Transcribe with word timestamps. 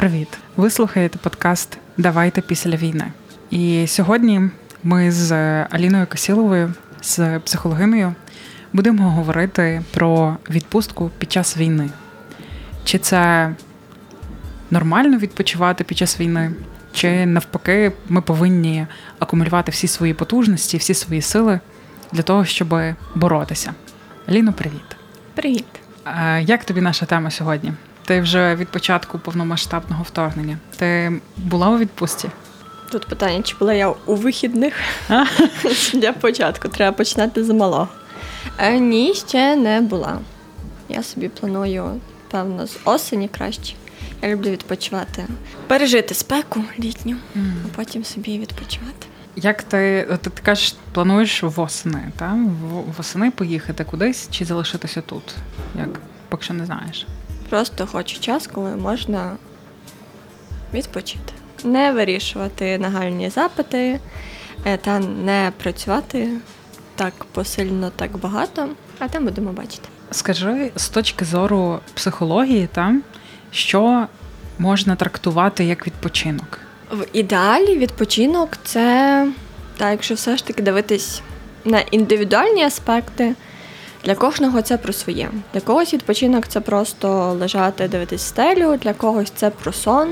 Привіт! 0.00 0.28
Ви 0.56 0.70
слухаєте 0.70 1.18
подкаст 1.18 1.78
Давайте 1.96 2.40
після 2.40 2.76
війни. 2.76 3.04
І 3.50 3.86
сьогодні 3.86 4.50
ми 4.82 5.12
з 5.12 5.32
Аліною 5.70 6.06
Косіловою, 6.06 6.74
з 7.02 7.38
психологиною, 7.38 8.14
будемо 8.72 9.10
говорити 9.10 9.82
про 9.90 10.36
відпустку 10.50 11.10
під 11.18 11.32
час 11.32 11.56
війни. 11.56 11.90
Чи 12.84 12.98
це 12.98 13.50
нормально 14.70 15.18
відпочивати 15.18 15.84
під 15.84 15.98
час 15.98 16.20
війни? 16.20 16.52
Чи 16.92 17.26
навпаки 17.26 17.92
ми 18.08 18.20
повинні 18.20 18.86
акумулювати 19.18 19.72
всі 19.72 19.88
свої 19.88 20.14
потужності, 20.14 20.76
всі 20.76 20.94
свої 20.94 21.22
сили 21.22 21.60
для 22.12 22.22
того, 22.22 22.44
щоб 22.44 22.74
боротися? 23.14 23.74
Аліно, 24.28 24.52
привіт. 24.52 24.96
Привіт. 25.34 25.66
Як 26.40 26.64
тобі 26.64 26.80
наша 26.80 27.06
тема 27.06 27.30
сьогодні? 27.30 27.72
Ти 28.10 28.20
вже 28.20 28.54
від 28.54 28.68
початку 28.68 29.18
повномасштабного 29.18 30.02
вторгнення. 30.02 30.58
Ти 30.76 31.12
була 31.36 31.68
у 31.68 31.78
відпустці? 31.78 32.28
Тут 32.90 33.06
питання, 33.06 33.42
чи 33.42 33.56
була 33.58 33.74
я 33.74 33.88
у 33.88 34.14
вихідних 34.14 34.74
для 35.94 36.12
початку. 36.12 36.68
Треба 36.68 36.96
починати 36.96 37.44
з 37.44 37.50
малого. 37.50 37.88
Е, 38.58 38.78
ні, 38.78 39.14
ще 39.14 39.56
не 39.56 39.80
була. 39.80 40.18
Я 40.88 41.02
собі 41.02 41.28
планую, 41.28 42.00
певно, 42.30 42.66
з 42.66 42.78
осені 42.84 43.28
краще. 43.28 43.74
Я 44.22 44.28
люблю 44.28 44.50
відпочивати, 44.50 45.26
пережити 45.66 46.14
спеку 46.14 46.64
літню, 46.78 47.16
mm. 47.36 47.52
а 47.64 47.76
потім 47.76 48.04
собі 48.04 48.38
відпочивати. 48.38 49.06
Як 49.36 49.62
ти 49.62 50.06
ти, 50.22 50.30
ти 50.30 50.42
кажеш, 50.42 50.74
плануєш 50.92 51.42
восени, 51.42 52.12
так? 52.16 52.36
восени 52.96 53.30
поїхати 53.30 53.84
кудись 53.84 54.28
чи 54.30 54.44
залишитися 54.44 55.00
тут? 55.00 55.34
Як 55.78 55.88
поки 56.28 56.44
що 56.44 56.54
не 56.54 56.66
знаєш? 56.66 57.06
Просто 57.50 57.86
хочу 57.86 58.20
час, 58.20 58.46
коли 58.46 58.76
можна 58.76 59.36
відпочити, 60.74 61.32
не 61.64 61.92
вирішувати 61.92 62.78
нагальні 62.78 63.30
запити 63.30 64.00
е, 64.64 64.76
та 64.76 64.98
не 64.98 65.52
працювати 65.62 66.28
так 66.94 67.12
посильно, 67.32 67.90
так 67.96 68.18
багато, 68.18 68.68
а 68.98 69.08
там 69.08 69.24
будемо 69.24 69.52
бачити. 69.52 69.88
Скажи 70.10 70.70
з 70.76 70.88
точки 70.88 71.24
зору 71.24 71.80
психології, 71.94 72.68
там 72.72 73.02
що 73.50 74.06
можна 74.58 74.96
трактувати 74.96 75.64
як 75.64 75.86
відпочинок? 75.86 76.58
В 76.92 77.06
ідеалі 77.12 77.78
відпочинок 77.78 78.48
це 78.64 79.28
так, 79.76 79.90
якщо 79.90 80.14
все 80.14 80.36
ж 80.36 80.46
таки 80.46 80.62
дивитись 80.62 81.22
на 81.64 81.80
індивідуальні 81.80 82.64
аспекти. 82.64 83.34
Для 84.04 84.14
кожного 84.14 84.62
це 84.62 84.76
про 84.76 84.92
своє. 84.92 85.28
Для 85.54 85.60
когось 85.60 85.94
відпочинок 85.94 86.48
це 86.48 86.60
просто 86.60 87.36
лежати, 87.40 87.88
дивитись 87.88 88.22
стелю, 88.22 88.76
для 88.82 88.92
когось 88.92 89.32
це 89.36 89.50
про 89.50 89.72
сон. 89.72 90.08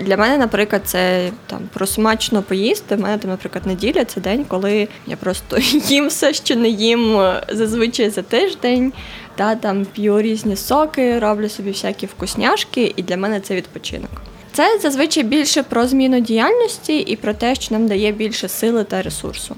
Для 0.00 0.16
мене, 0.16 0.38
наприклад, 0.38 0.82
це 0.84 1.30
там 1.46 1.60
про 1.72 1.86
смачно 1.86 2.42
поїсти. 2.42 2.96
В 2.96 3.00
мене 3.00 3.18
там, 3.18 3.30
наприклад, 3.30 3.66
неділя 3.66 4.04
це 4.04 4.20
день, 4.20 4.44
коли 4.48 4.88
я 5.06 5.16
просто 5.16 5.58
їм 5.88 6.08
все, 6.08 6.34
що 6.34 6.56
не 6.56 6.68
їм 6.68 7.32
зазвичай 7.48 8.10
за 8.10 8.22
тиждень, 8.22 8.92
та 9.36 9.54
там 9.54 9.84
п'ю 9.84 10.22
різні 10.22 10.56
соки, 10.56 11.18
роблю 11.18 11.48
собі 11.48 11.70
всякі 11.70 12.06
вкусняшки, 12.06 12.92
і 12.96 13.02
для 13.02 13.16
мене 13.16 13.40
це 13.40 13.54
відпочинок. 13.54 14.10
Це 14.52 14.78
зазвичай 14.82 15.22
більше 15.22 15.62
про 15.62 15.86
зміну 15.86 16.20
діяльності 16.20 16.98
і 16.98 17.16
про 17.16 17.34
те, 17.34 17.54
що 17.54 17.74
нам 17.74 17.88
дає 17.88 18.12
більше 18.12 18.48
сили 18.48 18.84
та 18.84 19.02
ресурсу. 19.02 19.56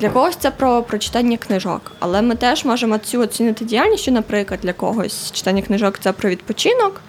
Для 0.00 0.10
когось 0.10 0.36
це 0.36 0.50
про 0.50 0.82
прочитання 0.82 1.36
книжок, 1.36 1.92
але 1.98 2.22
ми 2.22 2.34
теж 2.34 2.64
можемо 2.64 2.98
цю 2.98 3.20
оцінити 3.20 3.64
діяльність, 3.64 4.02
що, 4.02 4.12
наприклад, 4.12 4.60
для 4.62 4.72
когось 4.72 5.32
читання 5.32 5.62
книжок 5.62 5.98
це 5.98 6.12
про 6.12 6.30
відпочинок, 6.30 7.00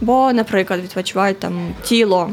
бо, 0.00 0.32
наприклад, 0.32 0.80
відпочивають 0.80 1.38
там 1.38 1.74
тіло. 1.82 2.30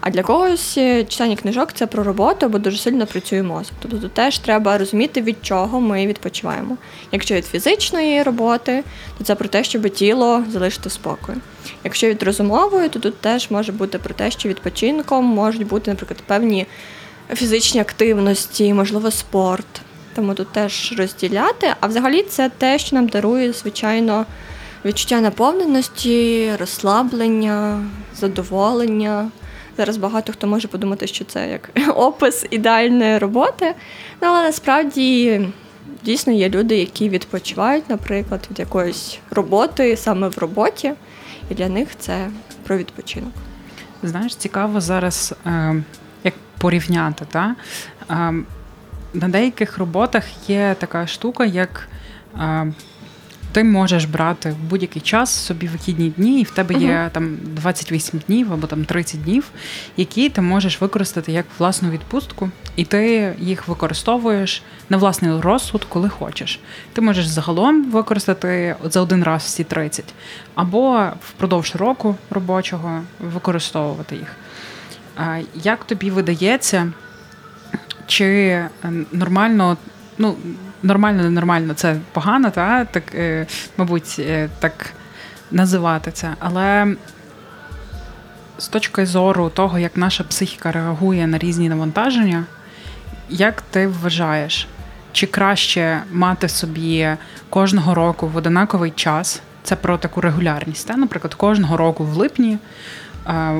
А 0.00 0.10
для 0.10 0.22
когось 0.22 0.78
е, 0.78 1.04
читання 1.04 1.36
книжок 1.36 1.72
це 1.72 1.86
про 1.86 2.02
роботу, 2.04 2.48
бо 2.48 2.58
дуже 2.58 2.78
сильно 2.78 3.06
працює 3.06 3.42
мозок. 3.42 3.72
Тобто 3.80 3.98
тут 3.98 4.12
теж 4.12 4.38
треба 4.38 4.78
розуміти, 4.78 5.22
від 5.22 5.36
чого 5.42 5.80
ми 5.80 6.06
відпочиваємо. 6.06 6.76
Якщо 7.12 7.34
від 7.34 7.46
фізичної 7.46 8.22
роботи, 8.22 8.84
то 9.18 9.24
це 9.24 9.34
про 9.34 9.48
те, 9.48 9.64
щоб 9.64 9.90
тіло 9.90 10.44
залишити 10.50 10.88
в 10.88 10.92
спокою. 10.92 11.38
Якщо 11.84 12.08
від 12.08 12.22
розумової, 12.22 12.88
то 12.88 12.98
тут 12.98 13.18
теж 13.18 13.50
може 13.50 13.72
бути 13.72 13.98
про 13.98 14.14
те, 14.14 14.30
що 14.30 14.48
відпочинком 14.48 15.24
можуть 15.24 15.66
бути, 15.66 15.90
наприклад, 15.90 16.22
певні 16.26 16.66
фізичні 17.34 17.80
активності, 17.80 18.74
можливо, 18.74 19.10
спорт. 19.10 19.66
Тому 20.14 20.34
тут 20.34 20.52
теж 20.52 20.94
розділяти. 20.98 21.74
А 21.80 21.86
взагалі 21.86 22.22
це 22.22 22.50
те, 22.58 22.78
що 22.78 22.96
нам 22.96 23.06
дарує, 23.06 23.52
звичайно, 23.52 24.26
відчуття 24.84 25.20
наповненості, 25.20 26.50
розслаблення, 26.58 27.84
задоволення. 28.14 29.30
Зараз 29.76 29.96
багато 29.96 30.32
хто 30.32 30.46
може 30.46 30.68
подумати, 30.68 31.06
що 31.06 31.24
це 31.24 31.50
як 31.50 31.70
опис 31.96 32.46
ідеальної 32.50 33.18
роботи. 33.18 33.74
Ну, 34.22 34.28
але 34.28 34.42
насправді 34.42 35.40
дійсно 36.04 36.32
є 36.32 36.48
люди, 36.48 36.76
які 36.76 37.08
відпочивають, 37.08 37.90
наприклад, 37.90 38.48
від 38.50 38.58
якоїсь 38.58 39.18
роботи 39.30 39.96
саме 39.96 40.28
в 40.28 40.38
роботі, 40.38 40.92
і 41.50 41.54
для 41.54 41.68
них 41.68 41.88
це 41.98 42.28
про 42.62 42.76
відпочинок. 42.76 43.32
Знаєш, 44.02 44.36
цікаво 44.36 44.80
зараз. 44.80 45.34
Е, 45.46 45.82
порівняти. 46.58 47.24
Та? 47.30 47.54
На 49.14 49.28
деяких 49.28 49.78
роботах 49.78 50.24
є 50.48 50.76
така 50.78 51.06
штука, 51.06 51.44
як 51.44 51.88
ти 53.56 53.64
можеш 53.64 54.04
брати 54.04 54.50
в 54.50 54.70
будь-який 54.70 55.02
час 55.02 55.30
собі 55.30 55.66
вихідні 55.66 56.10
дні, 56.10 56.40
і 56.40 56.44
в 56.44 56.50
тебе 56.50 56.74
є 56.74 56.90
uh-huh. 56.90 57.10
там 57.10 57.38
28 57.42 58.20
днів 58.26 58.52
або 58.52 58.66
там 58.66 58.84
30 58.84 59.22
днів, 59.24 59.50
які 59.96 60.28
ти 60.28 60.40
можеш 60.40 60.80
використати 60.80 61.32
як 61.32 61.46
власну 61.58 61.90
відпустку, 61.90 62.50
і 62.76 62.84
ти 62.84 63.34
їх 63.38 63.68
використовуєш 63.68 64.62
на 64.88 64.96
власний 64.96 65.40
розсуд, 65.40 65.84
коли 65.88 66.08
хочеш. 66.08 66.60
Ти 66.92 67.00
можеш 67.00 67.26
загалом 67.26 67.90
використати 67.90 68.76
за 68.84 69.00
один 69.00 69.22
раз 69.22 69.42
всі 69.42 69.64
30, 69.64 70.04
або 70.54 71.06
впродовж 71.20 71.76
року 71.76 72.16
робочого 72.30 73.02
використовувати 73.20 74.16
їх. 74.16 74.36
Як 75.54 75.84
тобі 75.84 76.10
видається, 76.10 76.92
чи 78.06 78.24
е, 78.24 78.70
нормально, 79.12 79.76
ну, 80.18 80.36
нормально, 80.82 81.22
ненормально 81.22 81.74
це 81.74 81.96
погано, 82.12 82.50
та? 82.50 82.84
так, 82.84 83.14
е, 83.14 83.46
мабуть, 83.76 84.16
е, 84.18 84.48
так 84.58 84.92
називати 85.50 86.10
це. 86.10 86.34
Але 86.38 86.96
з 88.58 88.68
точки 88.68 89.06
зору 89.06 89.48
того, 89.48 89.78
як 89.78 89.96
наша 89.96 90.24
психіка 90.24 90.72
реагує 90.72 91.26
на 91.26 91.38
різні 91.38 91.68
навантаження, 91.68 92.44
як 93.28 93.62
ти 93.62 93.86
вважаєш, 93.86 94.68
чи 95.12 95.26
краще 95.26 96.02
мати 96.12 96.48
собі 96.48 97.08
кожного 97.50 97.94
року 97.94 98.28
в 98.28 98.36
одинаковий 98.36 98.90
час? 98.90 99.42
Це 99.62 99.76
про 99.76 99.98
таку 99.98 100.20
регулярність. 100.20 100.88
Та? 100.88 100.96
Наприклад, 100.96 101.34
кожного 101.34 101.76
року 101.76 102.04
в 102.04 102.16
липні 102.16 102.58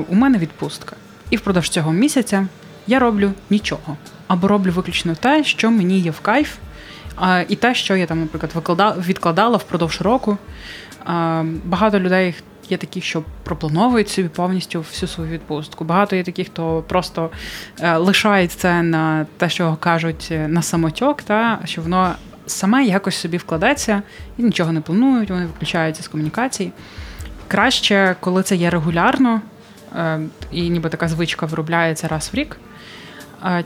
у 0.07 0.15
мене 0.15 0.37
відпустка. 0.37 0.95
І 1.29 1.37
впродовж 1.37 1.69
цього 1.69 1.91
місяця 1.91 2.47
я 2.87 2.99
роблю 2.99 3.31
нічого. 3.49 3.97
Або 4.27 4.47
роблю 4.47 4.71
виключно 4.71 5.15
те, 5.15 5.43
що 5.43 5.71
мені 5.71 5.99
є 5.99 6.11
в 6.11 6.19
кайф, 6.19 6.57
і 7.49 7.55
те, 7.55 7.75
що 7.75 7.95
я 7.95 8.05
там, 8.05 8.19
наприклад, 8.19 8.95
відкладала 9.07 9.57
впродовж 9.57 10.01
року. 10.01 10.37
Багато 11.65 11.99
людей 11.99 12.35
є 12.69 12.77
такі, 12.77 13.01
що 13.01 13.23
проплановують 13.43 14.09
собі 14.09 14.27
повністю 14.27 14.79
всю 14.79 15.09
свою 15.09 15.29
відпустку. 15.29 15.83
Багато 15.83 16.15
є 16.15 16.23
таких, 16.23 16.47
хто 16.47 16.83
просто 16.87 17.29
е, 17.79 17.97
лишають 17.97 18.51
це 18.51 18.83
на 18.83 19.25
те, 19.37 19.49
що 19.49 19.77
кажуть, 19.79 20.27
е, 20.31 20.47
на 20.47 20.61
самотьок, 20.61 21.21
та 21.21 21.59
що 21.65 21.81
воно 21.81 22.15
саме 22.45 22.85
якось 22.85 23.15
собі 23.15 23.37
вкладеться 23.37 24.01
і 24.37 24.43
нічого 24.43 24.71
не 24.71 24.81
планують, 24.81 25.29
вони 25.29 25.45
виключаються 25.45 26.03
з 26.03 26.07
комунікації. 26.07 26.71
Краще, 27.47 28.15
коли 28.19 28.43
це 28.43 28.55
є 28.55 28.69
регулярно. 28.69 29.41
Е, 29.95 30.19
і 30.51 30.69
ніби 30.69 30.89
така 30.89 31.07
звичка 31.07 31.45
виробляється 31.45 32.07
раз 32.07 32.29
в 32.33 32.35
рік. 32.35 32.57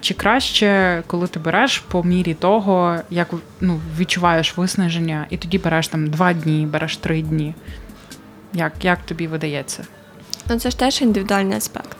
Чи 0.01 0.13
краще, 0.13 1.03
коли 1.07 1.27
ти 1.27 1.39
береш 1.39 1.79
по 1.79 2.03
мірі 2.03 2.33
того, 2.33 2.97
як 3.09 3.27
ну, 3.61 3.79
відчуваєш 3.97 4.57
виснаження, 4.57 5.25
і 5.29 5.37
тоді 5.37 5.57
береш 5.57 5.87
там 5.87 6.09
два 6.09 6.33
дні, 6.33 6.65
береш 6.65 6.97
три 6.97 7.21
дні? 7.21 7.55
Як 8.53 8.73
як 8.81 8.99
тобі 8.99 9.27
видається? 9.27 9.87
Ну, 10.49 10.59
це 10.59 10.69
ж 10.69 10.79
теж 10.79 11.01
індивідуальний 11.01 11.57
аспект. 11.57 11.97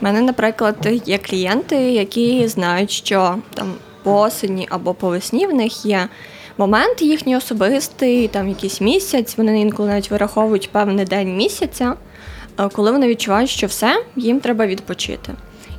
У 0.00 0.04
мене, 0.04 0.20
наприклад, 0.20 0.88
є 1.06 1.18
клієнти, 1.18 1.76
які 1.76 2.48
знають, 2.48 2.90
що 2.90 3.36
там 3.54 3.74
по 4.02 4.20
осені 4.20 4.66
або 4.70 4.94
по 4.94 5.08
весні 5.08 5.46
в 5.46 5.54
них 5.54 5.86
є 5.86 6.08
момент 6.58 7.02
їхній 7.02 7.36
особистий, 7.36 8.28
там 8.28 8.48
якийсь 8.48 8.80
місяць. 8.80 9.38
Вони 9.38 9.60
інколи 9.60 9.88
навіть 9.88 10.10
вираховують 10.10 10.72
певний 10.72 11.04
день 11.04 11.36
місяця 11.36 11.94
коли 12.72 12.92
вони 12.92 13.08
відчувають, 13.08 13.50
що 13.50 13.66
все, 13.66 14.02
їм 14.16 14.40
треба 14.40 14.66
відпочити. 14.66 15.34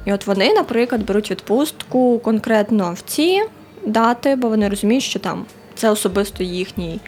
І 0.06 0.14
от 0.14 0.28
вони, 0.28 0.54
наприклад, 0.54 1.06
беруть 1.06 1.32
відпустку 1.32 2.20
конкретно 2.20 2.94
в 2.94 3.02
ці 3.02 3.42
дати, 3.86 4.36
бо 4.36 4.50
вони 4.50 4.70
розуміють, 4.70 5.04
що 5.04 5.20
там 5.20 5.46
це 5.76 5.90
особисто 5.90 6.44
їхній 6.44 7.00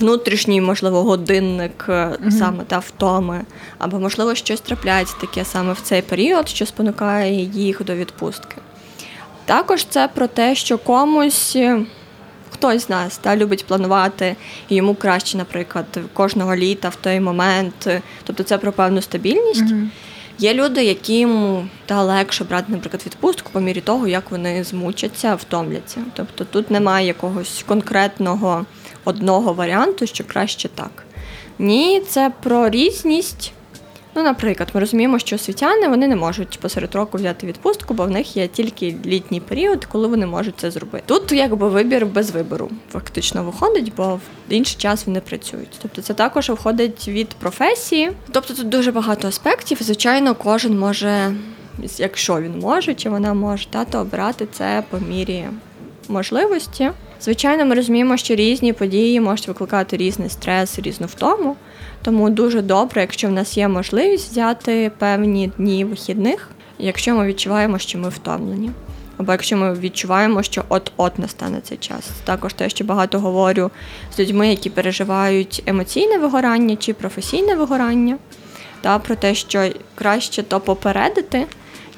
внутрішній, 0.00 0.60
можливо, 0.60 1.02
годинник 1.02 1.84
mm-hmm. 1.88 2.30
саме 2.30 2.64
та 2.64 2.78
втоми, 2.78 3.40
або, 3.78 3.98
можливо, 3.98 4.34
щось 4.34 4.60
трапляється 4.60 5.16
таке 5.20 5.44
саме 5.44 5.72
в 5.72 5.80
цей 5.80 6.02
період, 6.02 6.48
що 6.48 6.66
спонукає 6.66 7.42
їх 7.42 7.84
до 7.84 7.94
відпустки. 7.94 8.56
Також 9.44 9.84
це 9.84 10.08
про 10.08 10.26
те, 10.26 10.54
що 10.54 10.78
комусь. 10.78 11.56
Хтось 12.60 12.86
з 12.86 12.88
нас 12.88 13.18
та 13.18 13.36
любить 13.36 13.66
планувати, 13.66 14.36
і 14.68 14.74
йому 14.74 14.94
краще, 14.94 15.38
наприклад, 15.38 15.86
кожного 16.12 16.56
літа 16.56 16.88
в 16.88 16.96
той 16.96 17.20
момент. 17.20 17.88
Тобто 18.24 18.42
це 18.42 18.58
про 18.58 18.72
певну 18.72 19.02
стабільність. 19.02 19.62
Mm-hmm. 19.62 19.86
Є 20.38 20.54
люди, 20.54 20.84
яким 20.84 21.70
та 21.86 22.02
легше 22.02 22.44
брати, 22.44 22.72
наприклад, 22.72 23.02
відпустку 23.06 23.50
по 23.52 23.60
мірі 23.60 23.80
того, 23.80 24.08
як 24.08 24.30
вони 24.30 24.64
змучаться, 24.64 25.34
втомляться. 25.34 26.00
Тобто 26.14 26.44
тут 26.44 26.70
немає 26.70 27.06
якогось 27.06 27.64
конкретного 27.68 28.66
одного 29.04 29.52
варіанту, 29.52 30.06
що 30.06 30.24
краще 30.24 30.68
так. 30.68 31.04
Ні, 31.58 32.02
це 32.08 32.32
про 32.42 32.70
різність. 32.70 33.52
Ну, 34.14 34.22
наприклад, 34.22 34.68
ми 34.74 34.80
розуміємо, 34.80 35.18
що 35.18 35.36
освітяни 35.36 35.88
вони 35.88 36.08
не 36.08 36.16
можуть 36.16 36.60
посеред 36.60 36.94
року 36.94 37.18
взяти 37.18 37.46
відпустку, 37.46 37.94
бо 37.94 38.04
в 38.04 38.10
них 38.10 38.36
є 38.36 38.48
тільки 38.48 38.96
літній 39.06 39.40
період, 39.40 39.84
коли 39.84 40.08
вони 40.08 40.26
можуть 40.26 40.54
це 40.56 40.70
зробити. 40.70 41.04
Тут 41.06 41.32
якби 41.32 41.68
вибір 41.68 42.06
без 42.06 42.30
вибору 42.30 42.70
фактично 42.92 43.44
виходить, 43.44 43.92
бо 43.96 44.20
в 44.48 44.52
інший 44.52 44.76
час 44.78 45.06
вони 45.06 45.20
працюють. 45.20 45.78
Тобто 45.82 46.02
це 46.02 46.14
також 46.14 46.48
виходить 46.48 47.08
від 47.08 47.28
професії. 47.28 48.12
Тобто 48.32 48.54
тут 48.54 48.68
дуже 48.68 48.92
багато 48.92 49.28
аспектів. 49.28 49.78
Звичайно, 49.80 50.34
кожен 50.34 50.78
може, 50.78 51.34
якщо 51.98 52.40
він 52.40 52.58
може 52.58 52.94
чи 52.94 53.10
вона 53.10 53.34
може, 53.34 53.66
та, 53.70 53.84
то 53.84 53.98
обрати 53.98 54.46
це 54.52 54.82
по 54.90 54.98
мірі 54.98 55.44
можливості. 56.08 56.90
Звичайно, 57.20 57.64
ми 57.64 57.74
розуміємо, 57.74 58.16
що 58.16 58.34
різні 58.34 58.72
події 58.72 59.20
можуть 59.20 59.48
викликати 59.48 59.96
різний 59.96 60.30
стрес, 60.30 60.78
різну 60.78 61.06
втому. 61.06 61.56
Тому 62.02 62.30
дуже 62.30 62.62
добре, 62.62 63.00
якщо 63.00 63.28
в 63.28 63.32
нас 63.32 63.56
є 63.56 63.68
можливість 63.68 64.30
взяти 64.30 64.90
певні 64.98 65.52
дні 65.58 65.84
вихідних, 65.84 66.50
якщо 66.78 67.14
ми 67.14 67.26
відчуваємо, 67.26 67.78
що 67.78 67.98
ми 67.98 68.08
втомлені. 68.08 68.70
Або 69.16 69.32
якщо 69.32 69.56
ми 69.56 69.74
відчуваємо, 69.74 70.42
що 70.42 70.64
от-от 70.68 71.18
настане 71.18 71.60
цей 71.60 71.78
час. 71.78 72.10
Також 72.24 72.54
те, 72.54 72.68
що 72.68 72.84
багато 72.84 73.20
говорю 73.20 73.70
з 74.16 74.18
людьми, 74.18 74.48
які 74.48 74.70
переживають 74.70 75.62
емоційне 75.66 76.18
вигорання 76.18 76.76
чи 76.76 76.94
професійне 76.94 77.54
вигорання, 77.54 78.18
та 78.80 78.98
про 78.98 79.16
те, 79.16 79.34
що 79.34 79.68
краще 79.94 80.42
то 80.42 80.60
попередити, 80.60 81.46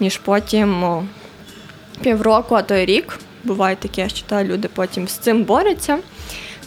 ніж 0.01 0.19
потім 0.19 0.85
півроку, 2.03 2.55
а 2.55 2.63
то 2.63 2.75
й 2.75 2.85
рік. 2.85 3.19
Буває 3.45 3.77
таке, 3.77 4.09
що 4.09 4.27
та 4.27 4.45
люди 4.45 4.69
потім 4.75 5.09
з 5.09 5.13
цим 5.13 5.45
борються 5.45 5.99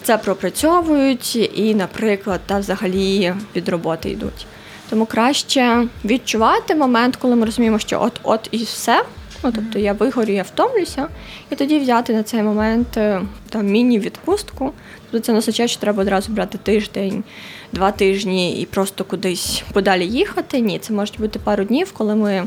це 0.06 0.18
пропрацьовують 0.18 1.36
і, 1.54 1.74
наприклад, 1.74 2.40
та 2.46 2.58
взагалі 2.58 3.34
від 3.56 3.68
роботи 3.68 4.10
йдуть. 4.10 4.46
Тому 4.90 5.06
краще 5.06 5.88
відчувати 6.04 6.74
момент, 6.74 7.16
коли 7.16 7.36
ми 7.36 7.46
розуміємо, 7.46 7.78
що 7.78 8.02
от-от 8.02 8.48
і 8.50 8.56
все. 8.56 9.04
Ну, 9.44 9.52
тобто 9.54 9.78
я 9.78 9.92
вигорю, 9.92 10.32
я 10.32 10.42
втомлюся, 10.42 11.08
і 11.50 11.54
тоді 11.54 11.78
взяти 11.78 12.12
на 12.12 12.22
цей 12.22 12.42
момент 12.42 12.96
е, 12.96 13.22
там 13.48 13.66
міні-відпустку. 13.66 14.72
Тобто 15.10 15.26
це 15.26 15.32
не 15.32 15.38
означає, 15.38 15.68
що 15.68 15.80
треба 15.80 16.02
одразу 16.02 16.32
брати 16.32 16.58
тиждень, 16.58 17.24
два 17.72 17.90
тижні 17.90 18.60
і 18.60 18.66
просто 18.66 19.04
кудись 19.04 19.62
подалі 19.72 20.06
їхати. 20.06 20.60
Ні, 20.60 20.78
це 20.78 20.92
можуть 20.92 21.20
бути 21.20 21.38
пару 21.38 21.64
днів, 21.64 21.92
коли 21.92 22.14
ми 22.14 22.46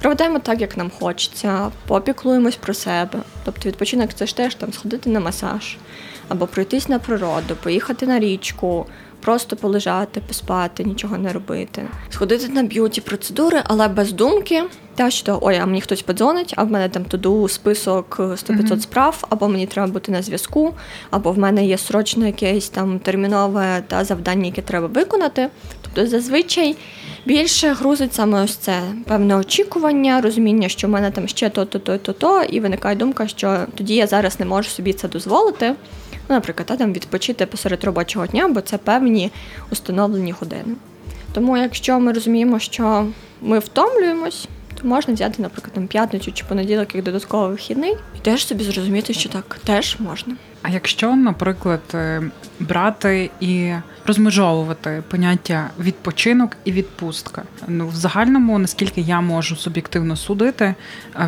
проведемо 0.00 0.38
так, 0.38 0.60
як 0.60 0.76
нам 0.76 0.90
хочеться, 0.98 1.70
попіклуємось 1.86 2.56
про 2.56 2.74
себе. 2.74 3.18
Тобто 3.44 3.68
відпочинок 3.68 4.10
це 4.14 4.26
ж 4.26 4.36
теж 4.36 4.54
там 4.54 4.72
сходити 4.72 5.10
на 5.10 5.20
масаж, 5.20 5.76
або 6.30 6.46
пройтись 6.46 6.88
на 6.88 6.98
природу, 6.98 7.56
поїхати 7.62 8.06
на 8.06 8.18
річку, 8.18 8.86
просто 9.20 9.56
полежати, 9.56 10.22
поспати, 10.28 10.84
нічого 10.84 11.18
не 11.18 11.32
робити, 11.32 11.82
сходити 12.10 12.48
на 12.48 12.62
б'юті 12.62 13.00
процедури, 13.00 13.60
але 13.64 13.88
без 13.88 14.12
думки. 14.12 14.62
Та 14.94 15.10
що 15.10 15.38
ой, 15.42 15.56
а 15.56 15.66
мені 15.66 15.80
хтось 15.80 16.02
подзвонить, 16.02 16.54
а 16.56 16.64
в 16.64 16.70
мене 16.70 16.88
там 16.88 17.04
туду 17.04 17.48
список 17.48 18.16
100-500 18.18 18.36
mm-hmm. 18.46 18.80
справ, 18.80 19.24
або 19.28 19.48
мені 19.48 19.66
треба 19.66 19.92
бути 19.92 20.12
на 20.12 20.22
зв'язку, 20.22 20.74
або 21.10 21.32
в 21.32 21.38
мене 21.38 21.66
є 21.66 21.78
срочно 21.78 22.26
якесь 22.26 22.68
там 22.68 22.98
термінове 22.98 23.82
та 23.86 24.04
завдання, 24.04 24.46
яке 24.46 24.62
треба 24.62 24.86
виконати. 24.86 25.48
Тобто 25.82 26.06
зазвичай 26.06 26.76
більше 27.26 27.72
грузить 27.72 28.14
саме 28.14 28.44
ось 28.44 28.56
це 28.56 28.80
певне 29.06 29.36
очікування, 29.36 30.20
розуміння, 30.20 30.68
що 30.68 30.86
в 30.86 30.90
мене 30.90 31.10
там 31.10 31.28
ще 31.28 31.50
то-то, 31.50 31.78
то-то, 31.78 32.12
то, 32.12 32.42
і 32.42 32.60
виникає 32.60 32.96
думка, 32.96 33.28
що 33.28 33.58
тоді 33.74 33.94
я 33.94 34.06
зараз 34.06 34.40
не 34.40 34.46
можу 34.46 34.68
собі 34.70 34.92
це 34.92 35.08
дозволити. 35.08 35.74
Ну, 36.28 36.34
наприклад, 36.34 36.66
та, 36.66 36.76
там 36.76 36.92
відпочити 36.92 37.46
посеред 37.46 37.84
робочого 37.84 38.26
дня, 38.26 38.48
бо 38.48 38.60
це 38.60 38.78
певні 38.78 39.30
установлені 39.70 40.32
години. 40.32 40.74
Тому, 41.32 41.56
якщо 41.56 42.00
ми 42.00 42.12
розуміємо, 42.12 42.58
що 42.58 43.06
ми 43.40 43.58
втомлюємось, 43.58 44.48
то 44.80 44.88
можна 44.88 45.14
взяти, 45.14 45.42
наприклад, 45.42 45.72
там 45.74 45.86
п'ятницю 45.86 46.32
чи 46.32 46.44
понеділок 46.44 46.94
як 46.94 47.04
додатковий 47.04 47.50
вихідний, 47.50 47.96
і 48.16 48.18
теж 48.22 48.46
собі 48.46 48.64
зрозуміти, 48.64 49.12
що 49.12 49.28
так 49.28 49.58
теж 49.64 49.96
можна. 50.00 50.36
А 50.62 50.68
якщо, 50.68 51.16
наприклад, 51.16 51.80
е, 51.94 52.22
брати 52.60 53.30
і 53.40 53.72
розмежовувати 54.06 55.02
поняття 55.08 55.70
відпочинок 55.80 56.56
і 56.64 56.72
відпустка, 56.72 57.42
ну 57.68 57.88
в 57.88 57.94
загальному, 57.94 58.58
наскільки 58.58 59.00
я 59.00 59.20
можу 59.20 59.56
суб'єктивно 59.56 60.16
судити, 60.16 60.74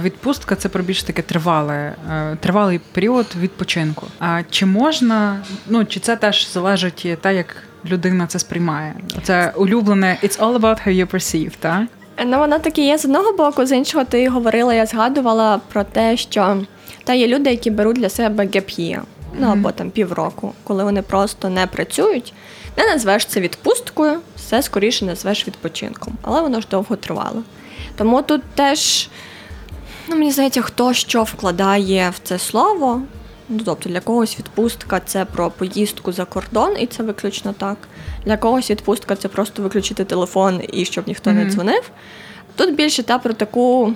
відпустка 0.02 0.56
це 0.56 0.68
про 0.68 0.82
більш 0.82 1.02
таке 1.02 1.22
тривале, 1.22 1.94
е, 2.10 2.36
тривалий 2.40 2.80
період 2.92 3.26
відпочинку. 3.40 4.06
А 4.18 4.42
чи 4.50 4.66
можна, 4.66 5.40
ну 5.66 5.84
чи 5.84 6.00
це 6.00 6.16
теж 6.16 6.52
залежить 6.52 7.18
те, 7.20 7.34
як 7.34 7.56
людина 7.84 8.26
це 8.26 8.38
сприймає? 8.38 8.94
Це 9.22 9.52
улюблене 9.56 10.18
«It's 10.22 10.38
all 10.38 10.58
about 10.58 10.88
how 10.88 11.04
you 11.04 11.14
perceive», 11.14 11.52
так? 11.58 11.82
Ну, 12.26 12.38
воно 12.38 12.58
таке 12.58 12.82
є 12.82 12.98
з 12.98 13.04
одного 13.04 13.32
боку, 13.32 13.66
з 13.66 13.76
іншого 13.76 14.04
ти 14.04 14.28
говорила, 14.28 14.74
я 14.74 14.86
згадувала 14.86 15.60
про 15.72 15.84
те, 15.84 16.16
що 16.16 16.62
та 17.04 17.12
є 17.12 17.26
люди, 17.26 17.50
які 17.50 17.70
беруть 17.70 17.96
для 17.96 18.08
себе 18.08 18.48
геп'є, 18.54 19.02
ну 19.34 19.48
або 19.48 19.72
там 19.72 19.90
півроку, 19.90 20.52
коли 20.64 20.84
вони 20.84 21.02
просто 21.02 21.48
не 21.48 21.66
працюють. 21.66 22.34
Не 22.76 22.86
назвеш 22.86 23.26
це 23.26 23.40
відпусткою, 23.40 24.20
все 24.36 24.62
скоріше 24.62 25.04
назвеш 25.04 25.46
відпочинком, 25.46 26.14
але 26.22 26.40
воно 26.40 26.60
ж 26.60 26.66
довго 26.70 26.96
тривало. 26.96 27.42
Тому 27.96 28.22
тут 28.22 28.42
теж, 28.54 29.08
ну 30.08 30.16
мені 30.16 30.32
здається, 30.32 30.62
хто 30.62 30.92
що 30.92 31.22
вкладає 31.22 32.10
в 32.10 32.18
це 32.22 32.38
слово. 32.38 33.02
Ну, 33.48 33.60
тобто 33.64 33.88
для 33.88 34.00
когось 34.00 34.38
відпустка 34.38 35.00
це 35.00 35.24
про 35.24 35.50
поїздку 35.50 36.12
за 36.12 36.24
кордон, 36.24 36.76
і 36.78 36.86
це 36.86 37.02
виключно 37.02 37.52
так. 37.52 37.76
Для 38.24 38.36
когось 38.36 38.70
відпустка 38.70 39.16
це 39.16 39.28
просто 39.28 39.62
виключити 39.62 40.04
телефон 40.04 40.62
і 40.72 40.84
щоб 40.84 41.08
ніхто 41.08 41.30
mm-hmm. 41.30 41.44
не 41.44 41.50
дзвонив. 41.50 41.90
Тут 42.56 42.74
більше 42.74 43.02
та 43.02 43.18
про 43.18 43.32
таку 43.32 43.94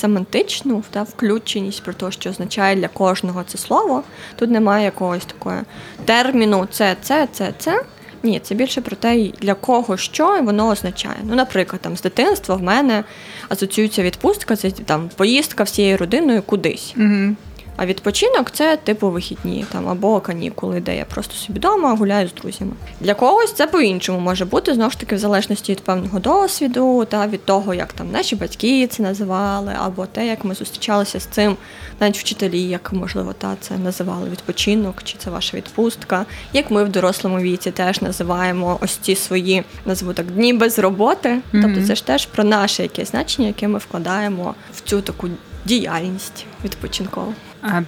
семантичну 0.00 0.84
та 0.90 1.02
включеність 1.02 1.82
про 1.82 1.92
те, 1.92 2.10
що 2.10 2.30
означає 2.30 2.76
для 2.76 2.88
кожного 2.88 3.44
це 3.46 3.58
слово. 3.58 4.02
Тут 4.36 4.50
немає 4.50 4.84
якогось 4.84 5.24
такого 5.24 5.56
терміну 6.04 6.66
це, 6.70 6.96
це, 7.02 7.28
це, 7.32 7.52
це. 7.58 7.82
Ні, 8.22 8.40
це 8.40 8.54
більше 8.54 8.80
про 8.80 8.96
те, 8.96 9.30
для 9.40 9.54
кого 9.54 9.96
що 9.96 10.42
воно 10.42 10.68
означає. 10.68 11.16
Ну, 11.24 11.34
наприклад, 11.34 11.80
там 11.82 11.96
з 11.96 12.02
дитинства 12.02 12.56
в 12.56 12.62
мене 12.62 13.04
асоціюється 13.48 14.02
відпустка, 14.02 14.56
це 14.56 14.70
там 14.70 15.10
поїздка 15.16 15.64
всією 15.64 15.96
родиною 15.96 16.42
кудись. 16.42 16.94
Угу. 16.96 17.36
А 17.82 17.86
відпочинок 17.86 18.50
це 18.50 18.76
типу 18.76 19.10
вихідні 19.10 19.64
там 19.72 19.88
або 19.88 20.20
канікули, 20.20 20.80
де 20.80 20.96
я 20.96 21.04
просто 21.04 21.34
собі 21.34 21.58
вдома 21.58 21.94
гуляю 21.94 22.28
з 22.28 22.34
друзями. 22.34 22.72
Для 23.00 23.14
когось 23.14 23.52
це 23.52 23.66
по-іншому 23.66 24.20
може 24.20 24.44
бути 24.44 24.74
знову 24.74 24.90
ж 24.90 24.98
таки 24.98 25.14
в 25.14 25.18
залежності 25.18 25.72
від 25.72 25.80
певного 25.80 26.18
досвіду, 26.18 27.04
та 27.04 27.26
від 27.26 27.44
того, 27.44 27.74
як 27.74 27.92
там 27.92 28.10
наші 28.10 28.36
батьки 28.36 28.86
це 28.86 29.02
називали, 29.02 29.72
або 29.78 30.06
те, 30.06 30.26
як 30.26 30.44
ми 30.44 30.54
зустрічалися 30.54 31.20
з 31.20 31.24
цим, 31.24 31.56
навіть 32.00 32.18
вчителі, 32.18 32.62
як 32.62 32.92
можливо 32.92 33.32
та 33.32 33.56
це 33.60 33.78
називали 33.78 34.30
відпочинок, 34.30 35.02
чи 35.02 35.16
це 35.18 35.30
ваша 35.30 35.56
відпустка. 35.56 36.26
Як 36.52 36.70
ми 36.70 36.84
в 36.84 36.88
дорослому 36.88 37.38
віці 37.38 37.70
теж 37.70 38.02
називаємо 38.02 38.78
ось 38.80 38.96
ці 38.96 39.14
свої 39.14 39.64
назву 39.86 40.12
так 40.12 40.26
дні 40.26 40.52
без 40.52 40.78
роботи. 40.78 41.28
Mm-hmm. 41.28 41.62
Тобто 41.62 41.86
це 41.86 41.94
ж 41.94 42.06
теж 42.06 42.26
про 42.26 42.44
наше 42.44 42.82
якесь 42.82 43.10
значення, 43.10 43.48
яке 43.48 43.68
ми 43.68 43.78
вкладаємо 43.78 44.54
в 44.74 44.80
цю 44.80 45.00
таку 45.00 45.28
діяльність 45.64 46.46
відпочинкову. 46.64 47.34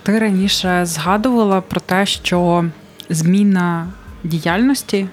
Ти 0.02 0.19
раніше 0.19 0.87
згадувала 0.87 1.61
про 1.61 1.81
те, 1.81 2.07
що 2.07 2.64
зміна 3.09 3.87
діяльності 4.25 5.07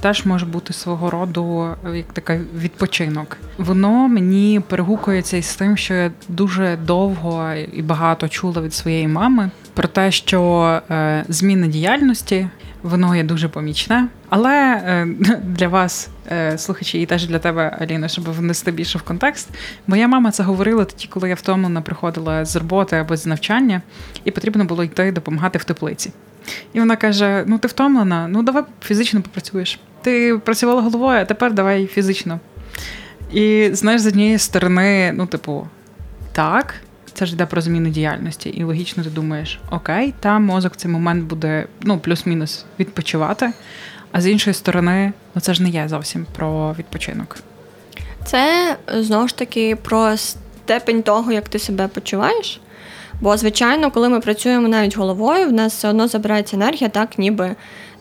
теж 0.00 0.26
може 0.26 0.46
бути 0.46 0.72
свого 0.72 1.10
роду 1.10 1.68
як 1.94 2.12
така 2.12 2.40
відпочинок. 2.56 3.36
Воно 3.58 4.08
мені 4.08 4.60
перегукується 4.68 5.36
із 5.36 5.54
тим, 5.54 5.76
що 5.76 5.94
я 5.94 6.10
дуже 6.28 6.76
довго 6.76 7.52
і 7.72 7.82
багато 7.82 8.28
чула 8.28 8.62
від 8.62 8.74
своєї 8.74 9.08
мами 9.08 9.50
про 9.74 9.88
те, 9.88 10.10
що 10.10 10.80
е, 10.90 11.24
зміна 11.28 11.66
діяльності 11.66 12.48
воно 12.84 13.16
є 13.16 13.22
дуже 13.22 13.48
помічне. 13.48 14.08
Але 14.28 14.82
е, 14.86 15.06
для 15.42 15.68
вас, 15.68 16.08
е, 16.32 16.58
слухачі, 16.58 17.02
і 17.02 17.06
теж 17.06 17.26
для 17.26 17.38
тебе, 17.38 17.76
Аліна, 17.80 18.08
щоб 18.08 18.24
внести 18.24 18.70
більше 18.70 18.98
в 18.98 19.02
контекст, 19.02 19.48
моя 19.86 20.08
мама 20.08 20.30
це 20.30 20.42
говорила 20.42 20.84
тоді, 20.84 21.06
коли 21.06 21.28
я 21.28 21.34
втомлена 21.34 21.80
приходила 21.80 22.44
з 22.44 22.56
роботи 22.56 22.96
або 22.96 23.16
з 23.16 23.26
навчання, 23.26 23.82
і 24.24 24.30
потрібно 24.30 24.64
було 24.64 24.84
йти 24.84 25.12
допомагати 25.12 25.58
в 25.58 25.64
теплиці. 25.64 26.12
І 26.72 26.80
вона 26.80 26.96
каже: 26.96 27.44
Ну, 27.46 27.58
ти 27.58 27.68
втомлена, 27.68 28.28
ну 28.28 28.42
давай 28.42 28.62
фізично 28.82 29.22
попрацюєш. 29.22 29.80
Ти 30.02 30.38
працювала 30.38 30.82
головою, 30.82 31.20
а 31.20 31.24
тепер 31.24 31.52
давай 31.52 31.86
фізично. 31.86 32.40
І 33.32 33.70
знаєш, 33.72 34.00
з 34.00 34.06
однієї 34.06 34.38
сторони, 34.38 35.12
ну, 35.12 35.26
типу, 35.26 35.68
так, 36.32 36.74
це 37.14 37.26
ж 37.26 37.34
йде 37.34 37.46
про 37.46 37.60
зміну 37.60 37.88
діяльності. 37.88 38.48
І 38.48 38.64
логічно 38.64 39.04
ти 39.04 39.10
думаєш, 39.10 39.60
окей, 39.70 40.14
там 40.20 40.44
мозок 40.44 40.72
в 40.72 40.76
цей 40.76 40.90
момент 40.90 41.24
буде 41.24 41.66
ну, 41.82 41.98
плюс-мінус 41.98 42.64
відпочивати. 42.78 43.52
А 44.12 44.20
з 44.20 44.26
іншої 44.26 44.54
сторони, 44.54 45.12
ну 45.34 45.40
це 45.40 45.54
ж 45.54 45.62
не 45.62 45.68
є 45.68 45.88
зовсім 45.88 46.26
про 46.36 46.74
відпочинок. 46.78 47.36
Це 48.24 48.76
знову 48.94 49.28
ж 49.28 49.38
таки 49.38 49.76
про 49.76 50.16
степень 50.16 51.02
того, 51.02 51.32
як 51.32 51.48
ти 51.48 51.58
себе 51.58 51.88
почуваєш. 51.88 52.60
Бо, 53.20 53.36
звичайно, 53.36 53.90
коли 53.90 54.08
ми 54.08 54.20
працюємо 54.20 54.68
навіть 54.68 54.96
головою, 54.96 55.48
в 55.48 55.52
нас 55.52 55.72
все 55.72 55.88
одно 55.88 56.08
забирається 56.08 56.56
енергія, 56.56 56.90
так 56.90 57.18
ніби 57.18 57.56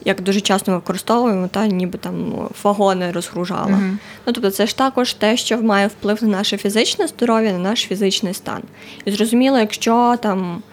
як 0.05 0.21
дуже 0.21 0.41
часто 0.41 0.71
ми 0.71 0.77
використовуємо, 0.77 1.47
та 1.47 1.67
ніби 1.67 1.97
там 1.97 2.33
вагони 2.63 3.11
розгружала. 3.11 3.71
Uh-huh. 3.71 3.97
Ну 4.25 4.33
тобто, 4.33 4.51
це 4.51 4.67
ж 4.67 4.77
також 4.77 5.13
те, 5.13 5.37
що 5.37 5.61
має 5.61 5.87
вплив 5.87 6.23
на 6.23 6.29
наше 6.29 6.57
фізичне 6.57 7.07
здоров'я, 7.07 7.51
на 7.51 7.59
наш 7.59 7.79
фізичний 7.79 8.33
стан. 8.33 8.61
І 9.05 9.11
зрозуміло, 9.11 9.59
якщо 9.59 10.17
там. 10.21 10.63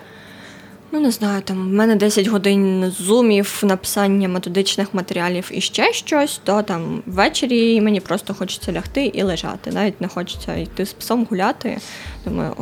Ну, 0.93 1.01
не 1.01 1.11
знаю, 1.11 1.43
там 1.43 1.69
в 1.69 1.73
мене 1.73 1.97
10 1.97 2.27
годин 2.27 2.93
зумів, 2.99 3.61
написання 3.63 4.29
методичних 4.29 4.95
матеріалів 4.95 5.51
і 5.55 5.61
ще 5.61 5.93
щось, 5.93 6.41
то 6.45 6.63
там 6.63 7.03
ввечері 7.07 7.81
мені 7.81 8.01
просто 8.01 8.35
хочеться 8.35 8.73
лягти 8.73 9.07
і 9.07 9.23
лежати. 9.23 9.71
Навіть 9.71 10.01
не 10.01 10.09
хочеться 10.09 10.57
йти 10.57 10.87
з 10.87 10.93
псом 10.93 11.27
гуляти. 11.31 11.79
Думаю, 12.25 12.55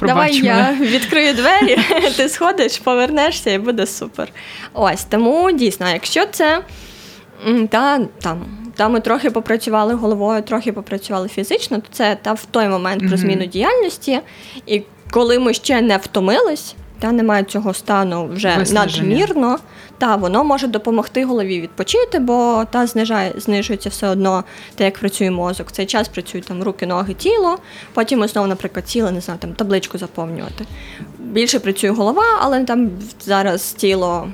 Давай 0.00 0.36
я 0.36 0.76
відкрию 0.80 1.34
двері, 1.34 1.78
ти 2.16 2.28
сходиш, 2.28 2.78
повернешся 2.78 3.50
і 3.50 3.58
буде 3.58 3.86
супер. 3.86 4.28
Ось 4.72 5.04
тому 5.04 5.52
дійсно, 5.52 5.90
якщо 5.90 6.26
це 6.26 6.62
та 7.70 7.98
там. 8.22 8.46
Та 8.76 8.88
ми 8.88 9.00
трохи 9.00 9.30
попрацювали 9.30 9.94
головою, 9.94 10.42
трохи 10.42 10.72
попрацювали 10.72 11.28
фізично, 11.28 11.76
то 11.76 11.86
це 11.92 12.16
та 12.22 12.32
в 12.32 12.44
той 12.44 12.68
момент 12.68 13.08
про 13.08 13.16
зміну 13.16 13.46
діяльності. 13.46 14.20
І 14.66 14.82
коли 15.10 15.38
ми 15.38 15.54
ще 15.54 15.80
не 15.80 15.96
втомились, 15.96 16.74
та 16.98 17.12
немає 17.12 17.44
цього 17.44 17.74
стану 17.74 18.26
вже 18.32 18.56
надмірно, 18.72 19.58
та 19.98 20.16
воно 20.16 20.44
може 20.44 20.66
допомогти 20.66 21.24
голові 21.24 21.60
відпочити, 21.60 22.18
бо 22.18 22.64
та 22.70 22.86
знижає, 22.86 23.32
знижується 23.36 23.88
все 23.88 24.08
одно 24.08 24.44
те, 24.74 24.84
як 24.84 24.98
працює 24.98 25.30
мозок. 25.30 25.68
В 25.68 25.70
цей 25.70 25.86
час 25.86 26.08
працюють 26.08 26.46
там 26.46 26.62
руки, 26.62 26.86
ноги, 26.86 27.14
тіло. 27.14 27.58
Потім 27.94 28.18
ми 28.18 28.28
знову, 28.28 28.46
наприклад, 28.46 28.84
тіло, 28.84 29.10
не 29.10 29.20
знаю, 29.20 29.40
там 29.40 29.52
табличку 29.52 29.98
заповнювати. 29.98 30.66
Більше 31.18 31.60
працює 31.60 31.90
голова, 31.90 32.24
але 32.40 32.64
там 32.64 32.90
зараз 33.20 33.72
тіло. 33.72 34.28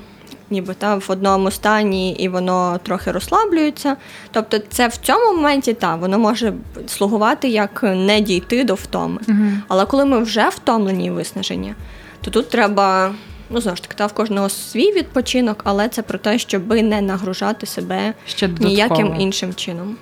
Ніби 0.50 0.74
там 0.74 1.00
в 1.00 1.06
одному 1.08 1.50
стані 1.50 2.12
і 2.12 2.28
воно 2.28 2.80
трохи 2.82 3.12
розслаблюється. 3.12 3.96
Тобто, 4.30 4.58
це 4.58 4.88
в 4.88 4.96
цьому 4.96 5.36
моменті 5.36 5.74
та 5.74 5.96
воно 5.96 6.18
може 6.18 6.52
слугувати 6.86 7.48
як 7.48 7.82
не 7.82 8.20
дійти 8.20 8.64
до 8.64 8.74
втоми. 8.74 9.20
uh 9.28 9.58
Але 9.68 9.86
коли 9.86 10.04
ми 10.04 10.18
вже 10.18 10.48
втомлені 10.48 11.06
і 11.06 11.10
виснажені, 11.10 11.74
то 12.20 12.30
тут 12.30 12.50
треба 12.50 13.14
Ну, 13.52 13.60
знову 13.60 13.76
ж 13.76 13.82
таки, 13.82 13.94
та 13.94 14.06
в 14.06 14.12
кожного 14.12 14.48
свій 14.48 14.92
відпочинок, 14.92 15.60
але 15.64 15.88
це 15.88 16.02
про 16.02 16.18
те, 16.18 16.38
щоб 16.38 16.72
не 16.72 17.00
нагружати 17.00 17.66
себе 17.66 18.14
Ще 18.26 18.48
ніяким 18.48 19.14
іншим 19.20 19.54
чином. 19.54 19.96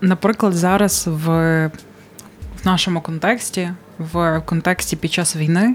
Наприклад, 0.00 0.52
зараз 0.52 1.06
в, 1.06 1.26
в 2.62 2.66
нашому 2.66 3.00
контексті, 3.00 3.70
в 3.98 4.42
контексті 4.46 4.96
під 4.96 5.12
час 5.12 5.36
війни. 5.36 5.74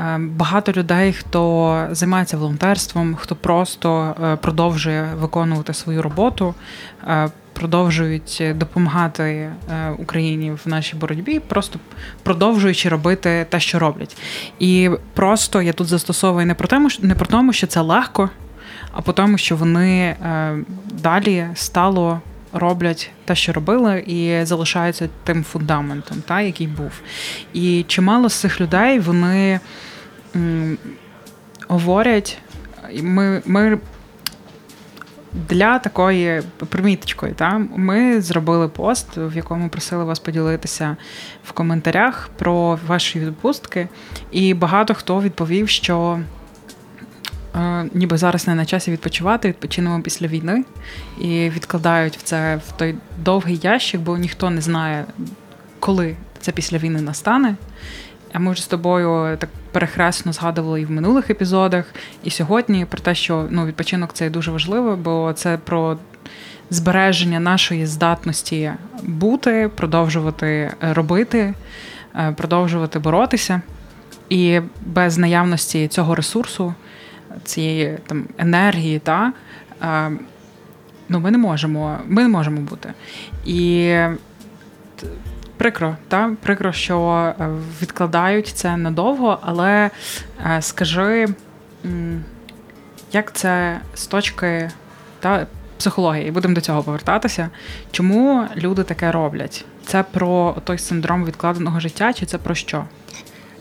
Е, 0.00 0.18
багато 0.18 0.72
людей, 0.72 1.12
хто 1.12 1.86
займається 1.90 2.36
волонтерством, 2.36 3.14
хто 3.14 3.36
просто 3.36 4.16
е, 4.24 4.36
продовжує 4.36 5.14
виконувати 5.14 5.74
свою 5.74 6.02
роботу, 6.02 6.54
е, 7.06 7.30
продовжують 7.54 8.42
допомагати 8.54 9.22
е, 9.22 9.90
Україні 9.98 10.50
в 10.50 10.68
нашій 10.68 10.96
боротьбі, 10.96 11.40
просто 11.40 11.78
продовжуючи 12.22 12.88
робити 12.88 13.46
те, 13.48 13.60
що 13.60 13.78
роблять. 13.78 14.16
І 14.58 14.90
просто 15.14 15.62
я 15.62 15.72
тут 15.72 15.86
застосовую 15.86 16.46
не 16.46 16.54
про 16.54 16.68
тому, 16.68 16.88
не 17.00 17.14
про 17.14 17.26
тому, 17.26 17.52
що 17.52 17.66
це 17.66 17.80
легко, 17.80 18.30
а 18.92 19.00
по 19.00 19.12
тому, 19.12 19.38
що 19.38 19.56
вони 19.56 20.00
е, 20.00 20.56
далі 20.92 21.48
стало. 21.54 22.20
Роблять 22.56 23.10
те, 23.24 23.34
що 23.34 23.52
робили, 23.52 24.00
і 24.06 24.44
залишаються 24.44 25.08
тим 25.24 25.44
фундаментом, 25.44 26.22
та, 26.26 26.40
який 26.40 26.66
був. 26.66 26.92
І 27.52 27.84
чимало 27.88 28.28
з 28.28 28.34
цих 28.34 28.60
людей 28.60 28.98
вони 28.98 29.60
м, 30.36 30.78
говорять, 31.68 32.38
ми 33.02 33.42
ми 33.46 33.78
для 35.34 35.78
такої 35.78 36.42
приміточкою, 36.68 37.34
та? 37.34 37.58
Ми 37.76 38.20
зробили 38.20 38.68
пост, 38.68 39.08
в 39.16 39.36
якому 39.36 39.68
просили 39.68 40.04
вас 40.04 40.18
поділитися 40.18 40.96
в 41.44 41.52
коментарях 41.52 42.30
про 42.38 42.78
ваші 42.86 43.20
відпустки, 43.20 43.88
і 44.30 44.54
багато 44.54 44.94
хто 44.94 45.20
відповів, 45.20 45.68
що 45.68 46.20
е, 47.56 47.84
ніби 47.94 48.16
зараз 48.16 48.46
не 48.46 48.54
на 48.54 48.66
часі 48.66 48.90
відпочивати, 48.90 49.48
відпочинемо 49.48 50.00
після 50.00 50.26
війни. 50.26 50.64
І 51.20 51.50
відкладають 51.50 52.16
в 52.16 52.22
це 52.22 52.60
в 52.68 52.72
той 52.72 52.94
довгий 53.18 53.60
ящик, 53.62 54.00
бо 54.00 54.18
ніхто 54.18 54.50
не 54.50 54.60
знає, 54.60 55.04
коли 55.80 56.16
це 56.40 56.52
після 56.52 56.78
війни 56.78 57.00
настане. 57.00 57.56
А 58.32 58.38
ми 58.38 58.52
вже 58.52 58.62
з 58.62 58.66
тобою 58.66 59.36
так 59.36 59.50
перехресно 59.74 60.32
згадували 60.32 60.80
і 60.80 60.84
в 60.84 60.90
минулих 60.90 61.30
епізодах, 61.30 61.84
і 62.24 62.30
сьогодні 62.30 62.84
про 62.84 63.00
те, 63.00 63.14
що 63.14 63.46
ну, 63.50 63.66
відпочинок 63.66 64.12
це 64.12 64.30
дуже 64.30 64.50
важливо, 64.50 64.96
бо 64.96 65.32
це 65.36 65.58
про 65.64 65.98
збереження 66.70 67.40
нашої 67.40 67.86
здатності 67.86 68.72
бути, 69.02 69.70
продовжувати 69.74 70.72
робити, 70.80 71.54
е, 72.16 72.32
продовжувати 72.36 72.98
боротися. 72.98 73.62
І 74.28 74.60
без 74.86 75.18
наявності 75.18 75.88
цього 75.88 76.14
ресурсу, 76.14 76.74
цієї 77.44 77.98
там 78.06 78.24
енергії, 78.38 78.98
та, 78.98 79.32
е, 79.82 80.10
ну, 81.08 81.20
ми 81.20 81.30
не 81.30 81.38
можемо, 81.38 81.98
ми 82.06 82.22
не 82.22 82.28
можемо 82.28 82.60
бути. 82.60 82.92
І 83.46 83.94
Прикро, 85.64 85.96
та 86.08 86.36
прикро, 86.42 86.72
що 86.72 87.12
е, 87.40 87.48
відкладають 87.82 88.48
це 88.48 88.76
надовго, 88.76 89.38
але 89.42 89.90
е, 90.46 90.62
скажи, 90.62 91.28
як 93.12 93.32
це 93.32 93.80
з 93.94 94.06
точки 94.06 94.70
та 95.20 95.46
психології, 95.78 96.30
будемо 96.30 96.54
до 96.54 96.60
цього 96.60 96.82
повертатися. 96.82 97.50
Чому 97.90 98.46
люди 98.56 98.82
таке 98.82 99.12
роблять? 99.12 99.64
Це 99.86 100.02
про 100.02 100.56
той 100.64 100.78
синдром 100.78 101.24
відкладеного 101.24 101.80
життя, 101.80 102.12
чи 102.12 102.26
це 102.26 102.38
про 102.38 102.54
що? 102.54 102.84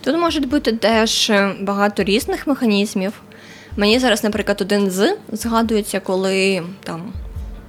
Тут 0.01 0.17
може 0.17 0.39
бути 0.39 0.71
теж 0.71 1.31
багато 1.61 2.03
різних 2.03 2.47
механізмів. 2.47 3.13
Мені 3.77 3.99
зараз, 3.99 4.23
наприклад, 4.23 4.61
один 4.61 4.91
з 4.91 5.17
згадується, 5.31 5.99
коли 5.99 6.63
там 6.83 7.01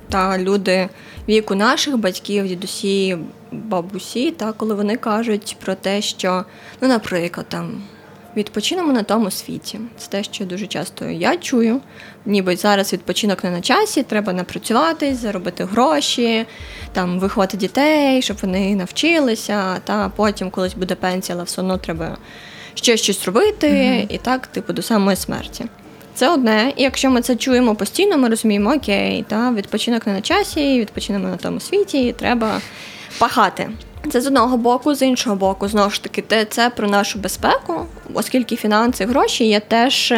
та 0.09 0.39
люди 0.39 0.89
віку 1.29 1.55
наших 1.55 1.99
батьків, 1.99 2.49
дідусі, 2.49 3.19
бабусі, 3.55 4.31
та 4.31 4.53
коли 4.53 4.75
вони 4.75 4.97
кажуть 4.97 5.57
про 5.65 5.75
те, 5.75 6.03
що, 6.03 6.45
ну, 6.81 6.89
наприклад, 6.89 7.47
там. 7.49 7.83
Відпочинемо 8.37 8.93
на 8.93 9.03
тому 9.03 9.31
світі. 9.31 9.81
Це 9.97 10.09
те, 10.11 10.23
що 10.23 10.45
дуже 10.45 10.67
часто 10.67 11.05
я 11.05 11.37
чую. 11.37 11.81
Ніби 12.27 12.57
зараз 12.57 12.93
відпочинок 12.93 13.45
не 13.45 13.51
на 13.51 13.61
часі, 13.61 14.03
треба 14.03 14.33
напрацюватись, 14.33 15.19
заробити 15.19 15.65
гроші, 15.65 16.47
там 16.93 17.19
виховати 17.19 17.57
дітей, 17.57 18.23
щоб 18.23 18.37
вони 18.43 18.77
навчилися. 18.77 19.79
Та 19.85 20.09
потім 20.17 20.51
колись 20.51 20.75
буде 20.75 20.95
пенсія, 20.95 21.37
але 21.37 21.45
все 21.45 21.61
одно 21.61 21.79
треба 21.79 22.17
ще 22.75 22.97
щось 22.97 23.25
робити, 23.25 23.69
mm-hmm. 23.69 24.15
і 24.15 24.19
так, 24.19 24.47
типу, 24.47 24.73
до 24.73 24.83
самої 24.83 25.17
смерті. 25.17 25.65
Це 26.15 26.29
одне, 26.29 26.73
і 26.77 26.83
якщо 26.83 27.11
ми 27.11 27.23
це 27.23 27.37
чуємо 27.37 27.75
постійно, 27.75 28.19
ми 28.19 28.29
розуміємо, 28.29 28.75
окей, 28.75 29.25
та 29.29 29.53
відпочинок 29.53 30.07
не 30.07 30.13
на 30.13 30.21
часі, 30.21 30.81
відпочинемо 30.81 31.29
на 31.29 31.37
тому 31.37 31.61
світі, 31.61 32.07
і 32.07 32.13
треба 32.13 32.61
пахати. 33.19 33.71
Це 34.11 34.21
з 34.21 34.27
одного 34.27 34.57
боку, 34.57 34.95
з 34.95 35.03
іншого 35.03 35.37
боку, 35.37 35.69
знову 35.69 35.91
ж 35.91 36.03
таки, 36.03 36.47
це 36.51 36.71
про 36.71 36.89
нашу 36.89 37.19
безпеку, 37.19 37.87
оскільки 38.15 38.57
фінанси, 38.57 39.05
гроші 39.05 39.45
є 39.45 39.61
теж 39.61 40.15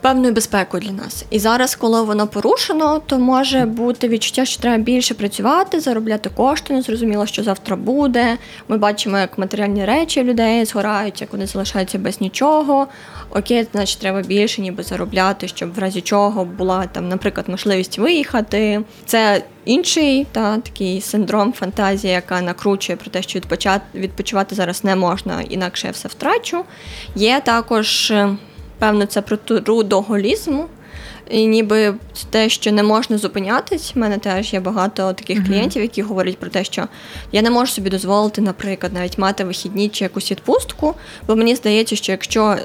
певною 0.00 0.34
безпекою 0.34 0.82
для 0.82 0.92
нас. 0.92 1.24
І 1.30 1.38
зараз, 1.38 1.74
коли 1.74 2.02
воно 2.02 2.26
порушено, 2.26 3.00
то 3.06 3.18
може 3.18 3.64
бути 3.64 4.08
відчуття, 4.08 4.44
що 4.44 4.62
треба 4.62 4.82
більше 4.82 5.14
працювати, 5.14 5.80
заробляти 5.80 6.30
кошти. 6.30 6.74
Не 6.74 6.82
зрозуміло, 6.82 7.26
що 7.26 7.42
завтра 7.42 7.76
буде. 7.76 8.38
Ми 8.68 8.78
бачимо, 8.78 9.18
як 9.18 9.38
матеріальні 9.38 9.84
речі 9.84 10.24
людей 10.24 10.64
згорають, 10.64 11.20
як 11.20 11.32
вони 11.32 11.46
залишаються 11.46 11.98
без 11.98 12.20
нічого. 12.20 12.86
Окей, 13.30 13.66
значить, 13.72 14.00
треба 14.00 14.22
більше, 14.22 14.62
ніби 14.62 14.82
заробляти, 14.82 15.48
щоб 15.48 15.74
в 15.74 15.78
разі 15.78 16.00
чого 16.00 16.44
була 16.44 16.86
там, 16.86 17.08
наприклад, 17.08 17.48
можливість 17.48 17.98
виїхати. 17.98 18.80
Це 19.06 19.42
інший 19.64 20.26
та 20.32 20.58
такий 20.58 21.00
синдром 21.00 21.52
фантазії, 21.52 22.12
яка 22.12 22.40
накручує 22.40 22.96
про 22.96 23.10
те, 23.10 23.22
що 23.22 23.38
відпочати 23.38 23.84
відпочивати 23.94 24.54
зараз 24.54 24.84
не 24.84 24.96
можна, 24.96 25.42
інакше 25.42 25.86
я 25.86 25.92
все 25.92 26.08
втрачу. 26.08 26.64
Є 27.14 27.40
також 27.44 28.12
певно, 28.78 29.06
це 29.06 29.22
про 29.22 29.36
трудоголізму. 29.36 30.64
І 31.30 31.46
ніби 31.46 31.94
те, 32.30 32.48
що 32.48 32.72
не 32.72 32.82
можна 32.82 33.18
зупинятись, 33.18 33.92
в 33.94 33.98
мене 33.98 34.18
теж 34.18 34.52
є 34.52 34.60
багато 34.60 35.12
таких 35.12 35.38
mm-hmm. 35.38 35.46
клієнтів, 35.46 35.82
які 35.82 36.02
говорять 36.02 36.38
про 36.38 36.50
те, 36.50 36.64
що 36.64 36.88
я 37.32 37.42
не 37.42 37.50
можу 37.50 37.72
собі 37.72 37.90
дозволити, 37.90 38.40
наприклад, 38.40 38.92
навіть 38.92 39.18
мати 39.18 39.44
вихідні 39.44 39.88
чи 39.88 40.04
якусь 40.04 40.30
відпустку, 40.30 40.94
бо 41.26 41.36
мені 41.36 41.56
здається, 41.56 41.96
що 41.96 42.12
якщо 42.12 42.56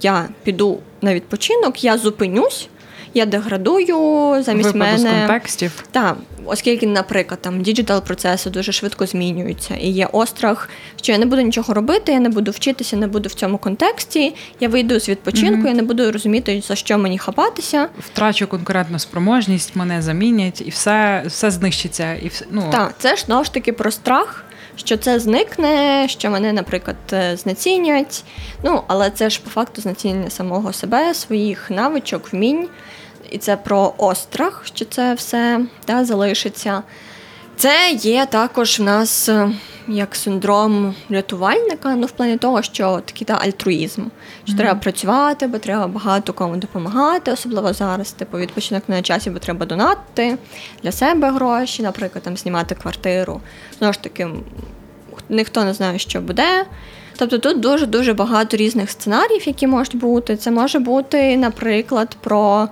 я 0.00 0.28
піду 0.42 0.78
на 1.02 1.14
відпочинок, 1.14 1.84
я 1.84 1.98
зупинюсь, 1.98 2.68
я 3.14 3.26
деградую 3.26 4.42
замість 4.42 4.72
Випаду 4.72 4.78
мене. 4.78 4.98
з 4.98 5.02
контекстів. 5.02 5.84
Так, 5.90 6.16
оскільки, 6.44 6.86
наприклад, 6.86 7.40
там 7.42 7.62
діджитал-процеси 7.62 8.50
дуже 8.50 8.72
швидко 8.72 9.06
змінюються, 9.06 9.74
і 9.74 9.88
є 9.88 10.08
острах, 10.12 10.68
що 10.96 11.12
я 11.12 11.18
не 11.18 11.26
буду 11.26 11.42
нічого 11.42 11.74
робити, 11.74 12.12
я 12.12 12.20
не 12.20 12.28
буду 12.28 12.50
вчитися, 12.50 12.96
не 12.96 13.06
буду 13.06 13.28
в 13.28 13.34
цьому 13.34 13.58
контексті. 13.58 14.34
Я 14.60 14.68
вийду 14.68 15.00
з 15.00 15.08
відпочинку, 15.08 15.62
mm-hmm. 15.62 15.68
я 15.68 15.74
не 15.74 15.82
буду 15.82 16.12
розуміти, 16.12 16.62
за 16.68 16.74
що 16.74 16.98
мені 16.98 17.18
хапатися. 17.18 17.88
Втрачу 17.98 18.46
конкурентну 18.46 18.98
спроможність, 18.98 19.76
мене 19.76 20.02
замінять, 20.02 20.60
і 20.66 20.70
все 20.70 21.22
все 21.26 21.50
знищиться. 21.50 22.14
І 22.14 22.28
все, 22.28 22.46
ну... 22.50 22.68
Так, 22.72 22.94
це 22.98 23.16
ж 23.16 23.24
знову 23.26 23.44
ж 23.44 23.52
таки 23.52 23.72
про 23.72 23.90
страх. 23.90 24.44
Що 24.76 24.96
це 24.96 25.20
зникне, 25.20 26.06
що 26.08 26.30
мене, 26.30 26.52
наприклад, 26.52 26.96
е, 27.12 27.36
знецінять. 27.36 28.24
Ну, 28.64 28.82
але 28.86 29.10
це 29.10 29.30
ж 29.30 29.40
по 29.44 29.50
факту 29.50 29.82
знецінення 29.82 30.30
самого 30.30 30.72
себе, 30.72 31.14
своїх 31.14 31.70
навичок, 31.70 32.32
вмінь 32.32 32.68
і 33.30 33.38
це 33.38 33.56
про 33.56 33.94
острах, 33.98 34.62
що 34.64 34.84
це 34.84 35.14
все 35.14 35.60
да, 35.86 36.04
залишиться. 36.04 36.82
Це 37.56 37.90
є 37.92 38.26
також 38.26 38.80
в 38.80 38.82
нас 38.82 39.28
е, 39.28 39.50
як 39.88 40.16
синдром 40.16 40.94
рятувальника, 41.10 41.94
ну 41.94 42.06
в 42.06 42.10
плані 42.10 42.36
того, 42.36 42.62
що 42.62 43.00
такий 43.04 43.24
та 43.24 43.34
альтруїзм, 43.34 44.02
що 44.44 44.52
mm-hmm. 44.52 44.56
треба 44.56 44.80
працювати, 44.80 45.46
бо 45.46 45.58
треба 45.58 45.86
багато 45.86 46.32
кому 46.32 46.56
допомагати, 46.56 47.32
особливо 47.32 47.72
зараз. 47.72 48.12
Типу 48.12 48.38
відпочинок 48.38 48.82
на 48.88 49.02
часі, 49.02 49.30
бо 49.30 49.38
треба 49.38 49.66
донати 49.66 50.38
для 50.82 50.92
себе 50.92 51.30
гроші, 51.30 51.82
наприклад, 51.82 52.24
там 52.24 52.36
знімати 52.36 52.74
квартиру. 52.74 53.40
Знову 53.78 53.92
ж 53.92 54.02
таки, 54.02 54.28
ніхто 55.28 55.64
не 55.64 55.74
знає, 55.74 55.98
що 55.98 56.20
буде. 56.20 56.64
Тобто 57.16 57.38
тут 57.38 57.60
дуже 57.60 57.86
дуже 57.86 58.12
багато 58.12 58.56
різних 58.56 58.90
сценаріїв, 58.90 59.48
які 59.48 59.66
можуть 59.66 59.96
бути. 59.96 60.36
Це 60.36 60.50
може 60.50 60.78
бути, 60.78 61.36
наприклад, 61.36 62.16
про 62.20 62.68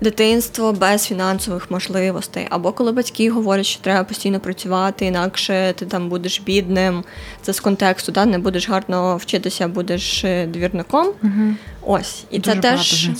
дитинство 0.00 0.72
без 0.72 1.06
фінансових 1.06 1.70
можливостей, 1.70 2.46
або 2.50 2.72
коли 2.72 2.92
батьки 2.92 3.30
говорять, 3.30 3.66
що 3.66 3.82
треба 3.82 4.04
постійно 4.04 4.40
працювати, 4.40 5.06
інакше 5.06 5.74
ти 5.76 5.86
там 5.86 6.08
будеш 6.08 6.40
бідним. 6.40 7.04
Це 7.42 7.52
з 7.52 7.60
контексту, 7.60 8.12
да? 8.12 8.26
не 8.26 8.38
будеш 8.38 8.68
гарно 8.68 9.16
вчитися, 9.16 9.68
будеш 9.68 10.24
е, 10.24 10.46
двірником. 10.46 11.06
Угу. 11.22 11.54
Ось 11.82 12.24
і 12.30 12.38
Дуже 12.38 12.54
це 12.54 12.60
теж. 12.60 13.10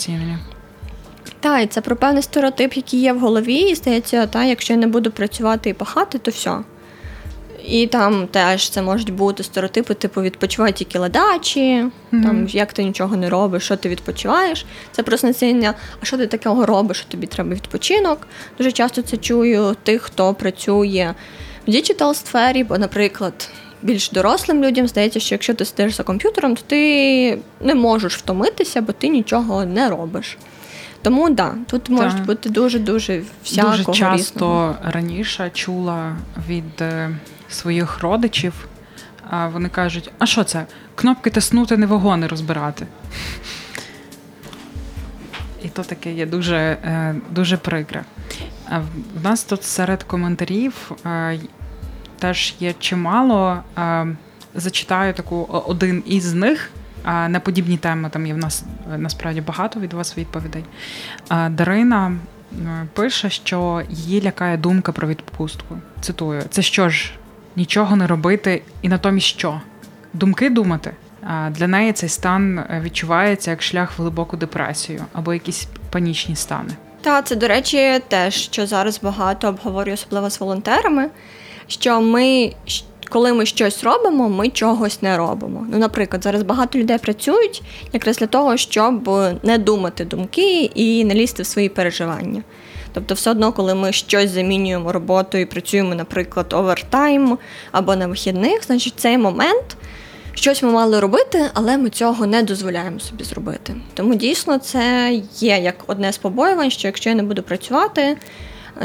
Так, 1.40 1.64
і 1.64 1.66
це 1.66 1.80
про 1.80 1.96
певний 1.96 2.22
стереотип, 2.22 2.74
який 2.74 3.00
є 3.00 3.12
в 3.12 3.20
голові, 3.20 3.54
і 3.54 3.74
здається, 3.74 4.26
та, 4.26 4.44
якщо 4.44 4.72
я 4.72 4.78
не 4.78 4.86
буду 4.86 5.10
працювати 5.10 5.70
і 5.70 5.74
пахати, 5.74 6.18
то 6.18 6.30
все. 6.30 6.58
І 7.66 7.86
там 7.86 8.26
теж 8.26 8.70
це 8.70 8.82
можуть 8.82 9.12
бути 9.12 9.42
стереотипи, 9.42 9.94
типу 9.94 10.22
відпочивай 10.22 10.72
тільки 10.72 10.98
ледачі, 10.98 11.60
mm-hmm. 11.60 12.22
там 12.22 12.46
як 12.48 12.72
ти 12.72 12.84
нічого 12.84 13.16
не 13.16 13.30
робиш, 13.30 13.64
що 13.64 13.76
ти 13.76 13.88
відпочиваєш. 13.88 14.66
Це 14.92 15.02
просто 15.02 15.26
насіння, 15.26 15.74
а 16.02 16.04
що 16.04 16.18
ти 16.18 16.26
такого 16.26 16.66
робиш, 16.66 16.96
що 16.96 17.08
тобі 17.08 17.26
треба 17.26 17.54
відпочинок. 17.54 18.26
Дуже 18.58 18.72
часто 18.72 19.02
це 19.02 19.16
чую 19.16 19.76
тих, 19.82 20.02
хто 20.02 20.34
працює 20.34 21.14
в 21.66 21.70
digital 21.70 22.14
сфері, 22.14 22.64
бо, 22.64 22.78
наприклад, 22.78 23.50
більш 23.82 24.10
дорослим 24.10 24.64
людям 24.64 24.88
здається, 24.88 25.20
що 25.20 25.34
якщо 25.34 25.54
ти 25.54 25.64
сидиш 25.64 25.94
за 25.94 26.02
комп'ютером, 26.02 26.56
то 26.56 26.62
ти 26.66 27.38
не 27.60 27.74
можеш 27.74 28.16
втомитися, 28.16 28.80
бо 28.80 28.92
ти 28.92 29.08
нічого 29.08 29.64
не 29.64 29.90
робиш. 29.90 30.38
Тому 31.02 31.30
да, 31.30 31.54
тут 31.70 31.88
можуть 31.88 32.24
бути 32.24 32.48
дуже 32.48 32.78
дуже 32.78 33.22
всякого 33.44 33.76
Дуже 33.76 33.92
часто 33.92 34.16
різного. 34.16 34.76
раніше 34.84 35.50
чула 35.54 36.16
від 36.48 36.80
е, 36.80 37.10
своїх 37.56 38.00
родичів. 38.00 38.68
А 39.30 39.48
вони 39.48 39.68
кажуть: 39.68 40.10
а 40.18 40.26
що 40.26 40.44
це? 40.44 40.66
Кнопки 40.94 41.30
тиснути, 41.30 41.76
не 41.76 41.86
вагони 41.86 42.26
розбирати. 42.26 42.86
І 45.62 45.68
то 45.68 45.82
таке 45.82 46.12
є 46.12 46.26
дуже 46.26 46.56
е, 46.56 47.14
дуже 47.30 47.56
прикре. 47.56 48.04
В 49.14 49.24
нас 49.24 49.44
тут 49.44 49.64
серед 49.64 50.02
коментарів 50.02 50.92
е, 51.06 51.38
теж 52.18 52.54
є 52.60 52.74
чимало. 52.78 53.62
Е, 53.78 54.06
зачитаю 54.54 55.14
таку 55.14 55.62
один 55.66 56.02
із 56.06 56.34
них. 56.34 56.70
На 57.04 57.40
подібні 57.40 57.76
теми 57.76 58.10
там 58.10 58.26
є 58.26 58.34
в 58.34 58.38
нас 58.38 58.64
насправді 58.96 59.40
багато 59.40 59.80
від 59.80 59.92
вас 59.92 60.18
відповідей. 60.18 60.64
Дарина 61.50 62.16
пише, 62.92 63.30
що 63.30 63.82
її 63.90 64.22
лякає 64.22 64.56
думка 64.56 64.92
про 64.92 65.08
відпустку. 65.08 65.78
Цитую: 66.00 66.42
це 66.50 66.62
що 66.62 66.88
ж, 66.88 67.10
нічого 67.56 67.96
не 67.96 68.06
робити, 68.06 68.62
і 68.82 68.88
натомість 68.88 69.26
що? 69.26 69.60
Думки 70.12 70.50
думати. 70.50 70.92
Для 71.50 71.66
неї 71.66 71.92
цей 71.92 72.08
стан 72.08 72.58
е, 72.58 72.80
відчувається 72.84 73.50
як 73.50 73.62
шлях 73.62 73.98
в 73.98 74.02
глибоку 74.02 74.36
депресію 74.36 75.04
або 75.12 75.34
якісь 75.34 75.68
панічні 75.90 76.36
стани. 76.36 76.70
Та 77.00 77.22
це, 77.22 77.36
до 77.36 77.48
речі, 77.48 78.00
теж 78.08 78.34
що 78.34 78.66
зараз 78.66 79.00
багато 79.02 79.48
обговорюю, 79.48 79.94
особливо 79.94 80.30
з 80.30 80.40
волонтерами. 80.40 81.10
Що 81.68 82.00
ми, 82.00 82.52
коли 83.10 83.32
ми 83.32 83.46
щось 83.46 83.84
робимо, 83.84 84.28
ми 84.28 84.48
чогось 84.48 85.02
не 85.02 85.16
робимо. 85.16 85.66
Ну, 85.72 85.78
наприклад, 85.78 86.22
зараз 86.22 86.42
багато 86.42 86.78
людей 86.78 86.98
працюють 86.98 87.62
якраз 87.92 88.16
для 88.16 88.26
того, 88.26 88.56
щоб 88.56 89.10
не 89.42 89.58
думати 89.58 90.04
думки 90.04 90.70
і 90.74 91.04
не 91.04 91.14
лізти 91.14 91.42
в 91.42 91.46
свої 91.46 91.68
переживання. 91.68 92.42
Тобто, 92.96 93.14
все 93.14 93.30
одно, 93.30 93.52
коли 93.52 93.74
ми 93.74 93.92
щось 93.92 94.30
замінюємо 94.30 94.92
роботою 94.92 95.42
і 95.42 95.46
працюємо, 95.46 95.94
наприклад, 95.94 96.52
овертайм 96.52 97.38
або 97.72 97.96
на 97.96 98.06
вихідних, 98.06 98.64
значить 98.64 98.94
цей 98.96 99.18
момент 99.18 99.76
щось 100.34 100.62
ми 100.62 100.70
мали 100.70 101.00
робити, 101.00 101.50
але 101.54 101.78
ми 101.78 101.90
цього 101.90 102.26
не 102.26 102.42
дозволяємо 102.42 103.00
собі 103.00 103.24
зробити. 103.24 103.74
Тому 103.94 104.14
дійсно 104.14 104.58
це 104.58 105.12
є 105.38 105.58
як 105.58 105.74
одне 105.86 106.12
з 106.12 106.18
побоювань, 106.18 106.70
що 106.70 106.88
якщо 106.88 107.10
я 107.10 107.16
не 107.16 107.22
буду 107.22 107.42
працювати, 107.42 108.16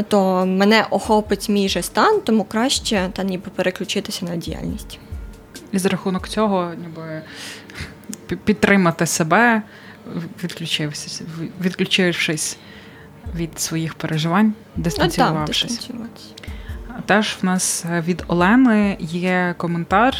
то 0.08 0.46
мене 0.46 0.86
охопить 0.90 1.50
мій 1.50 1.70
же 1.70 1.82
стан, 1.82 2.22
тому 2.22 2.44
краще 2.44 3.10
та 3.14 3.24
ніби 3.24 3.52
переключитися 3.56 4.26
на 4.26 4.36
діяльність. 4.36 5.00
І 5.72 5.80
за 5.80 5.90
рахунок 5.90 6.28
цього, 6.28 6.72
ніби 6.82 7.22
підтримати 8.44 9.06
себе, 9.06 9.62
відключившись, 10.44 11.22
відключившись 11.62 12.58
від 13.36 13.60
своїх 13.60 13.94
переживань, 13.94 14.54
дистанціювавшись. 14.76 15.90
Ну, 15.94 16.06
Теж 17.06 17.38
в 17.42 17.46
нас 17.46 17.86
е, 17.92 18.02
від 18.02 18.24
Олени 18.28 18.98
є 19.00 19.56
коментар. 19.58 20.16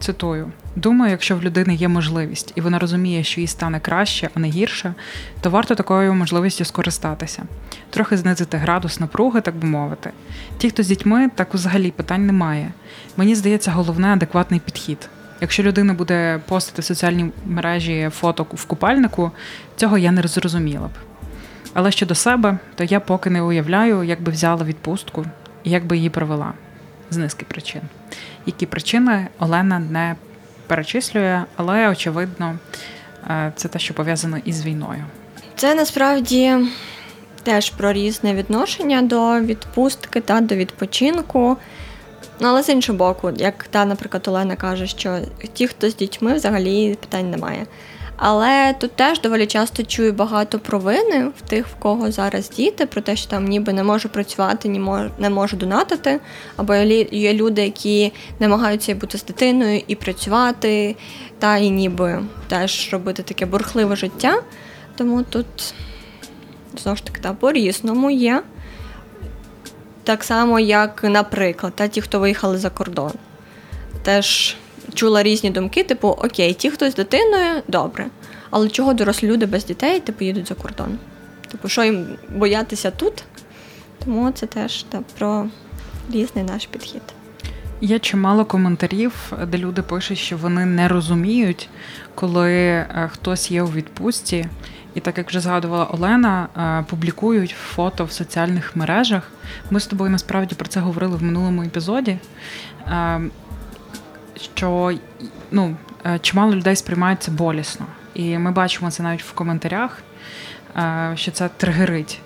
Цитую: 0.00 0.52
думаю, 0.76 1.10
якщо 1.10 1.36
в 1.36 1.42
людини 1.42 1.74
є 1.74 1.88
можливість, 1.88 2.52
і 2.54 2.60
вона 2.60 2.78
розуміє, 2.78 3.24
що 3.24 3.40
їй 3.40 3.46
стане 3.46 3.80
краще, 3.80 4.30
а 4.34 4.40
не 4.40 4.48
гірше, 4.48 4.94
то 5.40 5.50
варто 5.50 5.74
такою 5.74 6.14
можливістю 6.14 6.64
скористатися, 6.64 7.42
трохи 7.90 8.16
знизити 8.16 8.56
градус 8.56 9.00
напруги, 9.00 9.40
так 9.40 9.56
би 9.56 9.68
мовити. 9.68 10.10
Ті, 10.58 10.70
хто 10.70 10.82
з 10.82 10.86
дітьми, 10.86 11.30
так 11.34 11.54
взагалі 11.54 11.90
питань 11.90 12.26
немає. 12.26 12.72
Мені 13.16 13.34
здається, 13.34 13.70
головне 13.70 14.08
адекватний 14.08 14.60
підхід. 14.60 15.08
Якщо 15.40 15.62
людина 15.62 15.94
буде 15.94 16.40
постити 16.48 16.82
в 16.82 16.84
соціальній 16.84 17.30
мережі 17.46 18.10
фото 18.12 18.46
в 18.54 18.64
купальнику, 18.64 19.30
цього 19.76 19.98
я 19.98 20.12
не 20.12 20.22
зрозуміла 20.22 20.86
б. 20.86 21.09
Але 21.74 21.90
щодо 21.90 22.14
себе, 22.14 22.58
то 22.74 22.84
я 22.84 23.00
поки 23.00 23.30
не 23.30 23.42
уявляю, 23.42 24.02
як 24.02 24.22
би 24.22 24.32
взяла 24.32 24.64
відпустку 24.64 25.26
і 25.64 25.70
як 25.70 25.86
би 25.86 25.96
її 25.96 26.10
провела 26.10 26.52
з 27.10 27.16
низки 27.16 27.46
причин. 27.48 27.82
Які 28.46 28.66
причини 28.66 29.28
Олена 29.38 29.78
не 29.78 30.16
перечислює, 30.66 31.44
але 31.56 31.88
очевидно, 31.88 32.58
е, 33.30 33.52
це 33.56 33.68
те, 33.68 33.78
що 33.78 33.94
пов'язано 33.94 34.38
із 34.44 34.66
війною. 34.66 35.04
Це 35.56 35.74
насправді 35.74 36.56
теж 37.42 37.70
про 37.70 37.92
різне 37.92 38.34
відношення 38.34 39.02
до 39.02 39.40
відпустки 39.40 40.20
та 40.20 40.40
до 40.40 40.54
відпочинку. 40.54 41.56
Ну, 42.40 42.48
але 42.48 42.62
з 42.62 42.68
іншого 42.68 42.98
боку, 42.98 43.32
як 43.36 43.64
та, 43.64 43.84
наприклад, 43.84 44.28
Олена 44.28 44.56
каже, 44.56 44.86
що 44.86 45.18
ті, 45.52 45.66
хто 45.66 45.90
з 45.90 45.96
дітьми, 45.96 46.34
взагалі 46.34 46.94
питань 47.00 47.30
немає. 47.30 47.66
Але 48.22 48.74
тут 48.80 48.92
теж 48.92 49.20
доволі 49.20 49.46
часто 49.46 49.82
чую 49.82 50.12
багато 50.12 50.58
провини 50.58 51.28
в 51.38 51.48
тих, 51.48 51.66
в 51.66 51.74
кого 51.74 52.10
зараз 52.10 52.50
діти, 52.50 52.86
про 52.86 53.00
те, 53.00 53.16
що 53.16 53.30
там 53.30 53.44
ніби 53.44 53.72
не 53.72 53.84
можу 53.84 54.08
працювати, 54.08 54.68
ні 54.68 54.82
не 55.18 55.30
можу 55.30 55.56
донатити. 55.56 56.20
Або 56.56 56.74
є 56.74 57.34
люди, 57.34 57.62
які 57.62 58.12
намагаються 58.38 58.94
бути 58.94 59.18
з 59.18 59.24
дитиною 59.24 59.82
і 59.86 59.94
працювати, 59.94 60.96
та 61.38 61.56
і 61.56 61.70
ніби 61.70 62.22
теж 62.48 62.92
робити 62.92 63.22
таке 63.22 63.46
бурхливе 63.46 63.96
життя. 63.96 64.42
Тому 64.96 65.22
тут 65.22 65.74
знову 66.76 66.96
ж 66.96 67.04
таки 67.04 67.20
та, 67.20 67.32
по-різному 67.32 68.10
є. 68.10 68.42
Так 70.04 70.24
само, 70.24 70.60
як, 70.60 71.04
наприклад, 71.04 71.72
та, 71.76 71.88
ті, 71.88 72.00
хто 72.00 72.18
виїхали 72.18 72.58
за 72.58 72.70
кордон. 72.70 73.12
Теж 74.02 74.56
чула 74.94 75.22
різні 75.22 75.50
думки, 75.50 75.84
типу, 75.84 76.08
окей, 76.08 76.54
ті, 76.54 76.70
хто 76.70 76.90
з 76.90 76.94
дитиною, 76.94 77.62
добре. 77.68 78.06
Але 78.50 78.68
чого 78.68 78.94
дорослі 78.94 79.28
люди 79.28 79.46
без 79.46 79.64
дітей 79.64 80.00
типу 80.00 80.24
їдуть 80.24 80.48
за 80.48 80.54
кордон? 80.54 80.98
Типу, 81.50 81.68
що 81.68 81.84
їм 81.84 82.06
боятися 82.36 82.90
тут? 82.90 83.24
Тому 84.04 84.30
це 84.30 84.46
теж 84.46 84.82
та, 84.82 85.00
про 85.18 85.46
різний 86.12 86.44
наш 86.44 86.66
підхід. 86.66 87.02
Є 87.80 87.98
чимало 87.98 88.44
коментарів, 88.44 89.32
де 89.48 89.58
люди 89.58 89.82
пишуть, 89.82 90.18
що 90.18 90.36
вони 90.36 90.66
не 90.66 90.88
розуміють, 90.88 91.68
коли 92.14 92.52
е, 92.52 93.10
хтось 93.12 93.50
є 93.50 93.62
у 93.62 93.66
відпустці, 93.66 94.46
і 94.94 95.00
так 95.00 95.18
як 95.18 95.28
вже 95.28 95.40
згадувала 95.40 95.84
Олена, 95.84 96.48
е, 96.56 96.84
публікують 96.90 97.56
фото 97.74 98.04
в 98.04 98.12
соціальних 98.12 98.76
мережах. 98.76 99.30
Ми 99.70 99.80
з 99.80 99.86
тобою 99.86 100.10
насправді 100.10 100.54
про 100.54 100.68
це 100.68 100.80
говорили 100.80 101.16
в 101.16 101.22
минулому 101.22 101.62
епізоді. 101.62 102.18
Е, 104.40 104.44
що 104.54 104.92
ну, 105.50 105.76
чимало 106.20 106.54
людей 106.54 106.76
сприймають 106.76 107.22
це 107.22 107.30
болісно. 107.30 107.86
І 108.14 108.38
ми 108.38 108.50
бачимо 108.50 108.90
це 108.90 109.02
навіть 109.02 109.22
в 109.22 109.32
коментарях, 109.32 110.02
що 111.14 111.30
це 111.30 111.48
тригерить. 111.48 112.20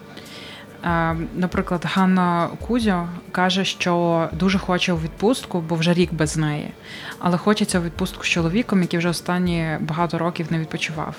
Е, 0.85 1.17
наприклад, 1.37 1.85
Ганна 1.85 2.49
Кузьо 2.67 3.09
каже, 3.33 3.65
що 3.65 4.29
дуже 4.33 4.59
хоче 4.59 4.93
у 4.93 4.97
відпустку, 4.99 5.61
бо 5.61 5.75
вже 5.75 5.95
рік 5.95 6.13
без 6.13 6.37
неї. 6.37 6.71
Але 7.19 7.39
хочеться 7.39 7.79
у 7.79 7.83
відпустку 7.83 8.25
з 8.25 8.27
чоловіком, 8.27 8.83
який 8.83 8.99
вже 8.99 9.09
останні 9.09 9.77
багато 9.81 10.19
років 10.19 10.47
не 10.51 10.59
відпочивав. 10.59 11.15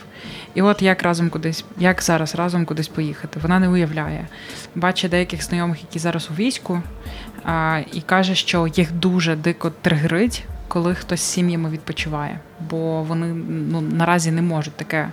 І 0.54 0.62
от 0.62 0.82
як 0.82 1.04
разом 1.04 1.30
кудись, 1.30 1.66
як 1.78 2.02
зараз 2.02 2.36
разом 2.36 2.66
кудись 2.66 2.88
поїхати, 2.88 3.40
вона 3.44 3.60
не 3.60 3.70
уявляє. 3.70 4.28
Бачить 4.76 5.12
деяких 5.12 5.44
знайомих, 5.44 5.82
які 5.82 6.00
зараз 6.00 6.30
у 6.32 6.34
війську, 6.34 6.82
і 7.94 8.02
каже, 8.02 8.36
що 8.36 8.68
їх 8.68 8.92
дуже 8.92 9.36
дико 9.36 9.72
тригерить, 9.82 10.44
коли 10.68 10.96
хтось 10.96 11.22
з 11.22 11.24
сім'ями 11.24 11.70
відпочиває, 11.70 12.40
бо 12.70 13.04
вони 13.04 13.28
ну 13.72 13.82
наразі 13.82 14.32
не 14.32 14.42
можуть 14.42 14.74
таке 14.74 15.10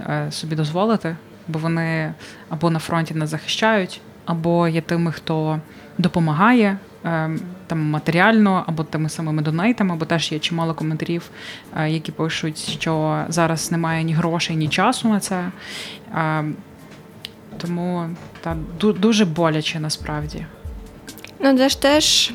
е, 0.00 0.26
собі 0.30 0.56
дозволити 0.56 1.16
бо 1.48 1.58
вони 1.58 2.14
або 2.48 2.70
на 2.70 2.78
фронті 2.78 3.14
не 3.14 3.26
захищають, 3.26 4.00
або 4.24 4.68
є 4.68 4.80
тими, 4.80 5.12
хто 5.12 5.60
допомагає 5.98 6.78
ем, 7.04 7.40
там 7.66 7.90
матеріально, 7.90 8.64
або 8.66 8.84
тими 8.84 9.08
самими 9.08 9.42
донейтами, 9.42 9.96
бо 9.96 10.04
теж 10.04 10.32
є 10.32 10.38
чимало 10.38 10.74
коментарів, 10.74 11.30
е, 11.76 11.90
які 11.90 12.12
пишуть, 12.12 12.58
що 12.58 13.24
зараз 13.28 13.72
немає 13.72 14.04
ні 14.04 14.14
грошей, 14.14 14.56
ні 14.56 14.68
часу 14.68 15.08
на 15.08 15.20
це. 15.20 15.50
Тому 17.58 18.10
та 18.40 18.56
дуже 18.80 19.24
боляче 19.24 19.80
насправді. 19.80 20.46
Ну, 21.40 21.58
це 21.58 21.68
ж 21.68 21.82
теж 21.82 22.32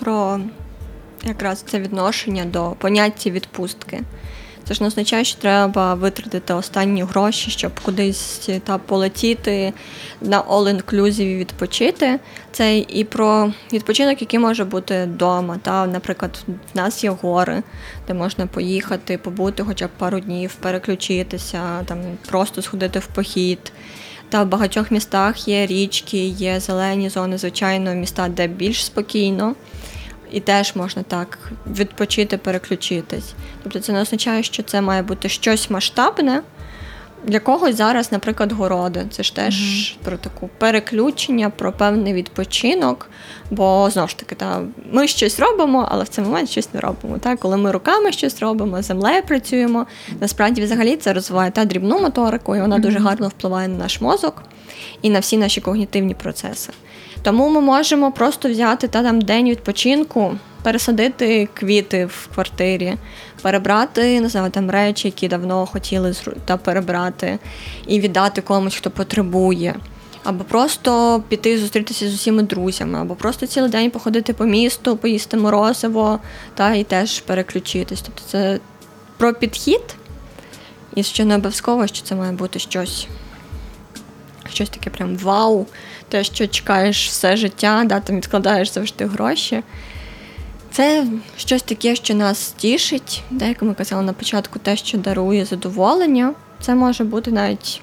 про 0.00 0.40
якраз 1.24 1.64
це 1.66 1.80
відношення 1.80 2.44
до 2.44 2.74
поняття 2.78 3.30
відпустки. 3.30 4.02
Це 4.68 4.74
ж 4.74 4.82
не 4.82 4.86
означає, 4.86 5.24
що 5.24 5.40
треба 5.40 5.94
витратити 5.94 6.54
останні 6.54 7.02
гроші, 7.02 7.50
щоб 7.50 7.80
кудись 7.80 8.50
та 8.64 8.78
полетіти 8.78 9.72
на 10.20 10.42
all-inclusive 10.42 11.38
відпочити. 11.38 12.18
Це 12.52 12.78
і 12.78 13.04
про 13.04 13.52
відпочинок, 13.72 14.20
який 14.20 14.40
може 14.40 14.64
бути 14.64 15.04
вдома. 15.04 15.58
Та, 15.62 15.86
Наприклад, 15.86 16.44
в 16.46 16.76
нас 16.76 17.04
є 17.04 17.10
гори, 17.10 17.62
де 18.08 18.14
можна 18.14 18.46
поїхати, 18.46 19.18
побути 19.18 19.64
хоча 19.64 19.86
б 19.86 19.90
пару 19.98 20.20
днів, 20.20 20.54
переключитися, 20.54 21.82
там 21.84 21.98
просто 22.30 22.62
сходити 22.62 22.98
в 22.98 23.06
похід. 23.06 23.72
Та 24.28 24.42
в 24.42 24.48
багатьох 24.48 24.90
містах 24.90 25.48
є 25.48 25.66
річки, 25.66 26.26
є 26.26 26.60
зелені 26.60 27.08
зони, 27.08 27.38
звичайно, 27.38 27.94
міста, 27.94 28.28
де 28.28 28.46
більш 28.46 28.84
спокійно 28.84 29.54
і 30.32 30.40
теж 30.40 30.76
можна 30.76 31.02
так 31.02 31.38
відпочити, 31.66 32.38
переключитись. 32.38 33.34
Тобто 33.62 33.80
це 33.80 33.92
не 33.92 34.00
означає, 34.00 34.42
що 34.42 34.62
це 34.62 34.80
має 34.80 35.02
бути 35.02 35.28
щось 35.28 35.70
масштабне. 35.70 36.42
Для 37.24 37.40
когось 37.40 37.76
зараз, 37.76 38.12
наприклад, 38.12 38.52
городи. 38.52 39.06
Це 39.10 39.22
ж 39.22 39.36
теж 39.36 39.54
mm-hmm. 39.54 39.96
про 40.04 40.16
таку 40.16 40.50
переключення, 40.58 41.50
про 41.50 41.72
певний 41.72 42.14
відпочинок. 42.14 43.10
Бо 43.50 43.90
знову 43.90 44.08
ж 44.08 44.18
таки, 44.18 44.34
та, 44.34 44.62
ми 44.92 45.08
щось 45.08 45.40
робимо, 45.40 45.88
але 45.90 46.04
в 46.04 46.08
цей 46.08 46.24
момент 46.24 46.50
щось 46.50 46.74
не 46.74 46.80
робимо. 46.80 47.18
Та? 47.18 47.36
Коли 47.36 47.56
ми 47.56 47.72
руками 47.72 48.12
щось 48.12 48.40
робимо, 48.40 48.82
землею 48.82 49.22
працюємо. 49.22 49.86
Насправді, 50.20 50.62
взагалі, 50.62 50.96
це 50.96 51.12
розвиває 51.12 51.50
та 51.50 51.64
дрібну 51.64 52.00
моторику, 52.00 52.56
і 52.56 52.60
вона 52.60 52.76
mm-hmm. 52.76 52.80
дуже 52.80 52.98
гарно 52.98 53.28
впливає 53.28 53.68
на 53.68 53.78
наш 53.78 54.00
мозок 54.00 54.42
і 55.02 55.10
на 55.10 55.18
всі 55.18 55.38
наші 55.38 55.60
когнітивні 55.60 56.14
процеси. 56.14 56.72
Тому 57.22 57.48
ми 57.48 57.60
можемо 57.60 58.12
просто 58.12 58.50
взяти 58.50 58.88
та 58.88 59.02
там 59.02 59.20
день 59.20 59.50
відпочинку, 59.50 60.36
пересадити 60.62 61.48
квіти 61.54 62.06
в 62.06 62.28
квартирі, 62.34 62.94
перебрати 63.42 64.20
не 64.20 64.28
знаю, 64.28 64.50
там 64.50 64.70
речі, 64.70 65.08
які 65.08 65.28
давно 65.28 65.66
хотіли 65.66 66.14
та 66.44 66.56
перебрати, 66.56 67.38
і 67.86 68.00
віддати 68.00 68.40
комусь, 68.40 68.76
хто 68.76 68.90
потребує. 68.90 69.74
Або 70.24 70.44
просто 70.44 71.22
піти 71.28 71.58
зустрітися 71.58 72.10
з 72.10 72.14
усіма 72.14 72.42
друзями, 72.42 72.98
або 72.98 73.14
просто 73.14 73.46
цілий 73.46 73.70
день 73.70 73.90
походити 73.90 74.32
по 74.32 74.44
місту, 74.44 74.96
поїсти 74.96 75.36
морозиво 75.36 76.18
та 76.54 76.74
і 76.74 76.84
теж 76.84 77.20
переключитись. 77.20 78.02
Тобто 78.02 78.22
це 78.26 78.60
про 79.16 79.34
підхід, 79.34 79.80
і 80.94 81.02
ще 81.02 81.24
не 81.24 81.34
обов'язково, 81.34 81.86
що 81.86 82.02
це 82.02 82.14
має 82.14 82.32
бути 82.32 82.58
щось, 82.58 83.06
щось 84.50 84.68
таке 84.68 84.90
прям 84.90 85.16
вау 85.16 85.66
те, 86.08 86.24
що 86.24 86.46
чекаєш 86.46 87.08
все 87.08 87.36
життя, 87.36 87.82
да, 87.86 88.00
там 88.00 88.16
відкладаєш 88.16 88.72
завжди 88.72 89.04
гроші. 89.04 89.62
Це 90.70 91.06
щось 91.36 91.62
таке, 91.62 91.96
що 91.96 92.14
нас 92.14 92.54
тішить, 92.56 93.22
де, 93.30 93.48
як 93.48 93.62
ми 93.62 93.74
казали 93.74 94.02
на 94.02 94.12
початку, 94.12 94.58
те, 94.58 94.76
що 94.76 94.98
дарує 94.98 95.44
задоволення. 95.44 96.34
Це 96.60 96.74
може 96.74 97.04
бути 97.04 97.30
навіть, 97.30 97.80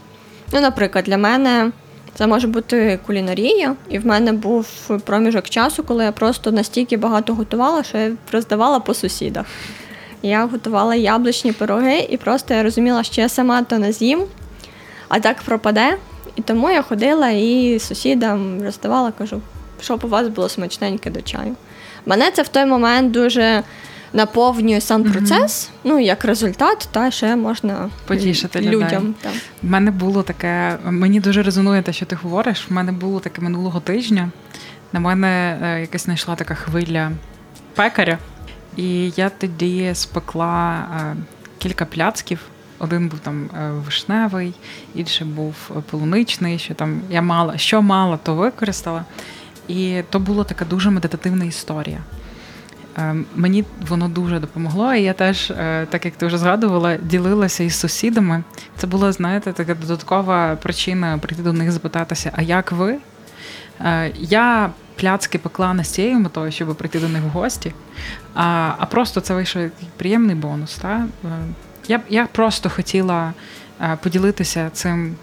ну, 0.53 0.61
наприклад, 0.61 1.05
для 1.05 1.17
мене 1.17 1.71
це 2.15 2.27
може 2.27 2.47
бути 2.47 2.99
кулінарія, 3.05 3.75
і 3.89 3.99
в 3.99 4.05
мене 4.05 4.33
був 4.33 4.67
проміжок 5.05 5.49
часу, 5.49 5.83
коли 5.83 6.03
я 6.03 6.11
просто 6.11 6.51
настільки 6.51 6.97
багато 6.97 7.35
готувала, 7.35 7.83
що 7.83 7.97
я 7.97 8.11
роздавала 8.31 8.79
по 8.79 8.93
сусідах. 8.93 9.45
Я 10.21 10.45
готувала 10.45 10.95
яблучні 10.95 11.51
пироги, 11.51 11.99
і 12.09 12.17
просто 12.17 12.53
я 12.53 12.63
розуміла, 12.63 13.03
що 13.03 13.21
я 13.21 13.29
сама 13.29 13.63
то 13.63 13.77
не 13.79 13.91
з'їм, 13.91 14.23
а 15.07 15.19
так 15.19 15.41
пропаде. 15.41 15.97
І 16.35 16.41
тому 16.41 16.69
я 16.69 16.81
ходила 16.81 17.29
і 17.29 17.79
сусідам 17.79 18.61
роздавала, 18.63 19.11
кажу, 19.11 19.41
щоб 19.81 20.05
у 20.05 20.07
вас 20.07 20.27
було 20.27 20.49
смачненьке 20.49 21.09
до 21.09 21.21
чаю. 21.21 21.55
Мене 22.05 22.31
це 22.31 22.41
в 22.41 22.47
той 22.47 22.65
момент 22.65 23.11
дуже 23.11 23.63
наповнює 24.13 24.81
сам 24.81 25.03
процес, 25.03 25.63
mm-hmm. 25.63 25.79
ну 25.83 25.99
як 25.99 26.25
результат, 26.25 26.89
та 26.91 27.11
ще 27.11 27.35
можна 27.35 27.89
потішити 28.07 28.61
людям. 28.61 29.15
У 29.63 29.67
мене 29.67 29.91
було 29.91 30.23
таке, 30.23 30.77
мені 30.83 31.19
дуже 31.19 31.43
резонує 31.43 31.81
те, 31.81 31.93
що 31.93 32.05
ти 32.05 32.15
говориш. 32.15 32.67
У 32.71 32.73
мене 32.73 32.91
було 32.91 33.19
таке 33.19 33.41
минулого 33.41 33.79
тижня. 33.79 34.29
На 34.93 34.99
мене 34.99 35.59
е, 35.63 35.81
якась 35.81 36.03
знайшла 36.03 36.35
така 36.35 36.55
хвиля 36.55 37.11
пекаря, 37.75 38.17
і 38.77 39.09
я 39.09 39.29
тоді 39.29 39.91
спекла 39.93 40.87
е, 41.01 41.15
кілька 41.57 41.85
пляцків. 41.85 42.39
Один 42.79 43.07
був 43.07 43.19
там 43.19 43.45
е, 43.45 43.71
вишневий, 43.71 44.53
інший 44.95 45.27
був 45.27 45.55
полуничний, 45.89 46.59
що 46.59 46.73
там 46.73 47.01
я 47.09 47.21
мала, 47.21 47.57
що 47.57 47.81
мала, 47.81 48.17
то 48.17 48.35
використала. 48.35 49.05
І 49.67 50.01
то 50.09 50.19
була 50.19 50.43
така 50.43 50.65
дуже 50.65 50.89
медитативна 50.89 51.45
історія. 51.45 51.99
Е, 52.97 53.15
мені 53.35 53.65
воно 53.87 54.07
дуже 54.07 54.39
допомогло, 54.39 54.93
і 54.93 55.03
я 55.03 55.13
теж, 55.13 55.51
е, 55.51 55.87
так 55.89 56.05
як 56.05 56.15
ти 56.15 56.25
вже 56.25 56.37
згадувала, 56.37 56.97
ділилася 56.97 57.63
із 57.63 57.75
сусідами. 57.75 58.43
Це 58.77 58.87
була, 58.87 59.11
знаєте, 59.11 59.53
така 59.53 59.75
додаткова 59.75 60.55
причина 60.55 61.17
прийти 61.17 61.43
до 61.43 61.53
них 61.53 61.71
запитатися: 61.71 62.31
а 62.35 62.41
як 62.41 62.71
ви? 62.71 62.97
Я 64.15 64.69
пляцки 64.95 65.37
пекла 65.37 65.73
не 65.73 65.83
з 65.83 65.89
цією 65.89 66.19
метою, 66.19 66.51
щоб 66.51 66.75
прийти 66.75 66.99
до 66.99 67.09
них 67.09 67.23
в 67.23 67.27
гості, 67.27 67.73
а 68.33 68.85
просто 68.91 69.21
це 69.21 69.33
вийшов 69.33 69.69
приємний 69.97 70.35
бонус. 70.35 70.75
Та? 70.75 71.05
Я 71.87 72.01
я 72.09 72.25
просто 72.25 72.69
хотіла 72.69 73.33
е, 73.81 73.97
поділитися 74.03 74.69
цим 74.69 75.15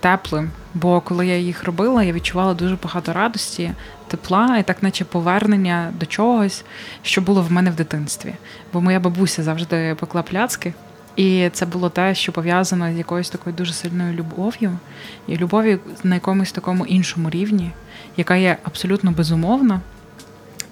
теплим, 0.00 0.50
бо 0.74 1.00
коли 1.00 1.26
я 1.26 1.36
їх 1.36 1.64
робила, 1.64 2.02
я 2.02 2.12
відчувала 2.12 2.54
дуже 2.54 2.78
багато 2.82 3.12
радості, 3.12 3.72
тепла 4.08 4.58
і 4.58 4.62
так, 4.62 4.82
наче 4.82 5.04
повернення 5.04 5.92
до 6.00 6.06
чогось, 6.06 6.64
що 7.02 7.20
було 7.20 7.42
в 7.42 7.52
мене 7.52 7.70
в 7.70 7.74
дитинстві. 7.74 8.34
Бо 8.72 8.80
моя 8.80 9.00
бабуся 9.00 9.42
завжди 9.42 9.96
пекла 10.00 10.22
пляцки. 10.22 10.74
І 11.16 11.50
це 11.52 11.66
було 11.66 11.88
те, 11.88 12.14
що 12.14 12.32
пов'язано 12.32 12.92
з 12.92 12.96
якоюсь 12.96 13.30
такою 13.30 13.56
дуже 13.56 13.72
сильною 13.72 14.14
любов'ю, 14.14 14.78
і 15.26 15.36
любов'ю 15.36 15.80
на 16.04 16.14
якомусь 16.14 16.52
такому 16.52 16.86
іншому 16.86 17.30
рівні, 17.30 17.70
яка 18.16 18.36
є 18.36 18.56
абсолютно 18.64 19.10
безумовна. 19.10 19.80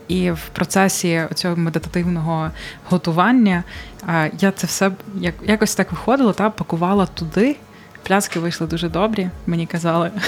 І 0.09 0.31
в 0.31 0.41
процесі 0.53 1.23
цього 1.35 1.57
медитативного 1.57 2.51
готування 2.89 3.65
я 4.41 4.51
це 4.51 4.67
все 4.67 4.91
якось 5.47 5.75
так 5.75 5.91
виходила 5.91 6.33
та 6.33 6.51
пакувала 6.51 7.07
туди. 7.07 7.57
Пляцки 8.07 8.41
вийшли 8.41 8.67
дуже 8.67 8.89
добрі, 8.89 9.31
мені 9.47 9.67
казали. 9.67 10.11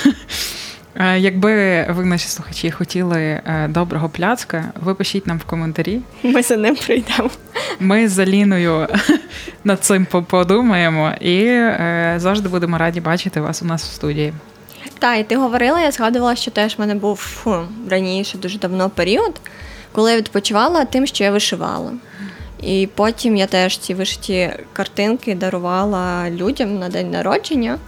Якби 1.16 1.82
ви, 1.90 2.04
наші 2.04 2.28
слухачі, 2.28 2.70
хотіли 2.70 3.20
е, 3.20 3.68
доброго 3.68 4.08
пляцка, 4.08 4.64
ви 4.80 4.94
пишіть 4.94 5.26
нам 5.26 5.38
в 5.38 5.44
коментарі. 5.44 6.00
Ми 6.22 6.42
за 6.42 6.56
ним 6.56 6.76
прийдемо. 6.76 7.30
Ми 7.80 8.08
з 8.08 8.18
Аліною 8.18 8.86
над 9.64 9.84
цим 9.84 10.06
подумаємо 10.06 11.12
і 11.20 11.44
е, 11.44 12.14
завжди 12.16 12.48
будемо 12.48 12.78
раді 12.78 13.00
бачити 13.00 13.40
вас 13.40 13.62
у 13.62 13.64
нас 13.64 13.84
в 13.84 13.92
студії. 13.92 14.32
Так, 14.98 15.20
і 15.20 15.24
ти 15.24 15.36
говорила, 15.36 15.80
я 15.80 15.90
згадувала, 15.90 16.36
що 16.36 16.50
теж 16.50 16.78
в 16.78 16.80
мене 16.80 16.94
був 16.94 17.16
фу, 17.16 17.56
раніше 17.90 18.38
дуже 18.38 18.58
давно 18.58 18.90
період, 18.90 19.40
коли 19.92 20.10
я 20.10 20.16
відпочивала 20.16 20.84
тим, 20.84 21.06
що 21.06 21.24
я 21.24 21.30
вишивала. 21.30 21.92
І 22.62 22.88
потім 22.94 23.36
я 23.36 23.46
теж 23.46 23.78
ці 23.78 23.94
вишиті 23.94 24.50
картинки 24.72 25.34
дарувала 25.34 26.30
людям 26.30 26.78
на 26.78 26.88
день 26.88 27.10
народження. 27.10 27.78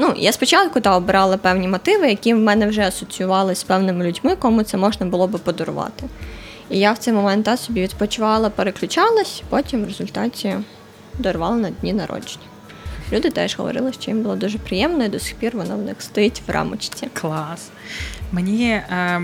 Ну, 0.00 0.14
я 0.16 0.32
спочатку 0.32 0.80
та 0.80 0.96
обирала 0.96 1.36
певні 1.36 1.68
мотиви, 1.68 2.08
які 2.08 2.34
в 2.34 2.38
мене 2.38 2.66
вже 2.66 2.82
асоціювалися 2.82 3.60
з 3.60 3.64
певними 3.64 4.08
людьми, 4.08 4.36
кому 4.36 4.62
це 4.62 4.76
можна 4.76 5.06
було 5.06 5.26
би 5.26 5.38
подарувати. 5.38 6.08
І 6.70 6.78
я 6.78 6.92
в 6.92 6.98
цей 6.98 7.14
момент 7.14 7.44
та 7.44 7.56
собі 7.56 7.82
відпочивала, 7.82 8.50
переключалась, 8.50 9.42
потім 9.48 9.82
в 9.82 9.86
результаті 9.86 10.54
дарувала 11.18 11.56
на 11.56 11.70
дні 11.70 11.92
народження. 11.92 12.49
Люди 13.12 13.30
теж 13.30 13.58
говорили, 13.58 13.92
що 13.92 14.10
їм 14.10 14.22
було 14.22 14.36
дуже 14.36 14.58
приємно, 14.58 15.04
і 15.04 15.08
до 15.08 15.18
сих 15.18 15.34
пір 15.34 15.56
воно 15.56 15.76
в 15.76 15.82
них 15.82 15.96
стоїть 15.98 16.42
в 16.46 16.50
рамочці. 16.50 17.08
Клас. 17.12 17.68
Мені 18.32 18.68
е, 18.70 19.22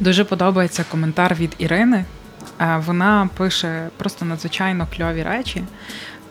дуже 0.00 0.24
подобається 0.24 0.84
коментар 0.90 1.34
від 1.34 1.54
Ірини. 1.58 2.04
Е, 2.60 2.82
вона 2.86 3.28
пише 3.36 3.88
просто 3.96 4.24
надзвичайно 4.24 4.88
кльові 4.96 5.22
речі. 5.22 5.64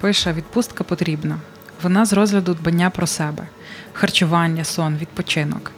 Пише: 0.01 0.33
відпустка 0.33 0.83
потрібна. 0.83 1.37
Вона 1.83 2.05
з 2.05 2.13
розгляду 2.13 2.53
дбання 2.53 2.89
про 2.89 3.07
себе, 3.07 3.47
харчування, 3.93 4.63
сон, 4.63 4.97
відпочинок, 4.97 5.71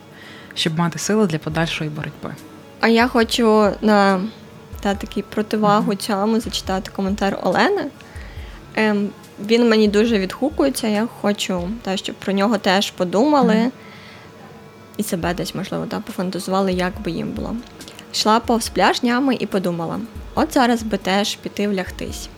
щоб 0.53 0.79
мати 0.79 0.99
сили 0.99 1.27
для 1.27 1.37
подальшої 1.37 1.89
боротьби. 1.89 2.35
А 2.79 2.87
я 2.87 3.07
хочу 3.07 3.71
на 3.81 4.21
та 4.79 4.95
такий 4.95 5.23
противагу 5.23 5.91
mm-hmm. 5.91 5.97
цьому 5.97 6.39
зачитати 6.39 6.91
коментар 6.95 7.39
Олени. 7.43 7.85
Ем, 8.75 9.09
Він 9.45 9.69
мені 9.69 9.87
дуже 9.87 10.19
відгукується. 10.19 10.87
Я 10.87 11.07
хочу, 11.21 11.69
та, 11.81 11.97
щоб 11.97 12.15
про 12.15 12.33
нього 12.33 12.57
теж 12.57 12.91
подумали 12.91 13.53
mm-hmm. 13.53 13.71
і 14.97 15.03
себе 15.03 15.33
десь, 15.33 15.55
можливо, 15.55 15.85
та, 15.85 15.99
пофантазували, 15.99 16.73
як 16.73 17.01
би 17.01 17.11
їм 17.11 17.31
було. 17.31 17.55
Йшла 18.13 18.39
повз 18.39 18.69
пляж 18.69 18.99
днями 18.99 19.37
і 19.39 19.45
подумала: 19.45 19.99
от 20.35 20.53
зараз 20.53 20.83
би 20.83 20.97
теж 20.97 21.35
піти 21.35 21.67
влягтись. 21.67 22.29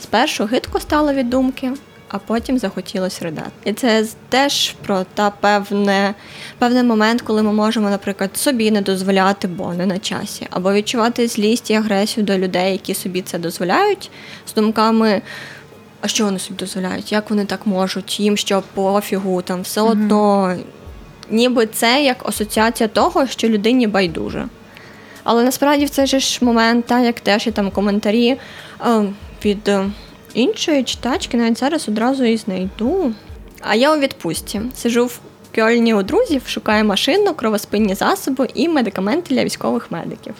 Спершу 0.00 0.44
гидко 0.44 0.80
стало 0.80 1.12
від 1.12 1.30
думки, 1.30 1.72
а 2.08 2.18
потім 2.18 2.58
захотілося 2.58 3.24
ридати. 3.24 3.50
І 3.64 3.72
це 3.72 4.06
теж 4.28 4.74
про 4.82 5.04
та 5.14 5.30
певне, 5.30 6.14
певний 6.58 6.82
момент, 6.82 7.22
коли 7.22 7.42
ми 7.42 7.52
можемо, 7.52 7.90
наприклад, 7.90 8.36
собі 8.36 8.70
не 8.70 8.80
дозволяти, 8.80 9.48
бо 9.48 9.74
не 9.74 9.86
на 9.86 9.98
часі, 9.98 10.46
або 10.50 10.72
відчувати 10.72 11.28
злість 11.28 11.70
і 11.70 11.74
агресію 11.74 12.26
до 12.26 12.38
людей, 12.38 12.72
які 12.72 12.94
собі 12.94 13.22
це 13.22 13.38
дозволяють, 13.38 14.10
з 14.46 14.54
думками. 14.54 15.22
А 16.00 16.08
що 16.08 16.24
вони 16.24 16.38
собі 16.38 16.58
дозволяють? 16.58 17.12
Як 17.12 17.30
вони 17.30 17.44
так 17.44 17.66
можуть? 17.66 18.20
Їм 18.20 18.36
що 18.36 18.62
пофігу, 18.74 19.42
там 19.42 19.62
все 19.62 19.80
mm-hmm. 19.80 19.90
одно, 19.90 20.56
ніби 21.30 21.66
це 21.66 22.02
як 22.02 22.28
асоціація 22.28 22.88
того, 22.88 23.26
що 23.26 23.48
людині 23.48 23.86
байдуже. 23.86 24.48
Але 25.24 25.44
насправді 25.44 25.84
в 25.84 25.90
цей 25.90 26.06
же 26.06 26.20
ж 26.20 26.44
момент, 26.44 26.86
так 26.86 27.04
як 27.04 27.20
теж 27.20 27.46
є 27.46 27.52
там 27.52 27.70
коментарі 27.70 28.36
е, 28.86 29.02
від 29.44 29.70
іншої 30.34 30.82
читачки, 30.82 31.36
навіть 31.36 31.58
зараз 31.58 31.88
одразу 31.88 32.24
і 32.24 32.36
знайду. 32.36 33.12
А 33.60 33.74
я 33.74 33.94
у 33.94 33.98
відпустці. 33.98 34.60
Сижу 34.74 35.06
в 35.06 35.20
Кьольні 35.54 35.94
у 35.94 36.02
друзів, 36.02 36.42
шукаю 36.46 36.84
машину, 36.84 37.34
кровоспинні 37.34 37.94
засоби 37.94 38.48
і 38.54 38.68
медикаменти 38.68 39.34
для 39.34 39.44
військових 39.44 39.90
медиків. 39.90 40.34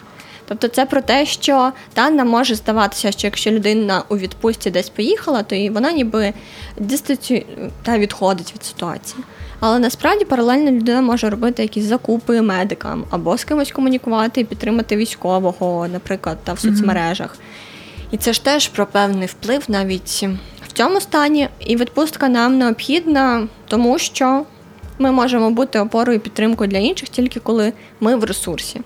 Тобто 0.47 0.67
це 0.67 0.85
про 0.85 1.01
те, 1.01 1.25
що 1.25 1.71
та 1.93 2.09
нам 2.09 2.29
може 2.29 2.55
здаватися, 2.55 3.11
що 3.11 3.27
якщо 3.27 3.51
людина 3.51 4.03
у 4.09 4.17
відпустці 4.17 4.71
десь 4.71 4.89
поїхала, 4.89 5.43
то 5.43 5.55
і 5.55 5.69
вона 5.69 5.91
ніби 5.91 6.33
дистанцію 6.77 7.43
та 7.83 7.97
відходить 7.97 8.53
від 8.53 8.63
ситуації. 8.63 9.23
Але 9.59 9.79
насправді 9.79 10.25
паралельно 10.25 10.71
людина 10.71 11.01
може 11.01 11.29
робити 11.29 11.61
якісь 11.61 11.83
закупи 11.83 12.41
медикам 12.41 13.05
або 13.09 13.37
з 13.37 13.43
кимось 13.43 13.71
комунікувати 13.71 14.41
і 14.41 14.45
підтримати 14.45 14.95
військового, 14.95 15.87
наприклад, 15.87 16.37
та 16.43 16.53
в 16.53 16.59
соцмережах. 16.59 17.31
Mm-hmm. 17.31 18.13
І 18.13 18.17
це 18.17 18.33
ж 18.33 18.43
теж 18.43 18.67
про 18.67 18.85
певний 18.85 19.27
вплив 19.27 19.63
навіть 19.67 20.27
в 20.67 20.71
цьому 20.73 21.01
стані. 21.01 21.49
І 21.59 21.75
відпустка 21.75 22.29
нам 22.29 22.57
необхідна, 22.57 23.47
тому 23.67 23.99
що 23.99 24.45
ми 24.99 25.11
можемо 25.11 25.51
бути 25.51 25.79
опорою 25.79 26.17
і 26.17 26.21
підтримкою 26.21 26.69
для 26.69 26.77
інших 26.77 27.09
тільки 27.09 27.39
коли 27.39 27.73
ми 27.99 28.15
в 28.15 28.23
ресурсі. 28.23 28.81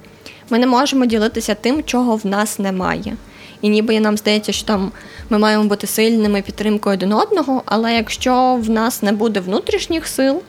Ми 0.51 0.59
не 0.59 0.67
можемо 0.67 1.05
ділитися 1.05 1.55
тим, 1.55 1.83
чого 1.83 2.15
в 2.15 2.25
нас 2.25 2.59
немає. 2.59 3.15
І 3.61 3.69
ніби 3.69 3.99
нам 3.99 4.17
здається, 4.17 4.51
що 4.51 4.67
там 4.67 4.91
ми 5.29 5.37
маємо 5.37 5.63
бути 5.63 5.87
сильними 5.87 6.41
підтримкою 6.41 6.93
один 6.93 7.13
одного, 7.13 7.63
але 7.65 7.93
якщо 7.93 8.59
в 8.61 8.69
нас 8.69 9.01
не 9.01 9.11
буде 9.11 9.39
внутрішніх 9.39 10.07
сил, 10.07 10.41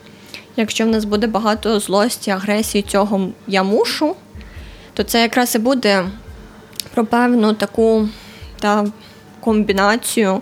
якщо 0.55 0.85
в 0.85 0.87
нас 0.87 1.05
буде 1.05 1.27
багато 1.27 1.79
злості, 1.79 2.31
агресії, 2.31 2.81
цього 2.81 3.29
я 3.47 3.63
мушу, 3.63 4.15
то 4.93 5.03
це 5.03 5.21
якраз 5.21 5.55
і 5.55 5.59
буде 5.59 6.05
про 6.93 7.05
певну 7.05 7.53
таку 7.53 8.09
та 8.59 8.85
комбінацію 9.39 10.41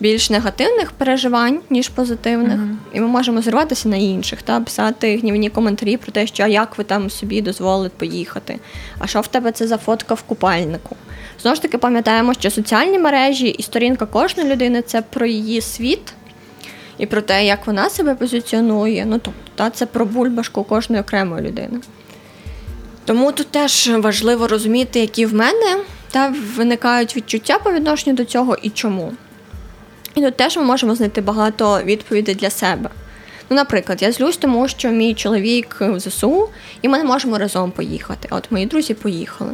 більш 0.00 0.30
негативних 0.30 0.92
переживань, 0.92 1.60
ніж 1.70 1.88
позитивних. 1.88 2.60
Uh-huh. 2.60 2.76
І 2.92 3.00
ми 3.00 3.06
можемо 3.06 3.42
зриватися 3.42 3.88
на 3.88 3.96
інших, 3.96 4.42
та 4.42 4.60
писати 4.60 5.16
гнівні 5.16 5.50
коментарі 5.50 5.96
про 5.96 6.12
те, 6.12 6.26
що 6.26 6.42
а 6.42 6.46
як 6.46 6.78
ви 6.78 6.84
там 6.84 7.10
собі 7.10 7.42
дозволите 7.42 7.94
поїхати, 7.98 8.58
а 8.98 9.06
що 9.06 9.20
в 9.20 9.26
тебе 9.26 9.52
це 9.52 9.66
за 9.66 9.76
фотка 9.76 10.14
в 10.14 10.22
купальнику. 10.22 10.96
Знову 11.42 11.54
ж 11.54 11.62
таки, 11.62 11.78
пам'ятаємо, 11.78 12.34
що 12.34 12.50
соціальні 12.50 12.98
мережі 12.98 13.48
і 13.48 13.62
сторінка 13.62 14.06
кожної 14.06 14.48
людини 14.48 14.82
це 14.82 15.02
про 15.02 15.26
її 15.26 15.60
світ. 15.60 16.12
І 16.98 17.06
про 17.06 17.20
те, 17.20 17.46
як 17.46 17.66
вона 17.66 17.90
себе 17.90 18.14
позиціонує, 18.14 19.04
ну 19.06 19.18
тобто, 19.18 19.40
та, 19.54 19.70
це 19.70 19.86
про 19.86 20.06
бульбашку 20.06 20.64
кожної 20.64 21.02
окремої 21.02 21.48
людини. 21.48 21.80
Тому 23.04 23.32
тут 23.32 23.46
теж 23.46 23.90
важливо 23.96 24.48
розуміти, 24.48 25.00
які 25.00 25.26
в 25.26 25.34
мене 25.34 25.76
та 26.10 26.34
виникають 26.56 27.16
відчуття 27.16 27.58
по 27.58 27.72
відношенню 27.72 28.16
до 28.16 28.24
цього 28.24 28.56
і 28.62 28.70
чому. 28.70 29.12
І 30.14 30.20
тут 30.20 30.36
теж 30.36 30.56
ми 30.56 30.62
можемо 30.62 30.94
знайти 30.94 31.20
багато 31.20 31.82
відповідей 31.84 32.34
для 32.34 32.50
себе. 32.50 32.90
Ну, 33.50 33.56
Наприклад, 33.56 34.02
я 34.02 34.12
злюсь, 34.12 34.36
тому 34.36 34.68
що 34.68 34.88
мій 34.88 35.14
чоловік 35.14 35.76
в 35.80 36.00
ЗСУ, 36.00 36.48
і 36.82 36.88
ми 36.88 36.98
не 36.98 37.04
можемо 37.04 37.38
разом 37.38 37.70
поїхати. 37.70 38.28
От 38.30 38.52
мої 38.52 38.66
друзі 38.66 38.94
поїхали. 38.94 39.52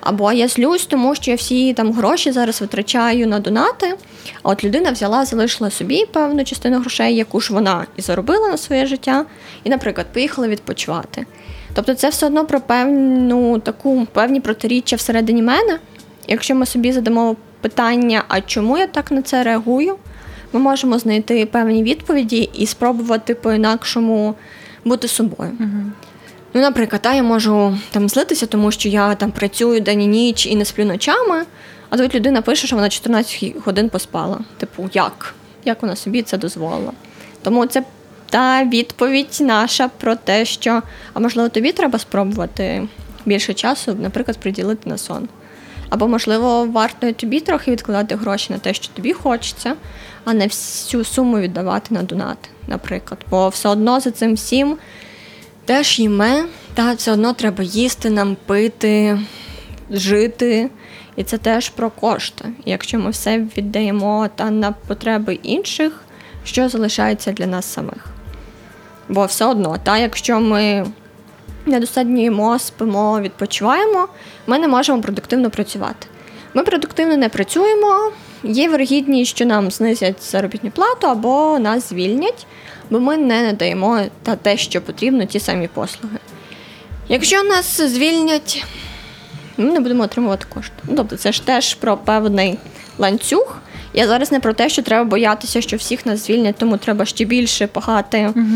Або 0.00 0.32
я 0.32 0.48
злюсь, 0.48 0.86
тому 0.86 1.14
що 1.14 1.30
я 1.30 1.36
всі 1.36 1.74
там 1.74 1.92
гроші 1.92 2.32
зараз 2.32 2.60
витрачаю 2.60 3.26
на 3.26 3.40
донати. 3.40 3.94
А 4.42 4.48
от 4.48 4.64
людина 4.64 4.90
взяла, 4.90 5.24
залишила 5.24 5.70
собі 5.70 6.06
певну 6.06 6.44
частину 6.44 6.80
грошей, 6.80 7.16
яку 7.16 7.40
ж 7.40 7.52
вона 7.52 7.86
і 7.96 8.02
заробила 8.02 8.48
на 8.48 8.56
своє 8.56 8.86
життя, 8.86 9.24
і, 9.64 9.70
наприклад, 9.70 10.06
поїхала 10.12 10.48
відпочивати. 10.48 11.26
Тобто 11.74 11.94
це 11.94 12.08
все 12.08 12.26
одно 12.26 12.46
про 12.46 12.60
певну 12.60 13.58
таку 13.58 14.06
певні 14.12 14.40
протиріччя 14.40 14.96
всередині 14.96 15.42
мене. 15.42 15.78
Якщо 16.28 16.54
ми 16.54 16.66
собі 16.66 16.92
задамо 16.92 17.36
питання, 17.60 18.24
а 18.28 18.40
чому 18.40 18.78
я 18.78 18.86
так 18.86 19.10
на 19.10 19.22
це 19.22 19.42
реагую, 19.42 19.96
ми 20.52 20.60
можемо 20.60 20.98
знайти 20.98 21.46
певні 21.46 21.82
відповіді 21.82 22.50
і 22.54 22.66
спробувати 22.66 23.34
по-інакшому 23.34 24.34
бути 24.84 25.08
собою. 25.08 25.50
Угу. 25.60 25.92
Ну, 26.54 26.60
наприклад, 26.60 27.08
я 27.14 27.22
можу 27.22 27.78
там 27.90 28.08
злитися, 28.08 28.46
тому 28.46 28.70
що 28.70 28.88
я 28.88 29.14
там 29.14 29.30
працюю 29.30 29.80
день 29.80 30.02
і 30.02 30.06
ніч 30.06 30.46
і 30.46 30.56
не 30.56 30.64
сплю 30.64 30.84
ночами, 30.84 31.44
а 31.90 31.96
тут 31.96 32.14
людина 32.14 32.42
пише, 32.42 32.66
що 32.66 32.76
вона 32.76 32.88
14 32.88 33.54
годин 33.64 33.88
поспала. 33.88 34.40
Типу, 34.58 34.90
як? 34.92 35.34
Як 35.64 35.82
вона 35.82 35.96
собі 35.96 36.22
це 36.22 36.38
дозволила? 36.38 36.92
Тому 37.42 37.66
це 37.66 37.82
та 38.30 38.64
відповідь 38.64 39.38
наша 39.40 39.88
про 39.88 40.16
те, 40.16 40.44
що 40.44 40.82
а 41.14 41.20
можливо 41.20 41.48
тобі 41.48 41.72
треба 41.72 41.98
спробувати 41.98 42.88
більше 43.26 43.54
часу, 43.54 43.96
наприклад, 44.00 44.38
приділити 44.38 44.90
на 44.90 44.98
сон. 44.98 45.28
Або, 45.88 46.08
можливо, 46.08 46.64
варто 46.64 47.12
тобі 47.12 47.40
трохи 47.40 47.70
відкладати 47.70 48.14
гроші 48.14 48.52
на 48.52 48.58
те, 48.58 48.74
що 48.74 48.88
тобі 48.94 49.12
хочеться, 49.12 49.74
а 50.24 50.34
не 50.34 50.46
всю 50.46 51.04
суму 51.04 51.38
віддавати 51.38 51.94
на 51.94 52.02
донат, 52.02 52.38
наприклад. 52.66 53.20
Бо 53.30 53.48
все 53.48 53.68
одно 53.68 54.00
за 54.00 54.10
цим 54.10 54.34
всім 54.34 54.76
теж 55.64 55.98
їме, 55.98 56.44
та 56.74 56.92
все 56.92 57.12
одно 57.12 57.32
треба 57.32 57.64
їсти, 57.64 58.10
нам 58.10 58.36
пити, 58.46 59.18
жити. 59.90 60.70
І 61.16 61.24
це 61.24 61.38
теж 61.38 61.68
про 61.68 61.90
кошти. 61.90 62.44
Якщо 62.64 62.98
ми 62.98 63.10
все 63.10 63.38
віддаємо 63.56 64.28
та 64.34 64.50
на 64.50 64.72
потреби 64.72 65.34
інших, 65.34 66.04
що 66.44 66.68
залишається 66.68 67.32
для 67.32 67.46
нас 67.46 67.66
самих? 67.66 68.06
Бо 69.08 69.24
все 69.24 69.44
одно, 69.44 69.76
та 69.82 69.98
якщо 69.98 70.40
ми 70.40 70.86
недостатньо 71.68 72.20
їмо, 72.20 72.58
спимо, 72.58 73.20
відпочиваємо, 73.20 74.08
ми 74.46 74.58
не 74.58 74.68
можемо 74.68 75.02
продуктивно 75.02 75.50
працювати. 75.50 76.06
Ми 76.54 76.62
продуктивно 76.62 77.16
не 77.16 77.28
працюємо, 77.28 78.12
є 78.44 78.68
вирогідність, 78.68 79.30
що 79.30 79.46
нам 79.46 79.70
знизять 79.70 80.22
заробітну 80.22 80.70
плату 80.70 81.06
або 81.06 81.58
нас 81.58 81.88
звільнять, 81.88 82.46
бо 82.90 83.00
ми 83.00 83.16
не 83.16 83.42
надаємо 83.42 84.00
та 84.22 84.36
те, 84.36 84.56
що 84.56 84.80
потрібно, 84.80 85.24
ті 85.24 85.40
самі 85.40 85.68
послуги. 85.68 86.18
Якщо 87.08 87.42
нас 87.42 87.80
звільнять, 87.80 88.64
ми 89.56 89.72
не 89.72 89.80
будемо 89.80 90.02
отримувати 90.02 90.46
кошти. 90.54 90.74
Ну, 90.84 90.94
Тобто 90.96 91.16
це 91.16 91.32
ж 91.32 91.46
теж 91.46 91.74
про 91.74 91.96
певний 91.96 92.58
ланцюг. 92.98 93.56
Я 93.94 94.06
зараз 94.06 94.32
не 94.32 94.40
про 94.40 94.52
те, 94.52 94.68
що 94.68 94.82
треба 94.82 95.04
боятися, 95.04 95.60
що 95.60 95.76
всіх 95.76 96.06
нас 96.06 96.26
звільнять, 96.26 96.56
тому 96.58 96.76
треба 96.76 97.04
ще 97.04 97.24
більше 97.24 97.66
пахати. 97.66 98.32
Угу. 98.36 98.46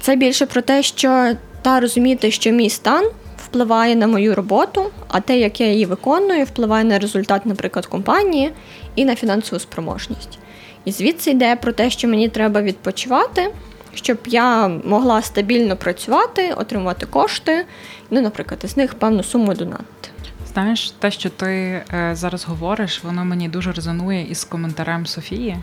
Це 0.00 0.16
більше 0.16 0.46
про 0.46 0.62
те, 0.62 0.82
що 0.82 1.32
та 1.62 1.80
розуміти, 1.80 2.30
що 2.30 2.50
мій 2.50 2.70
стан 2.70 3.10
впливає 3.36 3.96
на 3.96 4.06
мою 4.06 4.34
роботу, 4.34 4.90
а 5.08 5.20
те, 5.20 5.38
як 5.38 5.60
я 5.60 5.66
її 5.66 5.86
виконую, 5.86 6.44
впливає 6.44 6.84
на 6.84 6.98
результат, 6.98 7.46
наприклад, 7.46 7.86
компанії 7.86 8.50
і 8.94 9.04
на 9.04 9.14
фінансову 9.14 9.60
спроможність. 9.60 10.38
І 10.84 10.92
звідси 10.92 11.30
йде 11.30 11.56
про 11.56 11.72
те, 11.72 11.90
що 11.90 12.08
мені 12.08 12.28
треба 12.28 12.62
відпочивати, 12.62 13.50
щоб 13.94 14.18
я 14.26 14.68
могла 14.68 15.22
стабільно 15.22 15.76
працювати, 15.76 16.52
отримувати 16.56 17.06
кошти, 17.06 17.64
ну, 18.10 18.20
наприклад, 18.20 18.60
з 18.64 18.76
них 18.76 18.94
певну 18.94 19.22
суму 19.22 19.54
донатити. 19.54 20.08
Знаєш, 20.52 20.90
те, 20.90 21.10
що 21.10 21.30
ти 21.30 21.46
е, 21.46 22.10
зараз 22.12 22.44
говориш, 22.44 23.04
воно 23.04 23.24
мені 23.24 23.48
дуже 23.48 23.72
резонує 23.72 24.26
із 24.30 24.44
коментарем 24.44 25.06
Софії. 25.06 25.56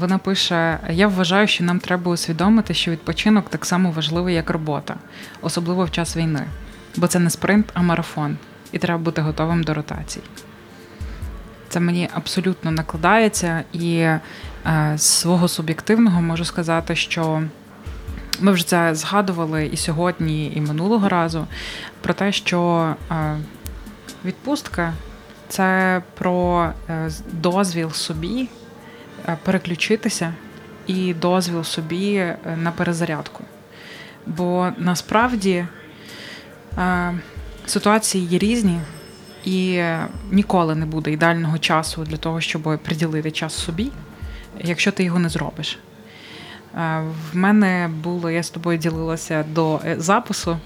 Вона 0.00 0.18
пише: 0.18 0.78
Я 0.90 1.08
вважаю, 1.08 1.46
що 1.46 1.64
нам 1.64 1.80
треба 1.80 2.12
усвідомити, 2.12 2.74
що 2.74 2.90
відпочинок 2.90 3.50
так 3.50 3.66
само 3.66 3.90
важливий, 3.90 4.34
як 4.34 4.50
робота, 4.50 4.96
особливо 5.42 5.84
в 5.84 5.90
час 5.90 6.16
війни, 6.16 6.46
бо 6.96 7.06
це 7.06 7.18
не 7.18 7.30
спринт, 7.30 7.66
а 7.74 7.82
марафон, 7.82 8.36
і 8.72 8.78
треба 8.78 8.98
бути 8.98 9.22
готовим 9.22 9.62
до 9.62 9.74
ротацій. 9.74 10.20
Це 11.68 11.80
мені 11.80 12.08
абсолютно 12.14 12.70
накладається, 12.70 13.64
і 13.72 13.96
е, 13.96 14.20
з 14.96 15.02
свого 15.02 15.48
суб'єктивного 15.48 16.22
можу 16.22 16.44
сказати, 16.44 16.96
що 16.96 17.42
ми 18.40 18.52
вже 18.52 18.66
це 18.66 18.94
згадували 18.94 19.66
і 19.66 19.76
сьогодні, 19.76 20.52
і 20.54 20.60
минулого 20.60 21.08
разу 21.08 21.46
про 22.00 22.14
те, 22.14 22.32
що 22.32 22.94
е, 23.10 23.36
відпустка 24.24 24.92
це 25.48 26.02
про 26.14 26.68
е, 26.88 27.10
дозвіл 27.32 27.90
собі 27.90 28.48
переключитися 29.42 30.34
і 30.86 31.14
дозвіл 31.14 31.64
собі 31.64 32.14
е, 32.14 32.38
на 32.56 32.70
перезарядку. 32.70 33.44
Бо 34.26 34.72
насправді 34.78 35.66
е, 36.78 37.14
ситуації 37.66 38.26
є 38.26 38.38
різні 38.38 38.80
і 39.44 39.82
ніколи 40.30 40.74
не 40.74 40.86
буде 40.86 41.12
ідеального 41.12 41.58
часу 41.58 42.04
для 42.04 42.16
того, 42.16 42.40
щоб 42.40 42.62
приділити 42.82 43.30
час 43.30 43.54
собі, 43.54 43.90
якщо 44.60 44.92
ти 44.92 45.04
його 45.04 45.18
не 45.18 45.28
зробиш. 45.28 45.78
Е, 46.76 47.02
в 47.32 47.36
мене 47.36 47.90
було, 48.02 48.30
я 48.30 48.42
з 48.42 48.50
тобою 48.50 48.78
ділилася 48.78 49.44
до 49.52 49.80
е, 49.86 49.96
запису. 49.98 50.58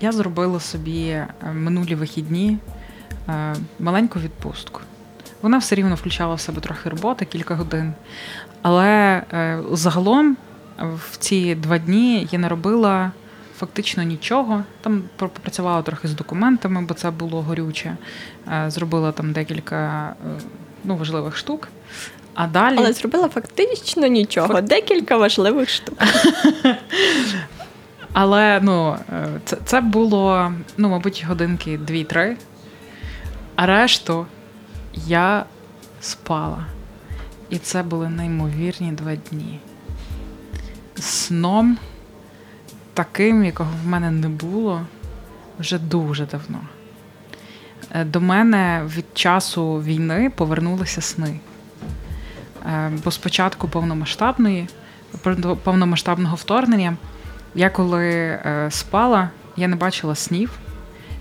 Я 0.00 0.12
зробила 0.12 0.60
собі 0.60 1.08
е, 1.08 1.28
минулі 1.52 1.94
вихідні 1.94 2.58
маленьку 3.78 4.18
відпустку. 4.18 4.80
Вона 5.42 5.58
все 5.58 5.74
рівно 5.74 5.94
включала 5.94 6.34
в 6.34 6.40
себе 6.40 6.60
трохи 6.60 6.88
роботи, 6.88 7.24
кілька 7.24 7.54
годин. 7.54 7.92
Але 8.62 9.22
загалом 9.72 10.36
в 10.78 11.16
ці 11.16 11.54
два 11.54 11.78
дні 11.78 12.28
я 12.32 12.38
не 12.38 12.48
робила 12.48 13.12
фактично 13.58 14.02
нічого. 14.02 14.64
Там 14.80 15.02
попрацювала 15.16 15.82
трохи 15.82 16.08
з 16.08 16.14
документами, 16.14 16.82
бо 16.82 16.94
це 16.94 17.10
було 17.10 17.42
горюче. 17.42 17.96
Е, 18.52 18.70
зробила 18.70 19.12
там 19.12 19.32
декілька 19.32 20.08
е, 20.08 20.40
ну, 20.84 20.96
важливих 20.96 21.36
штук. 21.36 21.68
А 22.34 22.46
далі... 22.46 22.76
Але 22.78 22.92
зробила 22.92 23.28
фактично 23.28 24.06
нічого, 24.06 24.48
Факт... 24.48 24.68
декілька 24.68 25.16
важливих 25.16 25.70
штук. 25.70 25.98
Але 28.12 28.60
ну, 28.62 28.96
е, 29.12 29.26
це 29.44 29.56
це 29.64 29.80
було, 29.80 30.52
ну, 30.76 30.88
мабуть, 30.88 31.24
годинки 31.28 31.78
2-3. 31.78 32.36
А 33.56 33.66
решту 33.66 34.26
я 35.06 35.44
спала. 36.00 36.66
І 37.50 37.58
це 37.58 37.82
були 37.82 38.08
неймовірні 38.08 38.92
два 38.92 39.16
дні. 39.16 39.60
Сном 40.94 41.78
таким, 42.94 43.44
якого 43.44 43.70
в 43.84 43.86
мене 43.86 44.10
не 44.10 44.28
було 44.28 44.82
вже 45.58 45.78
дуже 45.78 46.26
давно. 46.26 46.60
Е, 47.90 48.04
до 48.04 48.20
мене 48.20 48.82
від 48.96 49.04
часу 49.14 49.82
війни 49.82 50.32
повернулися 50.36 51.00
сни. 51.00 51.40
Е, 52.66 52.92
бо 53.04 53.10
спочатку 53.10 53.68
повномасштабної, 53.68 54.68
повномасштабного 55.64 56.36
вторгнення, 56.36 56.96
я 57.54 57.70
коли 57.70 58.08
е, 58.10 58.68
спала, 58.70 59.30
я 59.56 59.68
не 59.68 59.76
бачила 59.76 60.14
снів. 60.14 60.58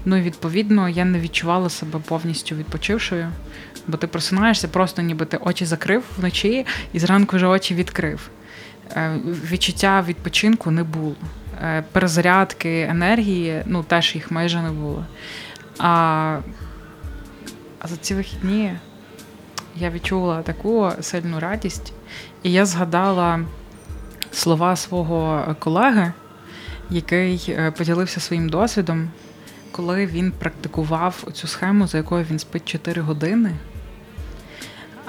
Ну 0.05 0.15
і 0.17 0.21
відповідно 0.21 0.89
я 0.89 1.05
не 1.05 1.19
відчувала 1.19 1.69
себе 1.69 1.99
повністю 2.07 2.55
відпочившою, 2.55 3.27
бо 3.87 3.97
ти 3.97 4.07
просинаєшся, 4.07 4.67
просто 4.67 5.01
ніби 5.01 5.25
ти 5.25 5.37
очі 5.37 5.65
закрив 5.65 6.03
вночі 6.17 6.65
і 6.93 6.99
зранку 6.99 7.35
вже 7.35 7.47
очі 7.47 7.75
відкрив. 7.75 8.29
Відчуття 9.51 10.05
відпочинку 10.07 10.71
не 10.71 10.83
було. 10.83 11.15
Е, 11.63 11.83
перезарядки 11.91 12.81
енергії, 12.81 13.63
ну 13.65 13.83
теж 13.83 14.15
їх 14.15 14.31
майже 14.31 14.61
не 14.61 14.71
було. 14.71 15.05
А, 15.79 16.39
а 17.79 17.87
за 17.87 17.97
ці 17.97 18.15
вихідні 18.15 18.73
я 19.75 19.89
відчула 19.89 20.41
таку 20.41 20.91
сильну 21.01 21.39
радість, 21.39 21.93
і 22.43 22.51
я 22.51 22.65
згадала 22.65 23.39
слова 24.31 24.75
свого 24.75 25.55
колеги, 25.59 26.13
який 26.89 27.45
е, 27.49 27.71
поділився 27.71 28.19
своїм 28.19 28.49
досвідом, 28.49 29.09
коли 29.75 30.05
він 30.05 30.31
практикував 30.31 31.23
цю 31.33 31.47
схему, 31.47 31.87
за 31.87 31.97
якою 31.97 32.25
він 32.31 32.39
спить 32.39 32.65
4 32.65 33.01
години. 33.01 33.51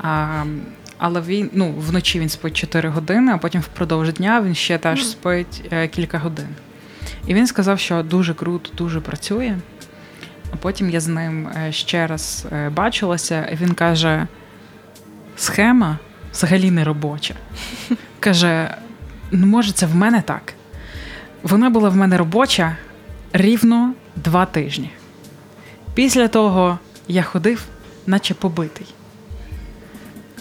А, 0.03 0.45
але 0.99 1.21
він 1.21 1.51
ну, 1.53 1.75
вночі 1.79 2.21
він 2.21 2.29
спить 2.29 2.57
4 2.57 2.89
години, 2.89 3.33
а 3.33 3.39
потім 3.39 3.61
впродовж 3.61 4.13
дня 4.13 4.43
він 4.43 4.55
ще 4.55 4.79
теж 4.79 5.07
спить 5.07 5.69
е, 5.73 5.89
кілька 5.89 6.19
годин. 6.19 6.49
І 7.27 7.35
він 7.35 7.47
сказав, 7.47 7.79
що 7.79 8.03
дуже 8.03 8.35
круто, 8.35 8.71
дуже 8.77 9.01
працює. 9.01 9.57
А 10.53 10.57
потім 10.57 10.91
я 10.91 11.01
з 11.01 11.09
ним 11.09 11.49
е, 11.49 11.73
ще 11.73 12.07
раз 12.07 12.47
е, 12.53 12.71
бачилася, 12.71 13.45
і 13.53 13.57
він 13.57 13.75
каже: 13.75 14.27
схема 15.37 15.99
взагалі 16.33 16.71
не 16.71 16.85
робоча. 16.85 17.35
Каже: 18.21 18.75
ну, 19.31 19.47
може, 19.47 19.73
це 19.73 19.87
в 19.87 19.95
мене 19.95 20.23
так. 20.23 20.55
Вона 21.43 21.71
була 21.71 21.89
в 21.89 21.97
мене 21.97 22.17
робоча 22.17 22.77
рівно 23.33 23.95
два 24.17 24.47
тижні. 24.47 24.91
Після 25.95 26.29
того 26.29 26.79
я 27.09 27.23
ходив, 27.23 27.65
наче 28.07 28.35
побитий 28.35 28.87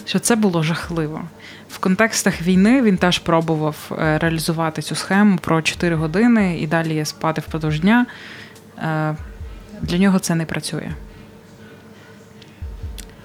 що 0.06 0.18
це 0.18 0.36
було 0.36 0.62
жахливо. 0.62 1.22
В 1.68 1.78
контекстах 1.78 2.42
війни 2.42 2.82
він 2.82 2.96
теж 2.96 3.18
пробував 3.18 3.76
е, 3.98 4.18
реалізувати 4.18 4.82
цю 4.82 4.94
схему 4.94 5.38
про 5.38 5.62
4 5.62 5.96
години 5.96 6.60
і 6.60 6.66
далі 6.66 7.04
спати 7.04 7.40
впродовж 7.40 7.80
дня. 7.80 8.06
Е, 8.78 9.16
для 9.82 9.98
нього 9.98 10.18
це 10.18 10.34
не 10.34 10.46
працює. 10.46 10.90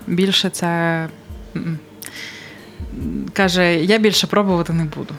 Більше 0.07 0.49
це 0.49 1.07
каже: 3.33 3.75
я 3.75 3.97
більше 3.97 4.27
пробувати 4.27 4.73
не 4.73 4.83
буду. 4.83 5.13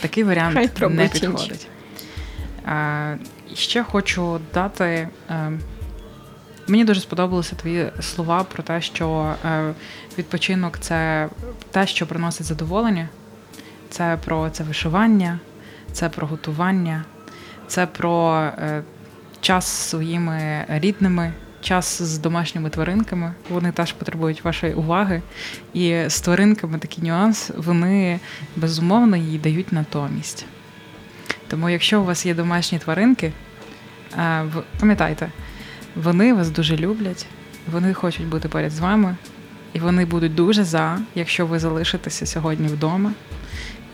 Такий 0.00 0.24
варіант 0.24 0.54
Хай 0.54 0.90
не 0.90 1.08
підходить. 1.08 1.68
Е, 3.54 3.56
ще 3.56 3.82
хочу 3.82 4.40
дати. 4.54 5.08
Мені 6.68 6.84
дуже 6.84 7.00
сподобалися 7.00 7.56
твої 7.56 7.90
слова 8.00 8.44
про 8.44 8.62
те, 8.62 8.80
що 8.80 9.34
е, 9.44 9.74
відпочинок 10.18 10.78
це 10.78 11.28
те, 11.70 11.86
що 11.86 12.06
приносить 12.06 12.46
задоволення, 12.46 13.08
це 13.90 14.18
про 14.24 14.50
це 14.50 14.64
вишивання, 14.64 15.38
це 15.92 16.08
про 16.08 16.26
готування, 16.26 17.04
це 17.66 17.86
про 17.86 18.42
е, 18.42 18.82
час 19.40 19.64
з 19.66 19.88
своїми 19.88 20.64
рідними, 20.68 21.32
час 21.60 22.02
з 22.02 22.18
домашніми 22.18 22.70
тваринками. 22.70 23.32
Вони 23.48 23.72
теж 23.72 23.92
потребують 23.92 24.44
вашої 24.44 24.74
уваги. 24.74 25.22
І 25.74 26.04
з 26.08 26.20
тваринками 26.20 26.78
такий 26.78 27.04
нюанс, 27.04 27.50
вони 27.56 28.20
безумовно 28.56 29.16
їй 29.16 29.38
дають 29.38 29.72
натомість. 29.72 30.46
Тому, 31.48 31.70
якщо 31.70 32.00
у 32.00 32.04
вас 32.04 32.26
є 32.26 32.34
домашні 32.34 32.78
тваринки, 32.78 33.26
е, 33.26 33.32
пам'ятайте. 34.80 35.30
Вони 35.96 36.34
вас 36.34 36.50
дуже 36.50 36.76
люблять, 36.76 37.26
вони 37.72 37.94
хочуть 37.94 38.26
бути 38.26 38.48
поряд 38.48 38.72
з 38.72 38.78
вами, 38.78 39.16
і 39.72 39.78
вони 39.78 40.04
будуть 40.04 40.34
дуже 40.34 40.64
за, 40.64 40.98
якщо 41.14 41.46
ви 41.46 41.58
залишитеся 41.58 42.26
сьогодні 42.26 42.68
вдома 42.68 43.12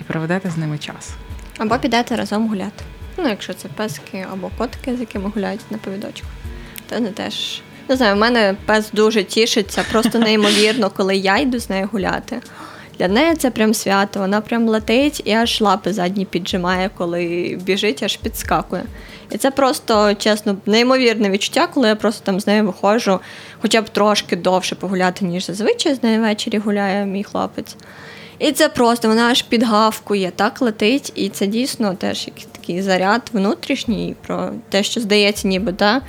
і 0.00 0.04
проведете 0.04 0.50
з 0.50 0.56
ними 0.56 0.78
час. 0.78 1.10
Або 1.58 1.78
підете 1.78 2.16
разом 2.16 2.48
гуляти. 2.48 2.84
Ну, 3.16 3.28
якщо 3.28 3.54
це 3.54 3.68
пески 3.68 4.26
або 4.32 4.50
котики, 4.58 4.96
з 4.96 5.00
якими 5.00 5.30
гуляють 5.34 5.60
на 5.70 5.78
повідочку, 5.78 6.26
то 6.88 6.94
вони 6.94 7.08
теж. 7.08 7.62
Не 7.88 7.96
знаю, 7.96 8.14
в 8.14 8.18
мене 8.18 8.56
пес 8.66 8.90
дуже 8.92 9.24
тішиться, 9.24 9.84
просто 9.92 10.18
неймовірно, 10.18 10.90
коли 10.90 11.16
я 11.16 11.38
йду 11.38 11.58
з 11.58 11.70
нею 11.70 11.88
гуляти. 11.92 12.40
Для 13.00 13.08
неї 13.08 13.36
це 13.36 13.50
прям 13.50 13.74
свято, 13.74 14.20
вона 14.20 14.40
прям 14.40 14.68
летить 14.68 15.22
і 15.24 15.32
аж 15.32 15.60
лапи 15.60 15.92
задні 15.92 16.24
піджимає, 16.24 16.90
коли 16.98 17.58
біжить, 17.62 18.02
аж 18.02 18.16
підскакує. 18.16 18.82
І 19.30 19.38
це 19.38 19.50
просто 19.50 20.14
чесно 20.14 20.56
неймовірне 20.66 21.30
відчуття, 21.30 21.66
коли 21.74 21.88
я 21.88 21.96
просто 21.96 22.24
там 22.24 22.40
з 22.40 22.46
нею 22.46 22.66
виходжу, 22.66 23.20
хоча 23.62 23.82
б 23.82 23.88
трошки 23.88 24.36
довше 24.36 24.74
погуляти, 24.74 25.24
ніж 25.24 25.46
зазвичай 25.46 25.94
з 25.94 26.02
нею 26.02 26.20
ввечері 26.20 26.58
гуляє 26.58 27.06
мій 27.06 27.24
хлопець. 27.24 27.76
І 28.38 28.52
це 28.52 28.68
просто 28.68 29.08
вона 29.08 29.30
аж 29.30 29.42
підгавкує, 29.42 30.32
так 30.36 30.60
летить, 30.60 31.12
і 31.14 31.28
це 31.28 31.46
дійсно 31.46 31.94
теж 31.94 32.26
якийсь 32.26 32.48
такий 32.52 32.82
заряд 32.82 33.22
внутрішній 33.32 34.16
про 34.26 34.50
те, 34.68 34.82
що 34.82 35.00
здається, 35.00 35.48
ніби 35.48 35.72
да, 35.72 36.00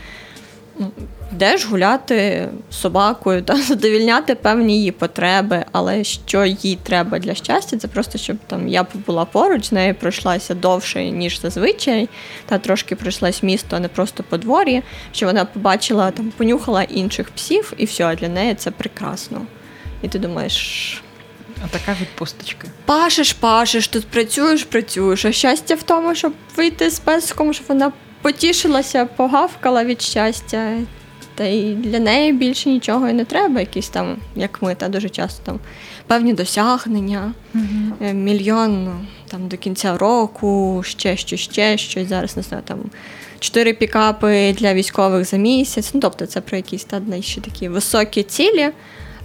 йдеш 1.32 1.66
гуляти 1.66 2.48
з 2.72 2.76
собакою 2.76 3.42
та 3.42 3.56
задовільняти 3.62 4.36
певні 4.36 4.78
її 4.78 4.92
потреби, 4.92 5.66
але 5.72 6.04
що 6.04 6.46
їй 6.46 6.78
треба 6.84 7.20
для 7.20 7.36
щастя, 7.36 7.78
це 7.78 7.88
просто 7.88 8.18
щоб 8.18 8.38
там 8.48 8.68
я 8.68 8.86
була 9.08 9.26
поруч, 9.26 9.66
з 9.66 9.72
нею 9.72 9.96
пройшлася 9.96 10.56
довше, 10.56 11.06
ніж 11.06 11.42
зазвичай, 11.42 12.10
та 12.46 12.58
трошки 12.58 12.96
пройшлась 12.96 13.44
місто, 13.44 13.76
а 13.76 13.80
не 13.80 13.88
просто 13.88 14.24
подвор'я, 14.24 14.82
що 15.12 15.26
вона 15.26 15.46
побачила, 15.46 16.12
там, 16.12 16.32
понюхала 16.38 16.84
інших 16.84 17.30
псів, 17.30 17.74
і 17.78 17.86
все, 17.86 18.16
для 18.16 18.30
неї 18.30 18.56
це 18.56 18.72
прекрасно. 18.72 19.42
І 20.02 20.08
ти 20.08 20.20
думаєш. 20.20 21.02
А 21.66 21.68
Така 21.68 21.96
відпусточка. 22.02 22.68
Пашеш, 22.86 23.34
пашеш, 23.34 23.88
тут 23.88 24.06
працюєш, 24.06 24.64
працюєш. 24.64 25.26
А 25.26 25.32
щастя 25.32 25.76
в 25.76 25.84
тому, 25.84 26.16
щоб 26.16 26.34
вийти 26.56 26.90
з 26.90 27.00
песком, 27.00 27.54
щоб 27.54 27.66
вона 27.68 27.92
потішилася, 28.22 29.06
погавкала 29.06 29.84
від 29.84 30.02
щастя. 30.02 30.78
Та 31.42 31.48
й 31.48 31.76
для 31.76 32.00
неї 32.00 32.34
більше 32.34 32.70
нічого 32.70 33.10
і 33.10 33.14
не 33.14 33.26
треба, 33.26 33.60
якісь 33.60 33.90
там, 33.90 34.18
як 34.36 34.62
ми, 34.62 34.76
та 34.76 34.90
дуже 34.90 35.10
часто 35.10 35.44
там 35.46 35.60
певні 36.08 36.34
досягнення, 36.34 37.34
mm-hmm. 37.56 38.14
мільйон 38.14 38.84
ну, 38.84 38.92
там 39.28 39.48
до 39.48 39.58
кінця 39.58 39.98
року, 39.98 40.82
ще 40.86 41.18
щось, 41.18 41.40
ще 41.40 41.78
щось. 41.78 42.08
Зараз 42.08 42.38
не 42.38 42.44
знаю, 42.44 42.64
там 42.68 42.80
чотири 43.40 43.74
пікапи 43.74 44.56
для 44.58 44.74
військових 44.74 45.26
за 45.26 45.38
місяць. 45.38 45.92
Ну, 45.94 46.00
тобто 46.00 46.26
це 46.26 46.42
про 46.42 46.58
якісь 46.58 46.84
та, 46.84 47.02
ще 47.22 47.42
такі 47.42 47.70
високі 47.70 48.24
цілі. 48.24 48.70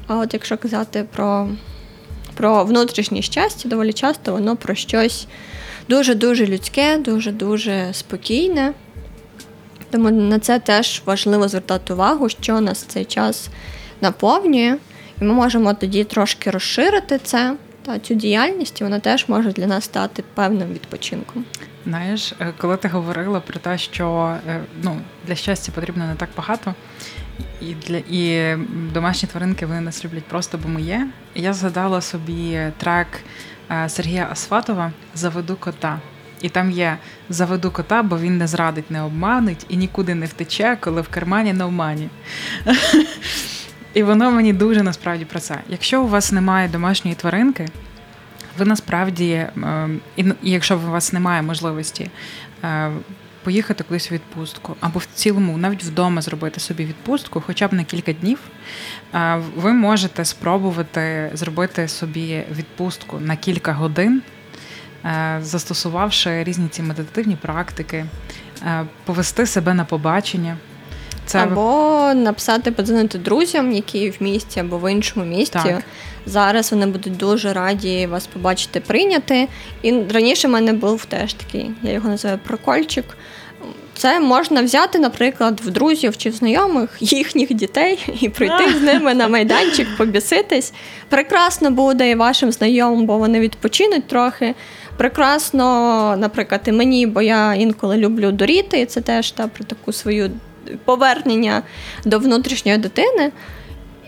А 0.07 0.17
от 0.17 0.35
якщо 0.35 0.59
казати 0.59 1.05
про 1.13 1.49
про 2.35 2.65
внутрішнє 2.65 3.23
щастя, 3.23 3.69
доволі 3.69 3.93
часто 3.93 4.33
воно 4.33 4.57
про 4.57 4.75
щось 4.75 5.27
дуже-дуже 5.89 6.47
людське, 6.47 6.99
дуже-дуже 6.99 7.89
спокійне. 7.93 8.73
Тому 9.91 10.11
на 10.11 10.39
це 10.39 10.59
теж 10.59 11.03
важливо 11.07 11.49
звертати 11.49 11.93
увагу, 11.93 12.29
що 12.29 12.61
нас 12.61 12.83
цей 12.83 13.05
час 13.05 13.49
наповнює, 14.01 14.77
і 15.21 15.25
ми 15.25 15.35
можемо 15.35 15.75
тоді 15.75 16.05
трошки 16.05 16.51
розширити 16.51 17.19
це 17.19 17.57
та 17.83 17.99
цю 17.99 18.15
діяльність, 18.15 18.81
і 18.81 18.85
вона 18.85 19.01
теж 19.01 19.25
може 19.29 19.53
для 19.53 19.67
нас 19.67 19.85
стати 19.85 20.25
певним 20.35 20.73
відпочинком. 20.73 21.45
Знаєш, 21.87 22.35
е, 22.41 22.53
коли 22.59 22.77
ти 22.77 22.89
говорила 22.89 23.41
про 23.41 23.61
те, 23.61 23.79
що 23.79 24.37
е, 24.49 24.61
ну, 24.83 25.01
для 25.27 25.35
щастя 25.35 25.73
потрібно 25.75 26.07
не 26.07 26.15
так 26.15 26.29
багато, 26.37 26.75
і 27.61 27.75
для 27.75 27.97
і 27.97 28.57
домашні 28.95 29.29
тваринки 29.29 29.67
вони 29.67 29.81
нас 29.81 30.05
люблять 30.05 30.25
просто, 30.25 30.59
бо 30.59 30.69
ми 30.69 30.83
є. 30.83 31.09
Я 31.35 31.53
згадала 31.53 32.01
собі 32.01 32.61
трек 32.77 33.07
е, 33.71 33.89
Сергія 33.89 34.29
Асфатова 34.31 34.93
Заведу 35.15 35.57
кота. 35.57 36.01
І 36.41 36.49
там 36.49 36.71
є 36.71 36.99
заведу 37.29 37.71
кота, 37.71 38.03
бо 38.03 38.19
він 38.19 38.39
не 38.39 38.47
зрадить, 38.47 38.91
не 38.91 39.03
обманить 39.03 39.67
і 39.69 39.77
нікуди 39.77 40.15
не 40.15 40.27
втече, 40.27 40.79
коли 40.81 41.01
в 41.01 41.09
кармані 41.09 41.53
на 41.53 41.67
обмані. 41.67 42.09
І 43.95 44.03
воно 44.03 44.31
мені 44.31 44.53
дуже 44.53 44.83
насправді 44.83 45.25
про 45.25 45.41
це. 45.41 45.59
Якщо 45.69 46.03
у 46.03 46.09
вас 46.09 46.33
немає 46.33 46.69
домашньої 46.69 47.15
тваринки, 47.15 47.69
ви 48.59 48.65
насправді, 48.65 49.47
ем, 49.57 50.01
і 50.17 50.25
якщо 50.43 50.77
у 50.77 50.91
вас 50.91 51.13
немає 51.13 51.43
можливості 51.43 52.11
е, 52.65 52.91
поїхати 53.43 53.85
кудись 53.85 54.11
в 54.11 54.15
відпустку, 54.15 54.77
або 54.81 54.99
в 54.99 55.07
цілому, 55.15 55.59
навіть 55.59 55.85
вдома 55.85 56.23
зробити 56.23 56.61
собі 56.61 56.85
відпустку, 56.85 57.43
хоча 57.47 57.69
б 57.69 57.73
на 57.73 57.85
кілька 57.85 58.13
днів, 58.13 58.39
е, 59.15 59.41
ви 59.57 59.73
можете 59.73 60.25
спробувати 60.25 61.31
зробити 61.35 61.89
собі 61.89 62.45
відпустку 62.57 63.21
на 63.21 63.37
кілька 63.37 63.73
годин. 63.73 64.23
Е, 65.07 65.39
застосувавши 65.43 66.45
різні 66.45 66.69
ці 66.69 66.83
медитативні 66.83 67.37
практики, 67.37 68.07
е, 68.63 68.87
повести 69.05 69.47
себе 69.47 69.75
на 69.75 69.85
побачення. 69.85 70.57
Це 71.27 71.39
Або 71.39 72.13
написати, 72.15 72.71
подзвонити 72.71 73.19
друзям, 73.19 73.73
які 73.73 74.11
в 74.11 74.17
місті 74.21 74.61
або 74.61 74.79
в 74.79 74.93
іншому 74.93 75.27
місті. 75.27 75.59
Так. 75.63 75.83
Зараз 76.27 76.73
вони 76.73 76.87
будуть 76.87 77.17
дуже 77.17 77.53
раді 77.53 78.07
вас 78.07 78.27
побачити, 78.27 78.81
прийняти. 78.81 79.49
І 79.83 80.03
раніше 80.15 80.49
в 80.49 80.51
мене 80.51 80.73
був 80.73 81.05
теж 81.05 81.35
такий, 81.35 81.71
я 81.83 81.93
його 81.93 82.09
називаю 82.09 82.39
прокольчик. 82.47 83.05
Це 83.95 84.21
можна 84.21 84.63
взяти, 84.63 84.99
наприклад, 84.99 85.61
в 85.65 85.71
друзів 85.71 86.17
чи 86.17 86.31
в 86.31 86.33
знайомих 86.33 86.91
їхніх 87.01 87.55
дітей 87.55 87.99
і 88.21 88.29
прийти 88.29 88.79
з 88.79 88.83
ними 88.83 89.15
на 89.15 89.29
майданчик, 89.29 89.97
побіситись. 89.97 90.73
Прекрасно 91.09 91.71
буде 91.71 92.11
і 92.11 92.15
вашим 92.15 92.53
знайомим, 92.53 93.07
бо 93.07 93.19
вони 93.19 93.41
відпочинуть 93.41 94.07
трохи 94.07 94.55
прекрасно, 94.97 96.17
наприклад, 96.17 96.61
і 96.67 96.73
мені, 96.73 97.07
бо 97.07 97.23
я 97.23 97.55
інколи 97.55 97.97
люблю 97.97 98.33
доріти, 98.33 98.81
і 98.81 98.87
це 98.87 99.01
теж 99.01 99.31
та 99.31 99.49
про 99.49 99.65
таку 99.65 99.93
свою 99.93 100.31
повернення 100.85 101.63
до 102.05 102.19
внутрішньої 102.19 102.79
дитини. 102.79 103.33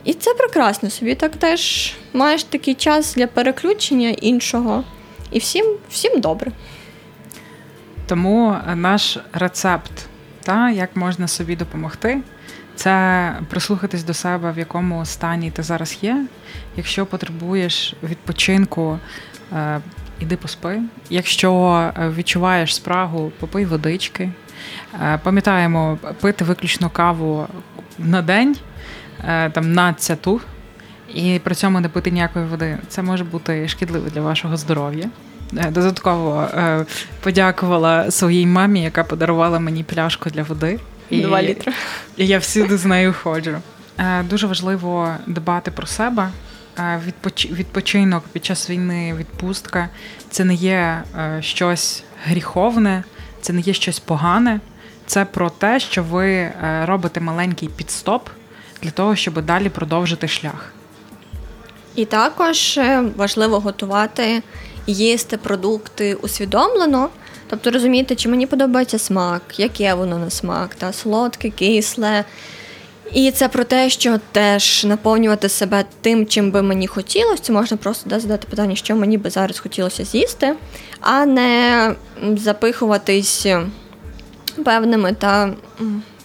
І 0.05 0.14
це 0.14 0.34
прекрасно 0.34 0.91
собі. 0.91 1.14
Так 1.14 1.36
теж 1.36 1.93
маєш 2.12 2.45
такий 2.45 2.74
час 2.74 3.14
для 3.14 3.26
переключення 3.26 4.09
іншого. 4.09 4.84
І 5.30 5.39
всім, 5.39 5.76
всім 5.91 6.20
добре. 6.20 6.53
Тому 8.07 8.57
наш 8.74 9.18
рецепт, 9.32 9.93
та, 10.43 10.70
як 10.70 10.97
можна 10.97 11.28
собі 11.28 11.57
допомогти, 11.57 12.20
це 12.74 13.34
прислухатись 13.51 14.03
до 14.03 14.14
себе, 14.14 14.53
в 14.53 14.59
якому 14.59 15.07
стані 15.07 15.51
ти 15.51 15.62
зараз 15.62 15.99
є. 16.03 16.26
Якщо 16.76 17.07
потребуєш 17.07 17.95
відпочинку, 18.03 18.99
е, 19.53 19.80
іди 20.20 20.36
поспи. 20.36 20.80
Якщо 21.10 21.52
е, 21.98 22.12
відчуваєш 22.16 22.74
спрагу, 22.74 23.32
попий 23.40 23.64
водички. 23.64 24.30
Е, 25.02 25.20
пам'ятаємо, 25.22 25.98
пити 26.20 26.44
виключно 26.44 26.90
каву 26.90 27.46
на 27.98 28.22
день, 28.22 28.56
е, 29.28 29.50
там 29.50 29.72
на 29.72 29.94
цяту, 29.94 30.40
і 31.14 31.40
при 31.44 31.54
цьому 31.54 31.80
не 31.80 31.88
пити 31.88 32.10
ніякої 32.10 32.46
води. 32.46 32.78
Це 32.88 33.02
може 33.02 33.24
бути 33.24 33.68
шкідливо 33.68 34.08
для 34.08 34.20
вашого 34.20 34.56
здоров'я. 34.56 35.04
Додатково 35.52 36.48
подякувала 37.20 38.10
своїй 38.10 38.46
мамі, 38.46 38.82
яка 38.82 39.04
подарувала 39.04 39.58
мені 39.58 39.84
пляшку 39.84 40.30
для 40.30 40.42
води. 40.42 40.80
Два 41.10 41.42
літри. 41.42 41.72
І 42.16 42.26
я 42.26 42.38
всюди 42.38 42.76
з 42.76 42.84
нею 42.84 43.14
ходжу. 43.22 43.56
Дуже 44.30 44.46
важливо 44.46 45.14
дбати 45.26 45.70
про 45.70 45.86
себе, 45.86 46.28
відпочинок 47.51 48.24
під 48.33 48.45
час 48.45 48.70
війни, 48.70 49.14
відпустка 49.14 49.89
це 50.31 50.45
не 50.45 50.55
є 50.55 51.03
е, 51.18 51.39
щось 51.43 52.03
гріховне, 52.24 53.05
це 53.41 53.53
не 53.53 53.61
є 53.61 53.72
щось 53.72 53.99
погане. 53.99 54.61
Це 55.07 55.24
про 55.24 55.51
те, 55.51 55.81
що 55.81 56.03
ви 56.03 56.31
е, 56.31 56.53
робите 56.87 57.20
маленький 57.20 57.68
підстоп 57.68 58.29
для 58.83 58.91
того, 58.91 59.16
щоб 59.16 59.45
далі 59.45 59.68
продовжити 59.68 60.29
шлях. 60.29 60.72
І 61.95 62.05
також 62.05 62.79
е, 62.79 63.05
важливо 63.16 63.61
готувати, 63.61 64.43
їсти 64.87 65.37
продукти 65.37 66.14
усвідомлено. 66.14 67.09
Тобто 67.51 67.70
розуміти, 67.70 68.16
чи 68.16 68.29
мені 68.29 68.47
подобається 68.47 68.99
смак, 68.99 69.43
яке 69.57 69.95
воно 69.95 70.18
на 70.18 70.31
смак, 70.31 70.74
та 70.74 70.93
солодке, 70.93 71.51
кисле. 71.51 72.24
І 73.12 73.30
це 73.30 73.48
про 73.48 73.64
те, 73.64 73.90
що 73.90 74.20
теж 74.32 74.84
наповнювати 74.84 75.48
себе 75.48 75.84
тим, 76.00 76.26
чим 76.26 76.50
би 76.50 76.62
мені 76.62 76.86
хотілося. 76.86 77.42
Це 77.42 77.52
можна 77.52 77.76
просто 77.76 78.11
да, 78.11 78.20
задати 78.20 78.46
питання, 78.50 78.76
що 78.76 78.96
мені 78.96 79.18
би 79.18 79.30
зараз 79.30 79.59
хотілося 79.59 80.04
з'їсти, 80.04 80.54
а 81.00 81.26
не 81.26 81.94
запихуватись 82.36 83.46
певними 84.64 85.12
та 85.12 85.54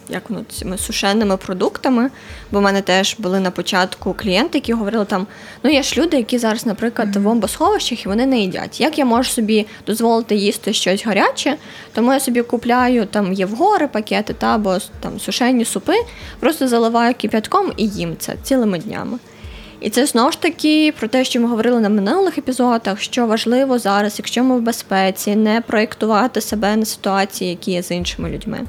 як 0.09 0.29
воно 0.29 0.43
цими 0.49 0.77
сушеними 0.77 1.37
продуктами. 1.37 2.09
Бо 2.51 2.59
в 2.59 2.61
мене 2.61 2.81
теж 2.81 3.15
були 3.19 3.39
на 3.39 3.51
початку 3.51 4.13
клієнти, 4.13 4.57
які 4.57 4.73
говорили 4.73 5.05
там: 5.05 5.27
ну 5.63 5.71
є 5.71 5.83
ж 5.83 6.01
люди, 6.01 6.17
які 6.17 6.37
зараз, 6.37 6.65
наприклад, 6.65 7.15
в 7.15 7.19
бомбосховищах 7.19 8.05
і 8.05 8.07
вони 8.07 8.25
не 8.25 8.39
їдять. 8.39 8.81
Як 8.81 8.99
я 8.99 9.05
можу 9.05 9.29
собі 9.29 9.65
дозволити 9.87 10.35
їсти 10.35 10.73
щось 10.73 11.05
гаряче, 11.05 11.57
тому 11.93 12.13
я 12.13 12.19
собі 12.19 12.41
купляю 12.41 13.05
там 13.05 13.33
євгори, 13.33 13.87
пакети 13.87 14.33
та 14.33 14.55
або 14.55 14.77
там 14.99 15.19
сушені 15.19 15.65
супи, 15.65 15.95
просто 16.39 16.67
заливаю 16.67 17.13
кип'ятком 17.13 17.71
і 17.77 17.87
їм 17.87 18.15
це 18.19 18.35
цілими 18.43 18.79
днями. 18.79 19.17
І 19.83 19.89
це 19.89 20.05
знову 20.05 20.31
ж 20.31 20.41
таки 20.41 20.93
про 20.99 21.07
те, 21.07 21.23
що 21.23 21.39
ми 21.39 21.47
говорили 21.47 21.79
на 21.79 21.89
минулих 21.89 22.37
епізодах, 22.37 23.01
що 23.01 23.25
важливо 23.25 23.79
зараз, 23.79 24.15
якщо 24.17 24.43
ми 24.43 24.57
в 24.57 24.61
безпеці, 24.61 25.35
не 25.35 25.61
проєктувати 25.61 26.41
себе 26.41 26.75
на 26.75 26.85
ситуації, 26.85 27.49
які 27.49 27.71
є 27.71 27.83
з 27.83 27.91
іншими 27.91 28.29
людьми. 28.29 28.59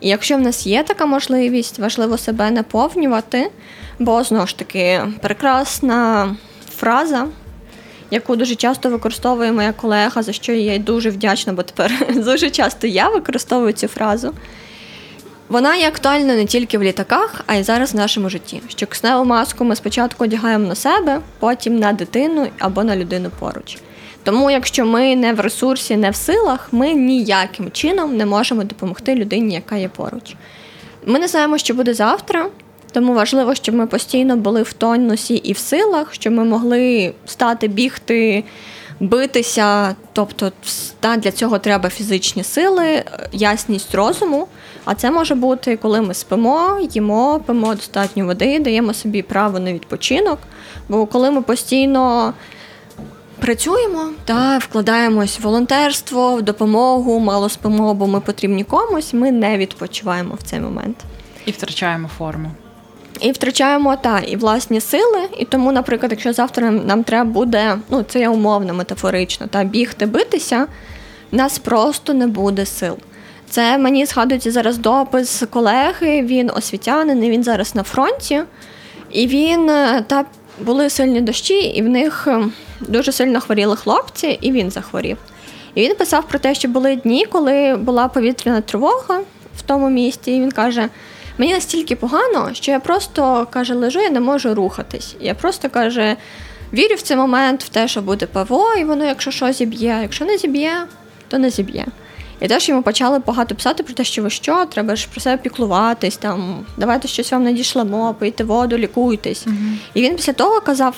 І 0.00 0.08
якщо 0.08 0.36
в 0.36 0.40
нас 0.40 0.66
є 0.66 0.82
така 0.82 1.06
можливість, 1.06 1.78
важливо 1.78 2.18
себе 2.18 2.50
наповнювати, 2.50 3.50
бо 3.98 4.24
знову 4.24 4.46
ж 4.46 4.58
таки 4.58 5.00
прекрасна 5.22 6.36
фраза, 6.76 7.26
яку 8.10 8.36
дуже 8.36 8.54
часто 8.54 8.90
використовує 8.90 9.52
моя 9.52 9.72
колега, 9.72 10.22
за 10.22 10.32
що 10.32 10.52
я 10.52 10.72
їй 10.72 10.78
дуже 10.78 11.10
вдячна, 11.10 11.52
бо 11.52 11.62
тепер 11.62 11.92
дуже 12.14 12.50
часто 12.50 12.86
я 12.86 13.08
використовую 13.08 13.72
цю 13.72 13.88
фразу. 13.88 14.34
Вона 15.48 15.76
є 15.76 15.88
актуальна 15.88 16.34
не 16.34 16.44
тільки 16.44 16.78
в 16.78 16.82
літаках, 16.82 17.40
а 17.46 17.54
й 17.54 17.62
зараз 17.62 17.92
в 17.92 17.96
нашому 17.96 18.28
житті. 18.28 18.62
Що 18.68 18.86
кисневу 18.86 19.24
маску 19.24 19.64
ми 19.64 19.76
спочатку 19.76 20.24
одягаємо 20.24 20.68
на 20.68 20.74
себе, 20.74 21.20
потім 21.38 21.78
на 21.78 21.92
дитину 21.92 22.48
або 22.58 22.84
на 22.84 22.96
людину 22.96 23.30
поруч. 23.38 23.78
Тому, 24.22 24.50
якщо 24.50 24.86
ми 24.86 25.16
не 25.16 25.32
в 25.32 25.40
ресурсі, 25.40 25.96
не 25.96 26.10
в 26.10 26.16
силах, 26.16 26.68
ми 26.72 26.92
ніяким 26.92 27.70
чином 27.70 28.16
не 28.16 28.26
можемо 28.26 28.64
допомогти 28.64 29.14
людині, 29.14 29.54
яка 29.54 29.76
є 29.76 29.88
поруч. 29.88 30.34
Ми 31.06 31.18
не 31.18 31.28
знаємо, 31.28 31.58
що 31.58 31.74
буде 31.74 31.94
завтра, 31.94 32.46
тому 32.92 33.14
важливо, 33.14 33.54
щоб 33.54 33.74
ми 33.74 33.86
постійно 33.86 34.36
були 34.36 34.62
в 34.62 34.72
тонусі 34.72 35.34
і 35.34 35.52
в 35.52 35.58
силах, 35.58 36.14
щоб 36.14 36.32
ми 36.32 36.44
могли 36.44 37.12
стати 37.26 37.68
бігти, 37.68 38.44
битися. 39.00 39.96
Тобто, 40.12 40.52
для 41.18 41.30
цього 41.30 41.58
треба 41.58 41.88
фізичні 41.88 42.44
сили, 42.44 43.04
ясність 43.32 43.94
розуму. 43.94 44.48
А 44.84 44.94
це 44.94 45.10
може 45.10 45.34
бути, 45.34 45.76
коли 45.76 46.00
ми 46.00 46.14
спимо, 46.14 46.78
їмо, 46.90 47.40
пимо 47.46 47.74
достатньо 47.74 48.26
води, 48.26 48.58
даємо 48.58 48.94
собі 48.94 49.22
право 49.22 49.58
на 49.58 49.72
відпочинок. 49.72 50.38
Бо 50.88 51.06
коли 51.06 51.30
ми 51.30 51.42
постійно 51.42 52.34
працюємо 53.40 54.10
та 54.24 54.58
вкладаємось 54.58 55.40
в 55.40 55.42
волонтерство, 55.42 56.36
в 56.36 56.42
допомогу, 56.42 57.18
мало 57.18 57.48
спимо, 57.48 57.94
бо 57.94 58.06
ми 58.06 58.20
потрібні 58.20 58.64
комусь, 58.64 59.14
ми 59.14 59.30
не 59.30 59.58
відпочиваємо 59.58 60.34
в 60.34 60.42
цей 60.42 60.60
момент. 60.60 60.96
І 61.46 61.50
втрачаємо 61.50 62.08
форму. 62.18 62.50
І 63.20 63.32
втрачаємо 63.32 63.96
та 63.96 64.18
і 64.18 64.36
власні 64.36 64.80
сили. 64.80 65.28
І 65.38 65.44
тому, 65.44 65.72
наприклад, 65.72 66.12
якщо 66.12 66.32
завтра 66.32 66.70
нам 66.70 67.04
треба 67.04 67.30
буде, 67.30 67.78
ну 67.90 68.02
це 68.02 68.20
я 68.20 68.30
умовно, 68.30 68.74
метафорично, 68.74 69.46
та 69.46 69.64
бігти, 69.64 70.06
битися, 70.06 70.66
нас 71.32 71.58
просто 71.58 72.14
не 72.14 72.26
буде 72.26 72.66
сил. 72.66 72.96
Це 73.50 73.78
мені 73.78 74.06
згадується 74.06 74.50
зараз 74.50 74.78
допис 74.78 75.42
колеги. 75.50 76.22
Він 76.22 76.50
освітянин, 76.56 77.20
він 77.20 77.44
зараз 77.44 77.74
на 77.74 77.82
фронті, 77.82 78.42
і 79.12 79.26
він 79.26 79.70
е, 79.70 80.04
та 80.06 80.24
були 80.64 80.90
сильні 80.90 81.20
дощі, 81.20 81.60
і 81.60 81.82
в 81.82 81.88
них 81.88 82.26
е, 82.26 82.44
дуже 82.80 83.12
сильно 83.12 83.40
хворіли 83.40 83.76
хлопці, 83.76 84.38
і 84.40 84.52
він 84.52 84.70
захворів. 84.70 85.16
І 85.74 85.82
він 85.82 85.94
писав 85.94 86.28
про 86.28 86.38
те, 86.38 86.54
що 86.54 86.68
були 86.68 86.96
дні, 86.96 87.26
коли 87.26 87.76
була 87.76 88.08
повітряна 88.08 88.60
тривога 88.60 89.20
в 89.56 89.62
тому 89.62 89.90
місті. 89.90 90.36
І 90.36 90.40
він 90.40 90.52
каже: 90.52 90.88
мені 91.38 91.52
настільки 91.52 91.96
погано, 91.96 92.50
що 92.52 92.72
я 92.72 92.80
просто 92.80 93.46
каже, 93.50 93.74
лежу, 93.74 94.00
я 94.00 94.10
не 94.10 94.20
можу 94.20 94.54
рухатись. 94.54 95.16
Я 95.20 95.34
просто 95.34 95.70
каже, 95.70 96.16
вірю 96.72 96.94
в 96.94 97.02
цей 97.02 97.16
момент 97.16 97.64
в 97.64 97.68
те, 97.68 97.88
що 97.88 98.02
буде 98.02 98.26
ПВО, 98.26 98.74
і 98.74 98.84
воно, 98.84 99.04
якщо 99.04 99.30
що 99.30 99.52
зіб'є, 99.52 99.98
якщо 100.02 100.24
не 100.24 100.38
зіб'є, 100.38 100.72
то 101.28 101.38
не 101.38 101.50
зіб'є. 101.50 101.86
І 102.40 102.48
теж 102.48 102.68
йому 102.68 102.82
почали 102.82 103.18
багато 103.18 103.54
писати 103.54 103.82
про 103.82 103.94
те, 103.94 104.04
що 104.04 104.22
ви 104.22 104.30
що, 104.30 104.64
треба 104.64 104.96
ж 104.96 105.08
про 105.12 105.20
себе 105.20 105.42
піклуватись, 105.42 106.16
там, 106.16 106.66
давайте 106.76 107.08
щось 107.08 107.32
вам 107.32 107.44
надійшлемо, 107.44 108.14
пийте 108.18 108.44
воду, 108.44 108.78
лікуйтесь. 108.78 109.46
Uh-huh. 109.46 109.76
І 109.94 110.02
він 110.02 110.16
після 110.16 110.32
того 110.32 110.60
казав. 110.60 110.96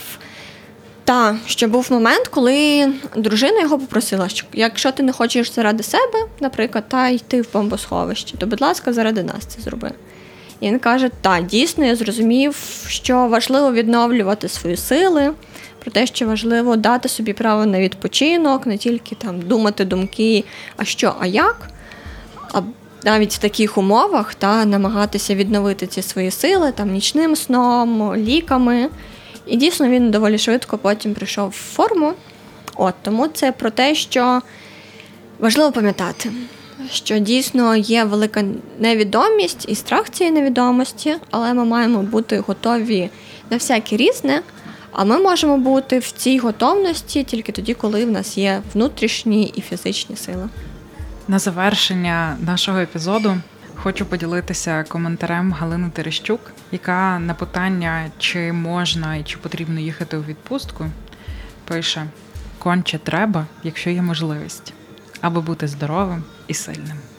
Та, 1.04 1.36
що 1.46 1.68
був 1.68 1.86
момент, 1.90 2.28
коли 2.28 2.92
дружина 3.16 3.60
його 3.60 3.78
попросила, 3.78 4.28
що 4.28 4.46
якщо 4.52 4.92
ти 4.92 5.02
не 5.02 5.12
хочеш 5.12 5.52
заради 5.52 5.82
себе, 5.82 6.26
наприклад, 6.40 6.84
та 6.88 7.08
йти 7.08 7.42
в 7.42 7.52
бомбосховище, 7.52 8.36
то, 8.36 8.46
будь 8.46 8.60
ласка, 8.60 8.92
заради 8.92 9.22
нас 9.22 9.44
це 9.46 9.62
зроби. 9.62 9.90
І 10.60 10.66
він 10.66 10.78
каже: 10.78 11.10
так, 11.20 11.46
дійсно, 11.46 11.84
я 11.84 11.96
зрозумів, 11.96 12.56
що 12.88 13.28
важливо 13.28 13.72
відновлювати 13.72 14.48
свої 14.48 14.76
сили, 14.76 15.32
про 15.82 15.90
те, 15.90 16.06
що 16.06 16.26
важливо 16.26 16.76
дати 16.76 17.08
собі 17.08 17.32
право 17.32 17.66
на 17.66 17.80
відпочинок, 17.80 18.66
не 18.66 18.78
тільки 18.78 19.14
там 19.14 19.40
думати 19.40 19.84
думки, 19.84 20.44
а 20.76 20.84
що, 20.84 21.14
а 21.20 21.26
як. 21.26 21.68
А 22.52 22.60
навіть 23.04 23.34
в 23.34 23.38
таких 23.38 23.78
умовах 23.78 24.34
та 24.34 24.64
намагатися 24.64 25.34
відновити 25.34 25.86
ці 25.86 26.02
свої 26.02 26.30
сили 26.30 26.72
там 26.72 26.90
нічним 26.90 27.36
сном, 27.36 28.16
ліками. 28.16 28.88
І 29.46 29.56
дійсно 29.56 29.88
він 29.88 30.10
доволі 30.10 30.38
швидко 30.38 30.78
потім 30.78 31.14
прийшов 31.14 31.48
в 31.48 31.74
форму. 31.74 32.12
От 32.76 32.94
Тому 33.02 33.28
це 33.28 33.52
про 33.52 33.70
те, 33.70 33.94
що 33.94 34.40
важливо 35.38 35.72
пам'ятати, 35.72 36.32
що 36.90 37.18
дійсно 37.18 37.76
є 37.76 38.04
велика 38.04 38.44
невідомість 38.78 39.64
і 39.68 39.74
страх 39.74 40.10
цієї 40.10 40.34
невідомості, 40.34 41.16
але 41.30 41.54
ми 41.54 41.64
маємо 41.64 42.02
бути 42.02 42.38
готові 42.38 43.10
на 43.50 43.56
всяке 43.56 43.96
різне. 43.96 44.42
А 44.92 45.04
ми 45.04 45.18
можемо 45.18 45.58
бути 45.58 45.98
в 45.98 46.10
цій 46.10 46.38
готовності 46.38 47.24
тільки 47.24 47.52
тоді, 47.52 47.74
коли 47.74 48.04
в 48.04 48.10
нас 48.10 48.38
є 48.38 48.62
внутрішні 48.74 49.44
і 49.44 49.60
фізичні 49.60 50.16
сили. 50.16 50.48
На 51.28 51.38
завершення 51.38 52.36
нашого 52.40 52.78
епізоду 52.78 53.36
хочу 53.74 54.06
поділитися 54.06 54.84
коментарем 54.88 55.52
Галини 55.52 55.90
Терещук, 55.90 56.40
яка 56.72 57.18
на 57.18 57.34
питання, 57.34 58.10
чи 58.18 58.52
можна 58.52 59.16
і 59.16 59.22
чи 59.22 59.38
потрібно 59.38 59.80
їхати 59.80 60.16
у 60.16 60.22
відпустку, 60.22 60.86
пише: 61.64 62.06
конче 62.58 62.98
треба, 62.98 63.46
якщо 63.62 63.90
є 63.90 64.02
можливість, 64.02 64.72
аби 65.20 65.40
бути 65.40 65.68
здоровим 65.68 66.24
і 66.48 66.54
сильним. 66.54 67.11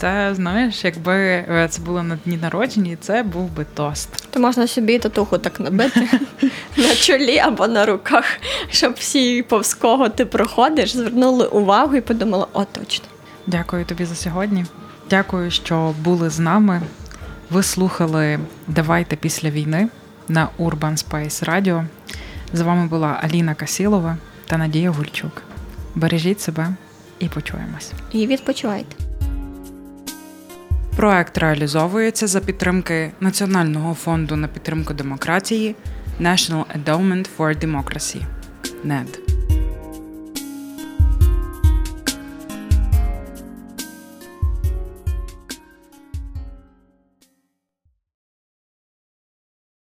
Це 0.00 0.34
знаєш, 0.34 0.84
якби 0.84 1.14
е, 1.14 1.66
це 1.70 1.82
було 1.82 2.02
на 2.02 2.18
дні 2.24 2.36
народження, 2.36 2.96
це 3.00 3.22
був 3.22 3.50
би 3.50 3.66
тост. 3.74 4.28
То 4.30 4.40
можна 4.40 4.66
собі 4.66 4.98
татуху 4.98 5.38
так 5.38 5.60
набити 5.60 6.08
на 6.76 6.94
чолі 6.94 7.38
або 7.38 7.66
на 7.68 7.86
руках, 7.86 8.24
щоб 8.70 8.92
всі 8.98 9.42
повз 9.42 9.74
кого 9.74 10.08
ти 10.08 10.26
проходиш, 10.26 10.96
звернули 10.96 11.46
увагу 11.46 11.96
і 11.96 12.00
подумали, 12.00 12.46
о, 12.52 12.64
точно. 12.64 13.04
Дякую 13.46 13.84
тобі 13.84 14.04
за 14.04 14.14
сьогодні. 14.14 14.64
Дякую, 15.10 15.50
що 15.50 15.94
були 16.04 16.30
з 16.30 16.38
нами. 16.38 16.82
Ви 17.50 17.62
слухали 17.62 18.38
Давайте 18.66 19.16
після 19.16 19.50
війни 19.50 19.88
на 20.28 20.48
Urban 20.58 21.04
Space 21.04 21.48
Radio. 21.50 21.86
З 22.52 22.60
вами 22.60 22.86
була 22.86 23.20
Аліна 23.22 23.54
Касілова 23.54 24.16
та 24.46 24.58
Надія 24.58 24.90
Гульчук. 24.90 25.42
Бережіть 25.94 26.40
себе 26.40 26.68
і 27.18 27.28
почуємось. 27.28 27.92
І 28.12 28.26
відпочивайте. 28.26 29.07
Проект 30.98 31.38
реалізовується 31.38 32.26
за 32.26 32.40
підтримки 32.40 33.10
Національного 33.20 33.94
фонду 33.94 34.36
на 34.36 34.48
підтримку 34.48 34.94
демократії 34.94 35.76
National 36.20 36.64
Endowment 36.76 37.28
for 37.38 37.64
Democracy– 37.64 38.20
NED. 38.84 39.18